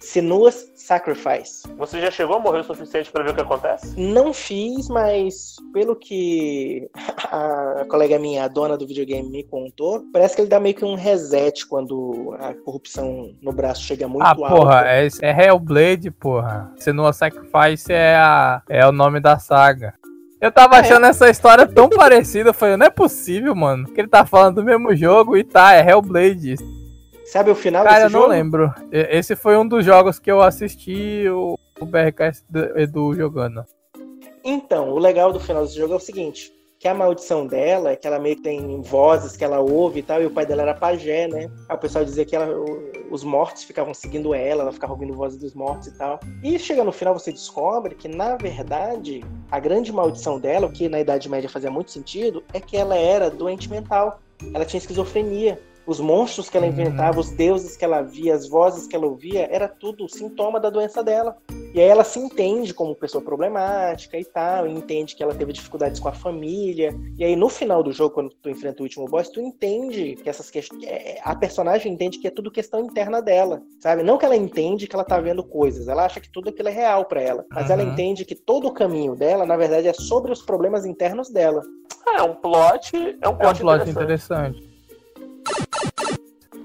[0.00, 1.66] Sinuas Sacrifice.
[1.76, 3.98] Você já chegou a morrer o suficiente pra ver o que acontece?
[3.98, 6.88] Não fiz, mas pelo que
[7.24, 10.84] a colega minha, a dona do videogame, me contou, parece que ele dá meio que
[10.84, 14.48] um reset quando a corrupção no braço chega muito ah, alta.
[14.48, 16.72] porra, é, é Hellblade, porra.
[16.78, 19.94] Senua Sacrifice é, a, é o nome da saga.
[20.40, 20.80] Eu tava é?
[20.80, 24.56] achando essa história tão parecida, eu falei, não é possível, mano, que ele tá falando
[24.56, 26.54] do mesmo jogo e tá, é Hellblade.
[27.24, 28.32] Sabe o final Cara, eu desse não jogo?
[28.32, 28.74] lembro.
[28.92, 33.64] E- Esse foi um dos jogos que eu assisti o, o BRKS do Edu jogando.
[34.44, 36.52] Então, o legal do final desse jogo é o seguinte.
[36.78, 40.02] Que a maldição dela é que ela meio que tem vozes que ela ouve e
[40.02, 41.50] tal, e o pai dela era pajé, né?
[41.68, 42.48] Aí o pessoal dizia que ela,
[43.10, 46.20] os mortos ficavam seguindo ela, ela ficava ouvindo vozes dos mortos e tal.
[46.42, 50.88] E chega no final, você descobre que, na verdade, a grande maldição dela, o que
[50.88, 54.20] na Idade Média fazia muito sentido, é que ela era doente mental.
[54.54, 55.60] ela tinha esquizofrenia.
[55.88, 59.48] Os monstros que ela inventava, os deuses que ela via, as vozes que ela ouvia,
[59.50, 61.34] era tudo sintoma da doença dela.
[61.72, 65.50] E aí ela se entende como pessoa problemática e tal, e entende que ela teve
[65.50, 66.94] dificuldades com a família.
[67.16, 70.28] E aí no final do jogo, quando tu enfrenta o último boss, tu entende que
[70.28, 70.84] essas questões.
[71.22, 74.02] A personagem entende que é tudo questão interna dela, sabe?
[74.02, 76.72] Não que ela entende que ela tá vendo coisas, ela acha que tudo aquilo é
[76.72, 77.46] real para ela.
[77.50, 77.72] Mas uhum.
[77.72, 81.62] ela entende que todo o caminho dela, na verdade, é sobre os problemas internos dela.
[82.14, 83.90] É um plot, é um plot, é um plot interessante.
[83.90, 84.67] interessante.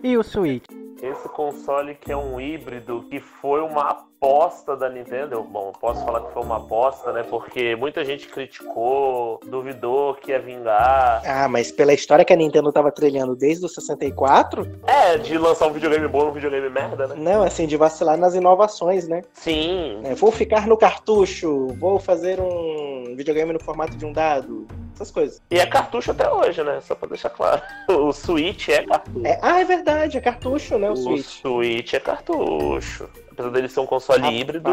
[0.03, 0.65] E o Switch?
[1.01, 5.43] Esse console que é um híbrido, que foi uma aposta da Nintendo.
[5.43, 7.23] Bom, posso falar que foi uma aposta, né?
[7.23, 11.21] Porque muita gente criticou, duvidou que ia vingar.
[11.25, 14.65] Ah, mas pela história que a Nintendo tava trilhando desde o 64?
[14.87, 17.15] É, de lançar um videogame bom um videogame merda, né?
[17.17, 19.23] Não, assim, de vacilar nas inovações, né?
[19.33, 19.99] Sim.
[20.05, 25.11] É, vou ficar no cartucho, vou fazer um videogame no formato de um dado essas
[25.11, 25.41] coisas.
[25.49, 26.79] E é cartucho até hoje, né?
[26.81, 27.61] Só pra deixar claro.
[27.89, 29.25] O Switch é cartucho.
[29.25, 30.89] É, ah, é verdade, é cartucho, né?
[30.89, 31.25] O, o Switch.
[31.25, 33.09] Switch é cartucho.
[33.31, 34.69] Apesar dele ser um console Rapaz, híbrido,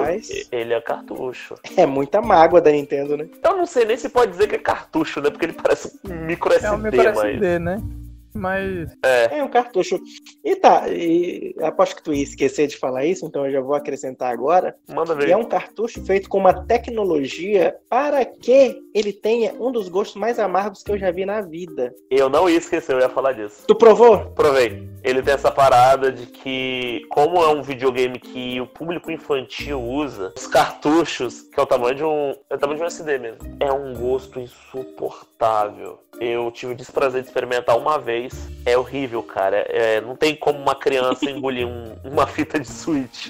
[0.52, 1.54] ele é cartucho.
[1.76, 3.26] É muita mágoa da Nintendo, né?
[3.42, 5.30] Eu não sei nem se pode dizer que é cartucho, né?
[5.30, 7.82] Porque ele parece um micro SD, é um micro SD, né?
[8.34, 8.90] Mas.
[9.02, 9.38] É.
[9.38, 10.00] é um cartucho.
[10.44, 13.74] E tá, e aposto que tu ia esquecer de falar isso, então eu já vou
[13.74, 14.76] acrescentar agora.
[14.88, 15.26] Manda ver.
[15.26, 20.16] Que é um cartucho feito com uma tecnologia para que ele tenha um dos gostos
[20.16, 21.94] mais amargos que eu já vi na vida.
[22.10, 23.64] Eu não ia esquecer, eu ia falar disso.
[23.66, 24.30] Tu provou?
[24.30, 24.88] Provei.
[25.02, 30.32] Ele tem essa parada de que, como é um videogame que o público infantil usa,
[30.36, 32.34] os cartuchos, que é o tamanho de um.
[32.50, 35.98] É o tamanho de um SD mesmo, é um gosto insuportável.
[36.18, 38.48] Eu tive o desprazer de experimentar uma vez.
[38.66, 39.58] É horrível, cara.
[39.68, 43.28] É, não tem como uma criança engolir um, uma fita de Switch.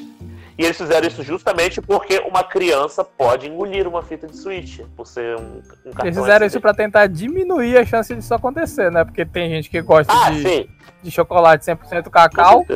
[0.59, 5.07] E eles fizeram isso justamente porque uma criança pode engolir uma fita de Switch, por
[5.07, 6.47] ser um, um cartão Eles fizeram SD.
[6.47, 9.03] isso para tentar diminuir a chance disso acontecer, né?
[9.03, 10.69] Porque tem gente que gosta ah, de,
[11.03, 12.67] de chocolate 100% cacau.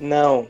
[0.00, 0.48] Não.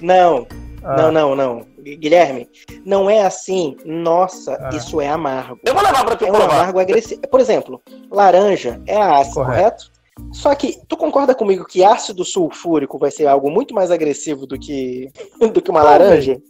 [0.00, 0.46] Não.
[0.84, 0.96] Ah.
[0.96, 1.66] Não, não, não.
[1.94, 2.48] Guilherme,
[2.84, 4.70] não é assim, nossa, ah.
[4.74, 5.60] isso é amargo.
[5.64, 7.20] Eu vou levar pra tu É um amargo agressivo.
[7.22, 7.80] Por exemplo,
[8.10, 9.84] laranja é ácido, correto?
[9.84, 9.96] correto?
[10.32, 14.58] Só que tu concorda comigo que ácido sulfúrico vai ser algo muito mais agressivo do
[14.58, 15.10] que,
[15.52, 16.40] do que uma laranja?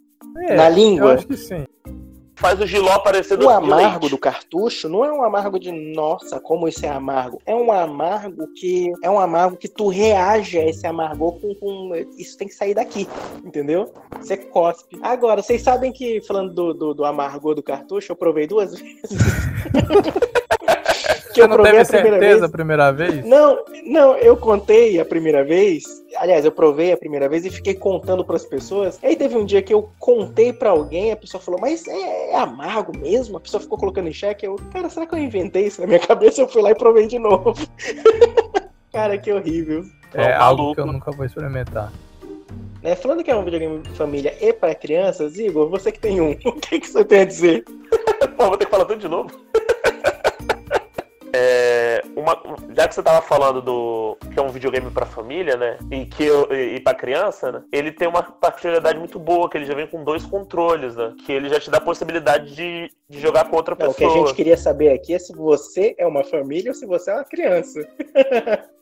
[0.48, 1.10] É, na língua?
[1.10, 1.66] Eu acho que sim.
[2.36, 4.10] Faz o giló parecer O amargo leite.
[4.10, 7.40] do cartucho não é um amargo de nossa, como isso é amargo.
[7.46, 11.92] É um amargo que é um amargo que tu reage a esse amargor com, com
[12.18, 13.08] isso tem que sair daqui,
[13.42, 13.92] entendeu?
[14.20, 14.98] Você cospe.
[15.02, 19.18] Agora, vocês sabem que falando do, do, do amargor do cartucho, eu provei duas vezes.
[21.36, 22.42] Que eu não teve a certeza vez.
[22.42, 23.24] a primeira vez?
[23.24, 25.84] Não, não, eu contei a primeira vez.
[26.16, 28.98] Aliás, eu provei a primeira vez e fiquei contando para as pessoas.
[29.02, 32.36] Aí teve um dia que eu contei para alguém, a pessoa falou, mas é, é,
[32.36, 33.36] amargo mesmo?
[33.36, 34.46] A pessoa ficou colocando em xeque.
[34.46, 36.40] Eu, cara, será que eu inventei isso na minha cabeça?
[36.40, 37.54] Eu fui lá e provei de novo.
[38.92, 39.84] cara, que horrível.
[40.14, 41.92] É, é algo que eu nunca vou experimentar.
[42.82, 42.94] Né?
[42.94, 46.30] Falando que é um videogame de família e para crianças, Igor, você que tem um,
[46.46, 47.64] o que, que você tem a dizer?
[48.36, 49.30] Pô, vou ter que falar tudo de novo.
[51.38, 52.40] É, uma,
[52.74, 55.76] já que você tava falando do que é um videogame para família, né?
[55.90, 57.62] E que e, e para criança, né?
[57.70, 61.14] Ele tem uma particularidade muito boa que ele já vem com dois controles, né?
[61.26, 64.08] Que ele já te dá a possibilidade de, de jogar com outra Não, pessoa.
[64.08, 66.86] O que a gente queria saber aqui é se você é uma família ou se
[66.86, 67.86] você é uma criança.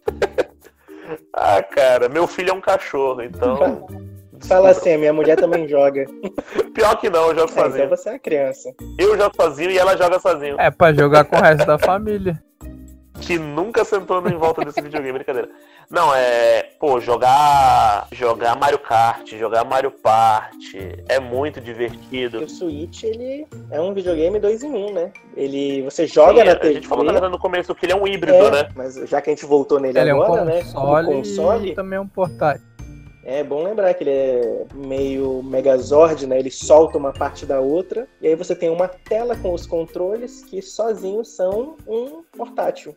[1.34, 3.88] ah, cara, meu filho é um cachorro, então
[4.46, 6.06] Fala assim, minha mulher também joga.
[6.74, 7.84] Pior que não, eu jogo é, sozinho.
[7.84, 8.74] Então você é criança.
[8.98, 10.56] Eu jogo sozinho e ela joga sozinho.
[10.58, 12.42] É pra jogar com o resto da família.
[13.20, 15.48] Que nunca sentou em volta desse videogame, brincadeira.
[15.88, 16.64] Não, é.
[16.78, 18.08] Pô, jogar.
[18.12, 21.02] Jogar Mario Kart, jogar Mario Party.
[21.08, 22.42] É muito divertido.
[22.42, 25.12] o Switch, ele é um videogame 2 em 1, um, né?
[25.36, 25.82] Ele.
[25.82, 26.68] Você joga Sim, na TV.
[26.68, 28.68] A gente falou na no começo que ele é um híbrido, é, né?
[28.74, 31.14] Mas já que a gente voltou nele ele agora, é um console né?
[31.14, 31.70] console.
[31.70, 32.73] E também é um portátil.
[33.24, 36.38] É bom lembrar que ele é meio Megazord, né?
[36.38, 38.06] Ele solta uma parte da outra.
[38.20, 42.94] E aí você tem uma tela com os controles que sozinhos são um portátil.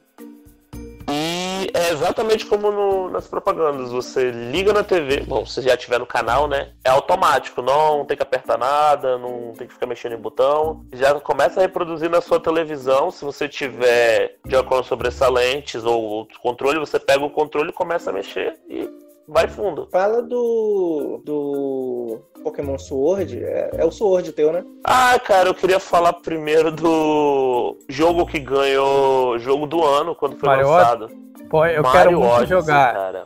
[1.10, 3.90] E é exatamente como no, nas propagandas.
[3.92, 6.74] Você liga na TV, bom, se já tiver no canal, né?
[6.84, 10.86] É automático, não tem que apertar nada, não tem que ficar mexendo em botão.
[10.92, 13.10] Já começa a reproduzir na sua televisão.
[13.10, 18.10] Se você tiver de óculos sobressalentes ou outro controle, você pega o controle e começa
[18.10, 19.88] a mexer e vai fundo.
[19.92, 21.22] Fala do.
[21.24, 22.20] do.
[22.44, 23.44] Pokémon Sword.
[23.44, 24.64] É, é o Sword teu, né?
[24.84, 30.48] Ah, cara, eu queria falar primeiro do jogo que ganhou jogo do ano quando foi
[30.50, 31.10] Mario lançado.
[31.50, 32.94] Pô, eu Mario quero muito Odyssey, jogar.
[32.94, 33.24] Cara.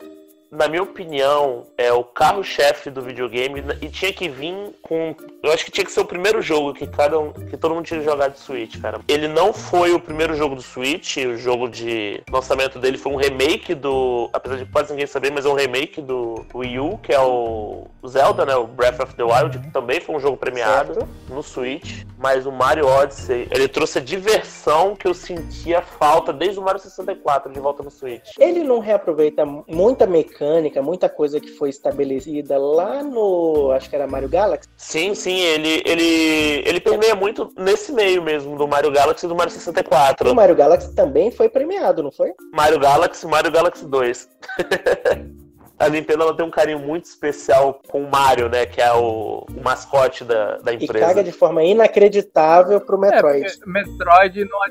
[0.51, 5.15] Na minha opinião, é o carro-chefe do videogame e tinha que vir com.
[5.41, 7.85] Eu acho que tinha que ser o primeiro jogo que cada um, que todo mundo
[7.85, 8.99] tinha que jogar de Switch, cara.
[9.07, 13.15] Ele não foi o primeiro jogo do Switch, o jogo de lançamento dele foi um
[13.15, 14.29] remake do.
[14.33, 17.87] Apesar de quase ninguém saber, mas é um remake do Wii U, que é o
[18.05, 18.53] Zelda, né?
[18.53, 21.09] O Breath of the Wild, que também foi um jogo premiado Certo.
[21.29, 22.03] no Switch.
[22.17, 26.79] Mas o Mario Odyssey, ele trouxe a diversão que eu sentia falta desde o Mario
[26.79, 28.33] 64 de volta no Switch.
[28.37, 30.40] Ele não reaproveita muita mecânica,
[30.81, 33.72] muita coisa que foi estabelecida lá no.
[33.72, 34.69] Acho que era Mario Galaxy.
[34.76, 39.35] Sim, sim, ele, ele, ele permeia muito nesse meio mesmo do Mario Galaxy e do
[39.35, 40.35] Mario O 64.
[40.35, 42.34] Mario Galaxy também foi premiado, não foi?
[42.53, 44.30] Mario Galaxy e Mario Galaxy 2.
[45.81, 48.68] A Nintendo ela tem um carinho muito especial com o Mario, né?
[48.68, 51.07] Que é o, o mascote da, da E empresa.
[51.07, 53.47] caga de forma inacreditável pro Metroid.
[53.47, 54.63] É, Metroid não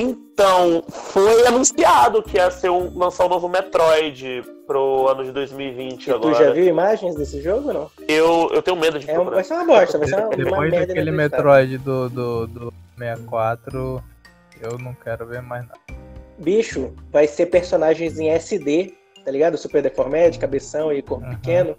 [0.00, 6.02] Então, foi anunciado que ia ser um, lançar um novo Metroid pro ano de 2020
[6.02, 6.34] E tu agora.
[6.46, 7.90] já viu imagens desse jogo ou não?
[8.08, 10.36] Eu, eu tenho medo de É um- vai ser uma bosta, vai ser uma, uma
[10.36, 11.12] Depois merda inacreditável.
[11.12, 14.02] Metroid do, do, do 64,
[14.62, 15.78] eu não quero ver mais nada.
[16.38, 19.58] Bicho, vai ser personagens em SD, tá ligado?
[19.58, 21.34] Super deformed, cabeção e corpo Uhum.
[21.34, 21.76] pequeno.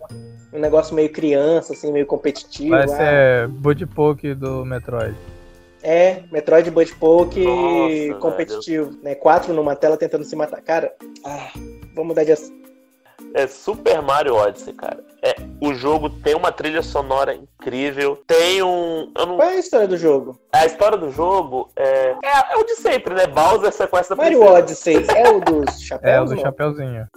[0.54, 2.70] Um negócio meio criança, assim, meio competitivo.
[2.70, 5.16] Vai Ah, ser Bud Poke do Metroid.
[5.84, 9.16] É, Metroid Bud Poke Nossa, competitivo, né?
[9.16, 10.62] Quatro numa tela tentando se matar.
[10.62, 10.94] Cara,
[11.26, 11.52] ah,
[11.96, 12.62] vamos mudar de assunto.
[13.34, 15.02] É Super Mario Odyssey, cara.
[15.24, 18.22] É, o jogo tem uma trilha sonora incrível.
[18.28, 19.10] Tem um.
[19.18, 20.38] Eu não, Qual é a história do jogo?
[20.52, 23.28] a história do jogo é, é, é o de sempre, né?
[23.28, 24.60] Bowser sequestra da Mario princesa.
[24.60, 26.14] Odyssey é o dos chapéus?
[26.14, 26.42] É, o do não?
[26.42, 27.08] Chapeuzinho.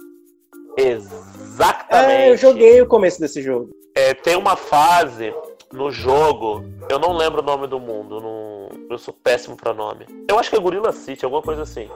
[0.77, 1.85] Exatamente.
[1.89, 3.69] Ah, eu joguei o começo desse jogo.
[3.95, 5.33] É, tem uma fase
[5.71, 8.54] no jogo, eu não lembro o nome do mundo, não-
[8.89, 10.05] eu sou péssimo pra nome.
[10.27, 11.89] Eu acho que é Gorilla City, alguma coisa assim.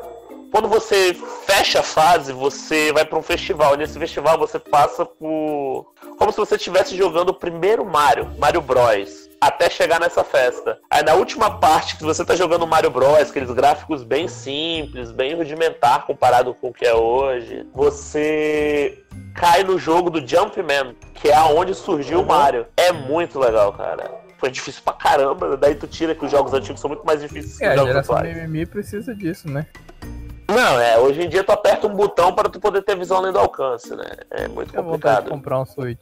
[0.51, 1.13] Quando você
[1.45, 3.75] fecha a fase, você vai pra um festival.
[3.75, 5.93] E nesse festival você passa por.
[6.17, 9.29] Como se você estivesse jogando o primeiro Mario, Mario Bros.
[9.39, 10.79] Até chegar nessa festa.
[10.89, 15.35] Aí na última parte que você tá jogando Mario Bros, aqueles gráficos bem simples, bem
[15.35, 19.01] rudimentar comparado com o que é hoje, você
[19.35, 22.27] cai no jogo do Jumpman, que é aonde surgiu o Uhum.
[22.27, 22.65] Mario.
[22.75, 24.11] É muito legal, cara.
[24.39, 27.57] Foi difícil pra caramba, daí tu tira que os jogos antigos são muito mais difíceis
[27.57, 28.35] que É, os a jogos geração atuais.
[28.37, 29.67] mimimi precisa disso, né?
[30.47, 33.31] Não, é, hoje em dia tu aperta um botão para tu poder ter visão além
[33.31, 34.05] do alcance, né?
[34.31, 35.29] É muito Eu vou complicado.
[35.29, 35.99] comprar um Switch.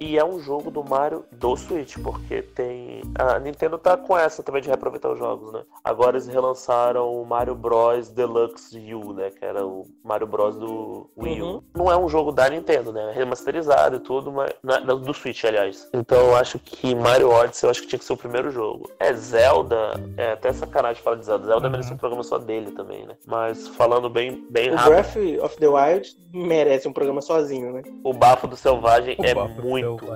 [0.00, 3.02] E é um jogo do Mario do Switch, porque tem.
[3.18, 5.62] A Nintendo tá com essa também de reaproveitar os jogos, né?
[5.84, 8.08] Agora eles relançaram o Mario Bros.
[8.08, 9.30] Deluxe U, né?
[9.30, 10.56] Que era o Mario Bros.
[10.56, 11.46] do Wii U.
[11.46, 11.62] Uhum.
[11.74, 13.10] Não é um jogo da Nintendo, né?
[13.10, 14.50] É Remasterizado e tudo, mas.
[14.62, 15.86] na- na- Do Switch, aliás.
[15.92, 18.90] Então eu acho que Mario Odyssey eu acho que tinha que ser o primeiro jogo.
[18.98, 19.76] É Zelda,
[20.16, 21.44] é até sacanagem falar de Zelda.
[21.46, 21.72] Zelda Uhum.
[21.72, 23.16] merece um programa só dele também, né?
[23.26, 24.90] Mas falando bem, bem O rápido.
[25.22, 27.82] Breath of the Wild merece um programa sozinho, né?
[28.04, 29.60] O Bafo do Selvagem O é Bafo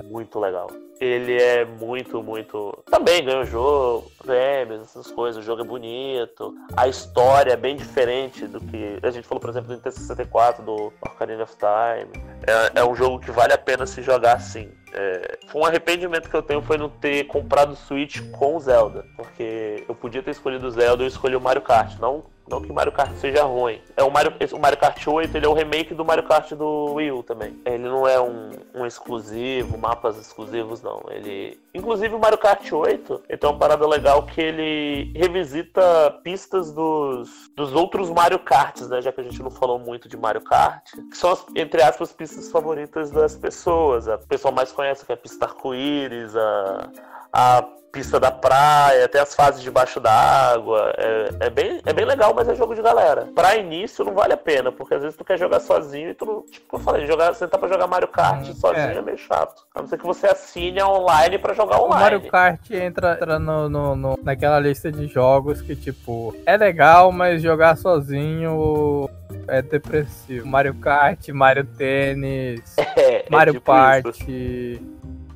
[0.09, 0.67] muito legal.
[0.99, 2.83] Ele é muito, muito.
[2.85, 5.43] Também ganhou jogo, prêmios, essas coisas.
[5.43, 6.55] O jogo é bonito.
[6.75, 8.99] A história é bem diferente do que.
[9.03, 12.11] A gente falou, por exemplo, do Nintendo 64, do Ocarina of Time.
[12.47, 14.71] É, é um jogo que vale a pena se jogar assim.
[14.93, 19.05] É, um arrependimento que eu tenho foi não ter comprado o Switch com o Zelda.
[19.17, 21.99] Porque eu podia ter escolhido o Zelda eu escolhi o Mario Kart.
[21.99, 23.81] Não, não que o Mario Kart seja ruim.
[23.97, 26.93] É o Mario, o Mario Kart 8 ele é o remake do Mario Kart do
[26.93, 27.59] Wii U também.
[27.65, 31.03] Ele não é um, um exclusivo, mapas exclusivos, não.
[31.09, 31.59] Ele.
[31.73, 35.81] Inclusive o Mario Kart 8 ele tem uma parada legal que ele revisita
[36.23, 39.01] pistas dos, dos outros Mario Karts, né?
[39.01, 40.83] Já que a gente não falou muito de Mario Kart.
[41.09, 44.07] Que são as, entre aspas, pistas favoritas das pessoas.
[44.07, 46.89] A pessoa mais conhece que é a pista arco-íris, a,
[47.33, 50.93] a pista da praia, até as fases debaixo da água.
[50.97, 53.29] É, é, bem, é bem legal, mas é jogo de galera.
[53.33, 56.25] Pra início não vale a pena, porque às vezes tu quer jogar sozinho e tu
[56.25, 56.41] não.
[56.41, 58.97] Tipo, eu falei, jogar, sentar pra jogar Mario Kart Hum, sozinho é.
[58.97, 59.01] é.
[59.01, 59.63] meio chato.
[59.73, 62.03] A não ser que você assine online pra jogar O online.
[62.03, 67.13] Mario Kart entra, entra no, no- no- naquela lista de jogos que, tipo, é legal,
[67.13, 69.09] mas jogar sozinho
[69.47, 70.45] é depressivo.
[70.45, 73.81] Mario Kart, Mario Tênis, É, é Mario tipo isso.
[73.81, 74.81] Party,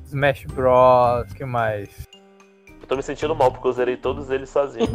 [0.04, 1.88] Smash Bros, que mais?
[2.90, 4.88] Tô me sentindo mal, porque eu zerei todos eles sozinho.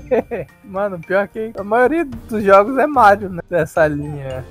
[0.64, 3.42] Mano, pior que a maioria dos jogos é Mario, né?
[3.50, 4.42] Dessa linha.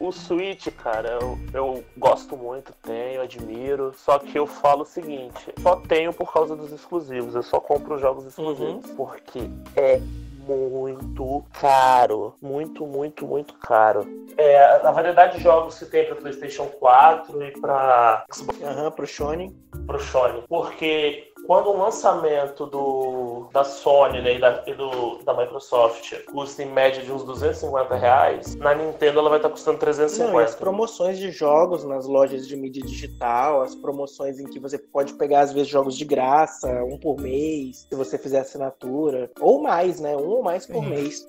[0.00, 3.92] O Switch, cara, eu, eu gosto muito, tenho, admiro.
[3.98, 7.34] Só que eu falo o seguinte: só tenho por causa dos exclusivos.
[7.34, 8.90] Eu só compro os jogos exclusivos.
[8.92, 10.00] Porque é
[10.46, 12.34] muito caro.
[12.40, 14.06] Muito, muito, muito caro.
[14.38, 18.24] É, a variedade de jogos que tem pra PlayStation 4 e pra
[18.62, 19.54] Aham, pro Shone.
[19.86, 20.42] pro Sony.
[20.48, 26.62] Porque quando o lançamento do, da Sony né, e, da, e do, da Microsoft custa
[26.62, 30.32] em média de uns 250 reais, na Nintendo ela vai estar custando 350.
[30.32, 34.58] Não, e as promoções de jogos nas lojas de mídia digital, as promoções em que
[34.58, 39.30] você pode pegar, às vezes, jogos de graça, um por mês, se você fizer assinatura,
[39.40, 40.16] ou mais, né?
[40.16, 40.90] Um ou mais por Sim.
[40.90, 41.26] mês.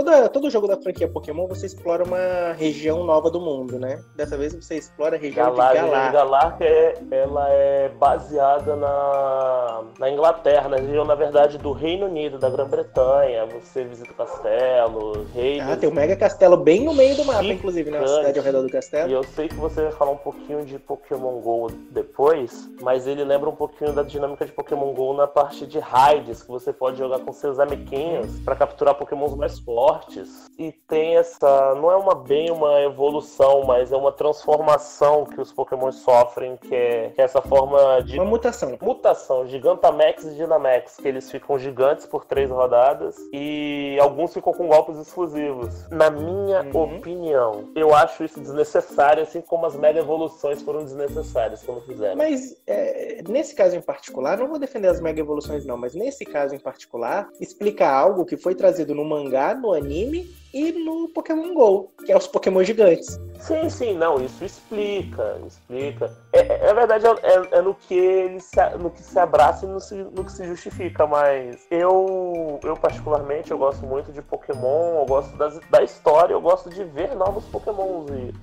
[0.00, 4.02] Toda, todo jogo da franquia Pokémon você explora uma região nova do mundo, né?
[4.16, 6.12] Dessa vez você explora a região Galar, de Galar.
[6.12, 12.38] Galar é, ela é baseada na, na Inglaterra, na região, na verdade, do Reino Unido,
[12.38, 13.44] da Grã-Bretanha.
[13.60, 15.62] Você visita o castelo, reis.
[15.62, 18.06] Ah, tem um mega castelo bem no meio do mapa, inclusive, né?
[18.06, 19.10] cidade ao redor do castelo.
[19.10, 23.22] E eu sei que você vai falar um pouquinho de Pokémon GO depois, mas ele
[23.22, 26.96] lembra um pouquinho da dinâmica de Pokémon GO na parte de raids, que você pode
[26.96, 31.74] jogar com seus amiguinhos para capturar Pokémons mais fortes fortes e tem essa.
[31.76, 36.74] Não é uma bem uma evolução, mas é uma transformação que os Pokémon sofrem, que
[36.74, 38.16] é, que é essa forma de.
[38.18, 38.78] Uma mutação.
[38.80, 44.68] Mutação, Gigantamax e Dynamax, que eles ficam gigantes por três rodadas e alguns ficam com
[44.68, 45.88] golpes exclusivos.
[45.88, 46.98] Na minha uhum.
[46.98, 52.16] opinião, eu acho isso desnecessário, assim como as mega evoluções foram desnecessárias quando fizeram.
[52.16, 56.26] Mas é, nesse caso em particular, não vou defender as mega evoluções, não, mas nesse
[56.26, 61.54] caso em particular, explica algo que foi trazido no mangá, no anime e no Pokémon
[61.54, 63.20] GO, que é os Pokémon gigantes.
[63.38, 66.14] Sim, sim, não, isso explica, explica.
[66.32, 69.68] É, é verdade, é, é, é, no, que ele se, no que se abraça e
[69.68, 75.00] no, se, no que se justifica, mas eu, eu particularmente, eu gosto muito de Pokémon,
[75.00, 78.10] eu gosto das, da história, eu gosto de ver novos Pokémons.
[78.10, 78.34] E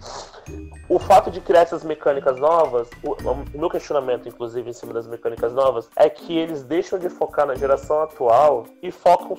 [0.90, 3.12] o fato de criar essas mecânicas novas, o,
[3.54, 7.46] o meu questionamento, inclusive, em cima das mecânicas novas, é que eles deixam de focar
[7.46, 9.38] na geração atual e focam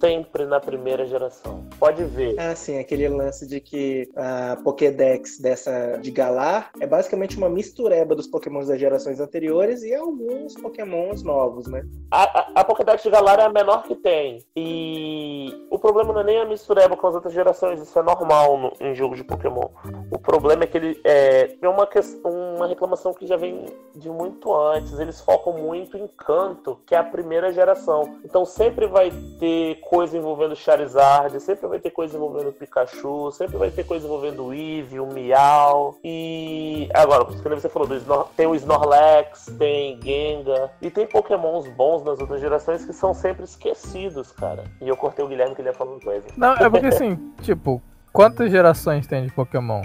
[0.00, 1.64] sempre na primeira geração.
[1.78, 2.38] Pode ver.
[2.38, 8.14] Ah, sim, aquele lance de que a Pokédex dessa de Galar é basicamente uma mistureba
[8.14, 11.84] dos Pokémons das gerações anteriores e alguns Pokémons novos, né?
[12.10, 14.44] A, a, a Pokédex de Galar é a menor que tem.
[14.56, 18.58] E o problema não é nem a mistureba com as outras gerações, isso é normal
[18.58, 19.68] no, em jogo de Pokémon.
[20.10, 24.08] O problema é que ele é, é uma, questão, uma reclamação que já vem de
[24.08, 24.98] muito antes.
[24.98, 28.18] Eles focam muito em canto, que é a primeira geração.
[28.24, 33.70] Então sempre vai ter coisa envolvendo Charizard, sempre vai ter coisa envolvendo Pikachu, sempre vai
[33.70, 35.96] ter coisa envolvendo o Eevee, o Miau.
[36.02, 38.28] E agora, como você falou, do Snor...
[38.36, 43.44] tem o Snorlax, tem Gengar, e tem pokémons bons nas outras gerações que são sempre
[43.44, 44.64] esquecidos, cara.
[44.80, 46.26] E eu cortei o Guilherme que ele ia falando coisa.
[46.36, 47.80] Não, é porque assim, tipo,
[48.12, 49.82] quantas gerações tem de Pokémon?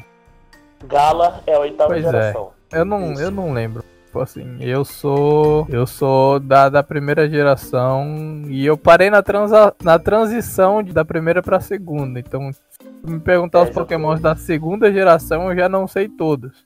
[0.85, 2.11] Gala é a oitava pois é.
[2.11, 2.51] geração.
[2.73, 2.79] É.
[2.79, 3.83] Eu não, eu não lembro.
[4.09, 5.67] Tipo assim, eu sou.
[5.69, 11.05] Eu sou da, da primeira geração e eu parei na, transa, na transição de, da
[11.05, 12.19] primeira pra segunda.
[12.19, 12.59] Então, se
[13.03, 16.65] me perguntar é, os pokémons da segunda geração, eu já não sei todos.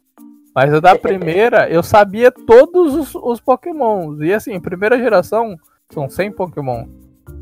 [0.55, 4.21] Mas a da primeira, eu sabia todos os, os pokémons.
[4.21, 5.57] E assim, primeira geração
[5.89, 6.85] são 100 pokémon.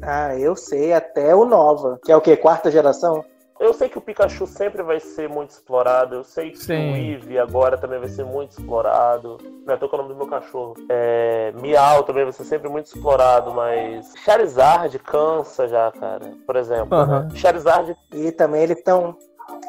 [0.02, 2.00] Ah, eu sei, até o Nova.
[2.04, 2.36] Que é o que?
[2.36, 3.24] Quarta geração?
[3.62, 6.16] Eu sei que o Pikachu sempre vai ser muito explorado.
[6.16, 6.94] Eu sei que Sim.
[6.94, 9.38] o Eevee agora também vai ser muito explorado.
[9.68, 10.74] Não é o nome do meu cachorro.
[10.90, 16.34] É, Miau também vai ser sempre muito explorado, mas Charizard cansa já, cara.
[16.48, 16.98] Por exemplo.
[16.98, 17.30] Uhum.
[17.36, 17.96] Charizard.
[18.12, 19.16] E também eles estão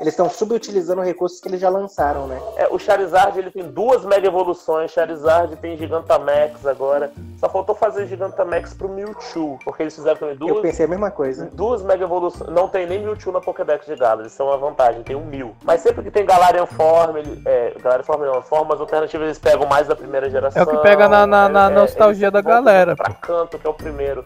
[0.01, 2.41] eles estão subutilizando recursos que eles já lançaram, né?
[2.57, 4.91] É, o Charizard ele tem duas mega evoluções.
[4.91, 7.13] Charizard tem Gigantamax agora.
[7.39, 10.57] Só faltou fazer Gigantamax pro Mewtwo, porque eles fizeram também duas.
[10.57, 11.49] Eu pensei a mesma coisa.
[11.53, 12.51] Duas mega evoluções.
[12.51, 15.55] Não tem nem Mewtwo na Pokédex de Gala, isso é uma vantagem, tem um mil.
[15.63, 19.67] Mas sempre que tem Galarian Form, ele, é, Galarian Form não, formas alternativas eles pegam
[19.67, 20.63] mais da primeira geração.
[20.63, 22.97] É o que pega na, na, na é, nostalgia da galera.
[22.97, 24.25] Pra canto, que é o primeiro.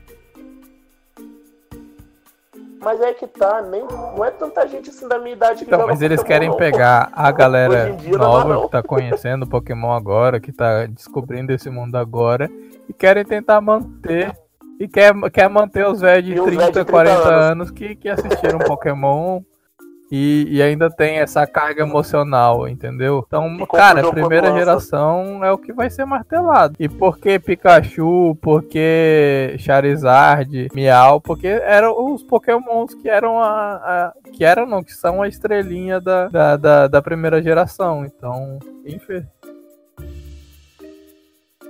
[2.80, 5.86] Mas é que tá, nem, não é tanta gente assim da minha idade que Então,
[5.86, 6.56] mas eles Pokémon, querem não.
[6.56, 11.96] pegar a galera nova não, que tá conhecendo Pokémon agora, que tá descobrindo esse mundo
[11.96, 12.50] agora,
[12.88, 14.36] e querem tentar manter.
[14.78, 17.96] E quer, quer manter os velhos de 30, velhos de 30 40 anos, anos que,
[17.96, 19.40] que assistiram Pokémon
[20.10, 23.24] e, e, ainda tem essa carga emocional, entendeu?
[23.26, 26.76] Então, cara, a primeira geração é o que vai ser martelado.
[26.78, 28.36] E por que Pikachu?
[28.40, 30.68] Por que Charizard?
[30.74, 31.20] Miau?
[31.20, 34.12] Porque eram os Pokémons que eram a, a.
[34.32, 38.04] que eram, não, que são a estrelinha da, da, da, da primeira geração.
[38.04, 39.24] Então, enfim.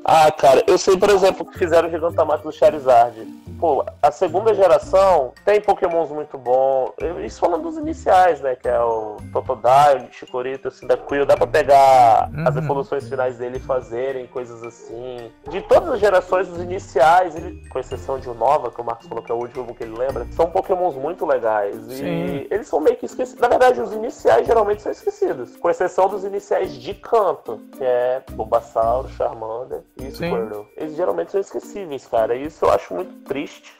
[0.09, 3.27] Ah, cara, eu sei, por exemplo, que fizeram o Gigantamato do Charizard.
[3.59, 6.93] Pô, a segunda geração tem pokémons muito bons.
[7.25, 8.55] Isso falando dos iniciais, né?
[8.55, 11.27] Que é o Totodile, Chikorita, Cyndaquil.
[11.27, 12.45] Dá pra pegar Uhum.
[12.47, 15.33] as evoluções finais dele e fazerem coisas assim.
[15.49, 19.09] De todas as gerações, os iniciais, ele, com exceção de o Nova, que o Marcos
[19.09, 21.75] falou que é o último que ele lembra, são pokémons muito legais.
[21.91, 22.47] E Sim.
[22.51, 23.41] eles são meio que esquecidos.
[23.41, 25.57] Na verdade, os iniciais geralmente são esquecidos.
[25.57, 30.11] Com exceção dos iniciais de canto, que é Bulbasauro, Charmander Sim.
[30.11, 30.67] Squirtle.
[30.77, 32.35] Eles geralmente são esquecíveis, cara.
[32.35, 33.77] Isso eu acho muito triste.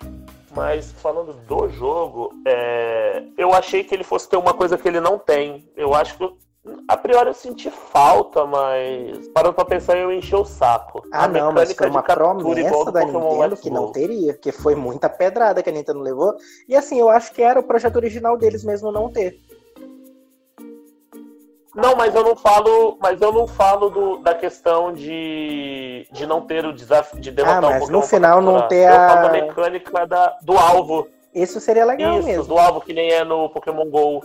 [0.55, 5.01] Mas falando do jogo, é, eu achei que ele fosse ter uma coisa que ele
[5.01, 5.71] não tem.
[5.77, 6.47] Eu acho que.
[6.89, 11.01] A priori eu senti falta, mas parando pra pensar, eu enchi o saco.
[11.13, 14.35] Ah, A não, mas mecânica foi de uma promessa da Pokémon Nintendo que não teria,
[14.35, 16.35] que foi muita pedrada que a Nintendo levou.
[16.69, 19.41] E assim, eu acho que era o projeto original deles mesmo não ter.
[21.77, 26.41] Não, mas eu não falo, mas eu não falo do- da questão de, de não
[26.41, 29.29] ter o desafio de derrotar Ah, um mas Pokémon no final não ter a- da
[29.31, 31.07] mecânica da, do alvo.
[31.35, 32.45] Isso seria legal Isso, mesmo.
[32.45, 34.23] do alvo que nem é no Pokémon GO.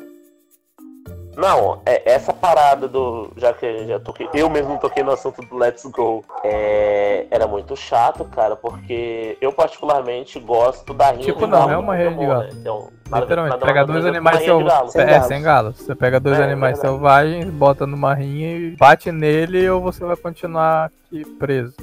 [1.38, 3.32] Não, é essa parada do.
[3.38, 4.28] Já que eu já toquei.
[4.34, 6.26] Eu mesmo toquei no assunto do Let's Go.
[6.44, 11.78] é, era muito chato, cara, porque eu particularmente gosto da rinha Tipo, não, galo é
[11.78, 12.44] uma rinha de galo.
[12.44, 12.50] né?
[12.54, 14.60] Então, Literalmente, nada pega dois animais galo.
[14.70, 14.96] selvagens.
[14.96, 15.28] É, galos.
[15.28, 15.78] sem galos.
[15.78, 16.96] Você pega dois É, animais verdade.
[16.96, 21.76] selvagens, bota numa rinha e bate nele ou você vai continuar aqui preso.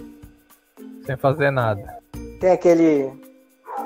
[1.06, 1.96] Sem fazer nada.
[2.38, 3.10] Tem aquele.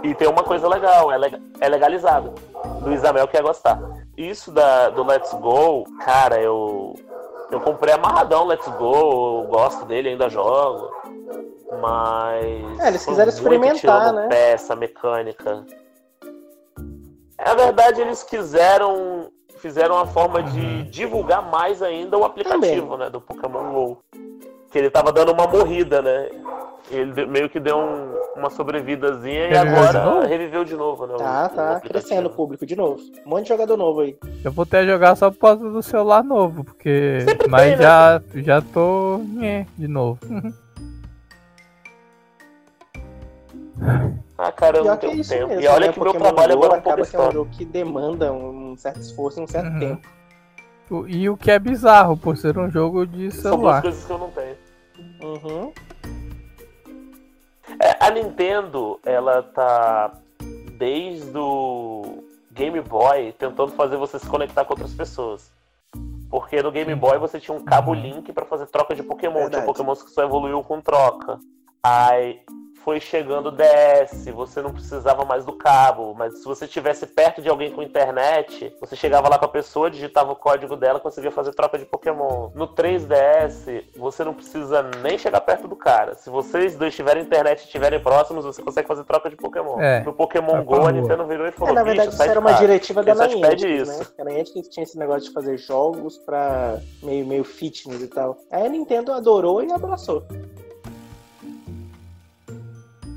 [0.02, 2.32] E tem uma coisa legal, é, lega- é legalizado.
[2.80, 3.78] Luiz Amel quer gostar.
[4.16, 6.94] Isso da, do Let's Go, cara, eu.
[7.50, 10.90] Eu comprei amarradão Let's Go, eu gosto dele, ainda jogo.
[11.80, 12.80] Mas.
[12.80, 14.28] É, eles quiseram experimentar, né?
[14.28, 15.64] Peça, mecânica.
[17.44, 19.30] Na verdade, eles quiseram.
[19.56, 20.84] Fizeram uma forma de Uhum.
[20.90, 23.08] divulgar mais ainda o aplicativo, né?
[23.08, 23.98] Do Pokémon GO.
[24.70, 26.30] Que ele tava dando uma morrida, né?
[26.92, 31.14] Ele meio que deu um- uma sobrevidazinha e agora reviveu de novo, né?
[31.14, 31.42] o- Tá, o tá
[31.76, 31.88] aplicativo.
[31.88, 33.00] crescendo o público de novo.
[33.26, 34.18] Um monte de jogador novo aí.
[34.44, 37.20] Eu vou ter a jogar só por causa do celular novo, porque.
[37.26, 37.82] Sempre Mas tem, né?
[37.82, 39.18] já, já tô.
[39.26, 40.20] nhé, de novo.
[44.38, 45.48] Ah, cara, eu não é tenho isso tempo.
[45.48, 45.62] mesmo.
[45.62, 45.92] e olha né?
[45.92, 47.64] que meu Pokémon trabalho Go agora é um pouco acaba que é um jogo que
[47.64, 49.78] demanda um certo esforço e um certo Uhum.
[49.78, 50.08] tempo.
[50.90, 53.82] O- E o que é bizarro, por ser um jogo de São duas celular.
[53.82, 54.56] coisas que eu não tenho.
[55.22, 55.72] Uhum.
[58.02, 60.12] A Nintendo, ela tá
[60.76, 65.52] desde o Game Boy tentando fazer você se conectar com outras pessoas.
[66.28, 68.00] Porque no Game Boy você tinha um cabo Uhum.
[68.00, 69.34] link pra fazer troca de Pokémon.
[69.34, 69.54] Verdade.
[69.54, 71.38] Tinha Pokémon que só evoluiu com troca.
[71.80, 72.40] Aí
[72.84, 77.40] foi chegando o DS, você não precisava mais do cabo, mas se você estivesse perto
[77.40, 81.02] de alguém com internet, você chegava lá com a pessoa, digitava o código dela e
[81.02, 82.50] conseguia fazer troca de Pokémon.
[82.54, 86.14] No 3DS, você não precisa nem chegar perto do cara.
[86.14, 89.80] Se vocês dois tiverem internet e estiverem próximos, você consegue fazer troca de Pokémon.
[89.80, 90.92] É, no Pokémon vai Go, a.
[90.92, 93.64] Nintendo virou e falou: É, na "Bicho, verdade, isso era uma casa." diretiva da Niantic,
[93.64, 93.74] né?
[93.76, 94.14] isso.
[94.18, 98.36] A Niantic que tinha esse negócio de fazer jogos pra meio, meio fitness e tal.
[98.50, 100.24] Aí a Nintendo adorou e abraçou.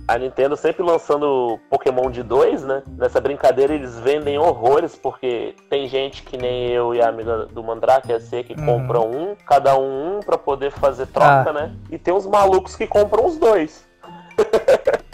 [0.07, 2.83] A Nintendo sempre lançando Pokémon de dois, né?
[2.95, 7.63] Nessa brincadeira eles vendem horrores, porque tem gente que nem eu e a amiga do
[7.63, 8.65] Mandrake, a C, que Uhum.
[8.65, 11.53] compram um, cada um um pra poder fazer troca, Ah.
[11.53, 11.75] né?
[11.89, 13.83] E tem uns malucos que compram os dois.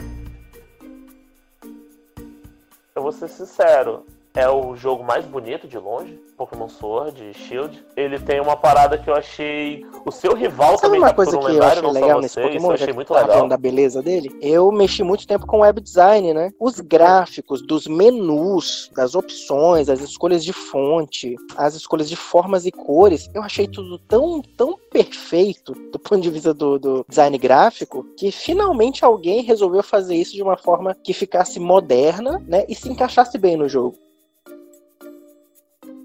[2.93, 7.83] eu vou ser sincero, é o jogo mais bonito de longe, Pokémon Sword e Shield.
[7.97, 9.85] Ele tem uma parada que eu achei.
[10.05, 12.21] O seu rival Sabe também uma captura coisa um que eu lendário, achei não legal
[12.21, 13.47] nesse você, Pokémon, eu achei muito legal.
[13.47, 14.31] da beleza dele?
[14.41, 16.51] Eu mexi muito tempo com web design, né?
[16.59, 22.71] Os gráficos dos menus, das opções, as escolhas de fonte, as escolhas de formas e
[22.71, 28.05] cores, eu achei tudo tão, tão perfeito do ponto de vista do, do design gráfico,
[28.17, 32.65] que finalmente alguém resolveu fazer isso de uma forma que ficasse moderna, né?
[32.69, 33.97] E se encaixasse bem no jogo.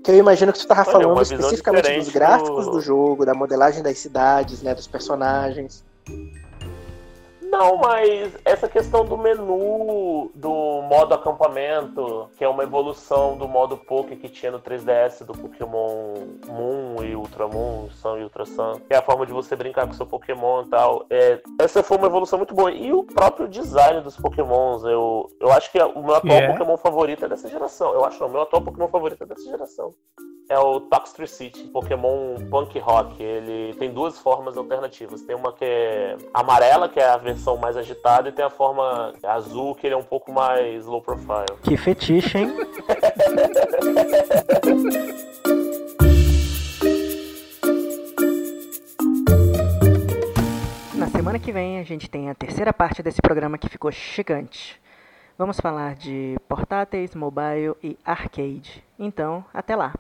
[0.07, 3.35] Que eu imagino que tu tava Olha, falando especificamente dos gráficos do- do jogo, da
[3.35, 4.73] modelagem das cidades, né?
[4.73, 5.85] Dos personagens.
[7.59, 13.79] Não, mas essa questão do menu, do modo acampamento, que é uma evolução do modo
[13.79, 16.15] Poké que tinha no 3DS do Pokémon
[16.47, 19.87] Moon e Ultra Moon, Sun e Ultra Sun, que é a forma de você brincar
[19.87, 21.07] com seu Pokémon e tal.
[21.09, 22.71] É, essa foi uma evolução muito boa.
[22.71, 26.53] E o próprio design dos Pokémons, eu, eu acho que o meu atual é?
[26.53, 27.95] Pokémon favorito é dessa geração.
[27.95, 29.95] Eu acho que o meu atual Pokémon favorito é dessa geração.
[30.49, 33.21] É o Toxtricity, City, Pokémon Punk Rock.
[33.21, 35.23] Ele tem duas formas alternativas.
[35.23, 39.13] Tem uma que é amarela, que é a versão mais agitada, e tem a forma
[39.23, 41.45] azul, que ele é um pouco mais low profile.
[41.63, 42.57] Que fetiche, hein?
[50.95, 53.91] Na semana semana que vem a gente tem a terceira parte desse programa que ficou
[53.91, 54.81] gigante.
[55.37, 58.83] Vamos falar de portáteis, mobile e arcade.
[58.99, 59.93] Então, até lá!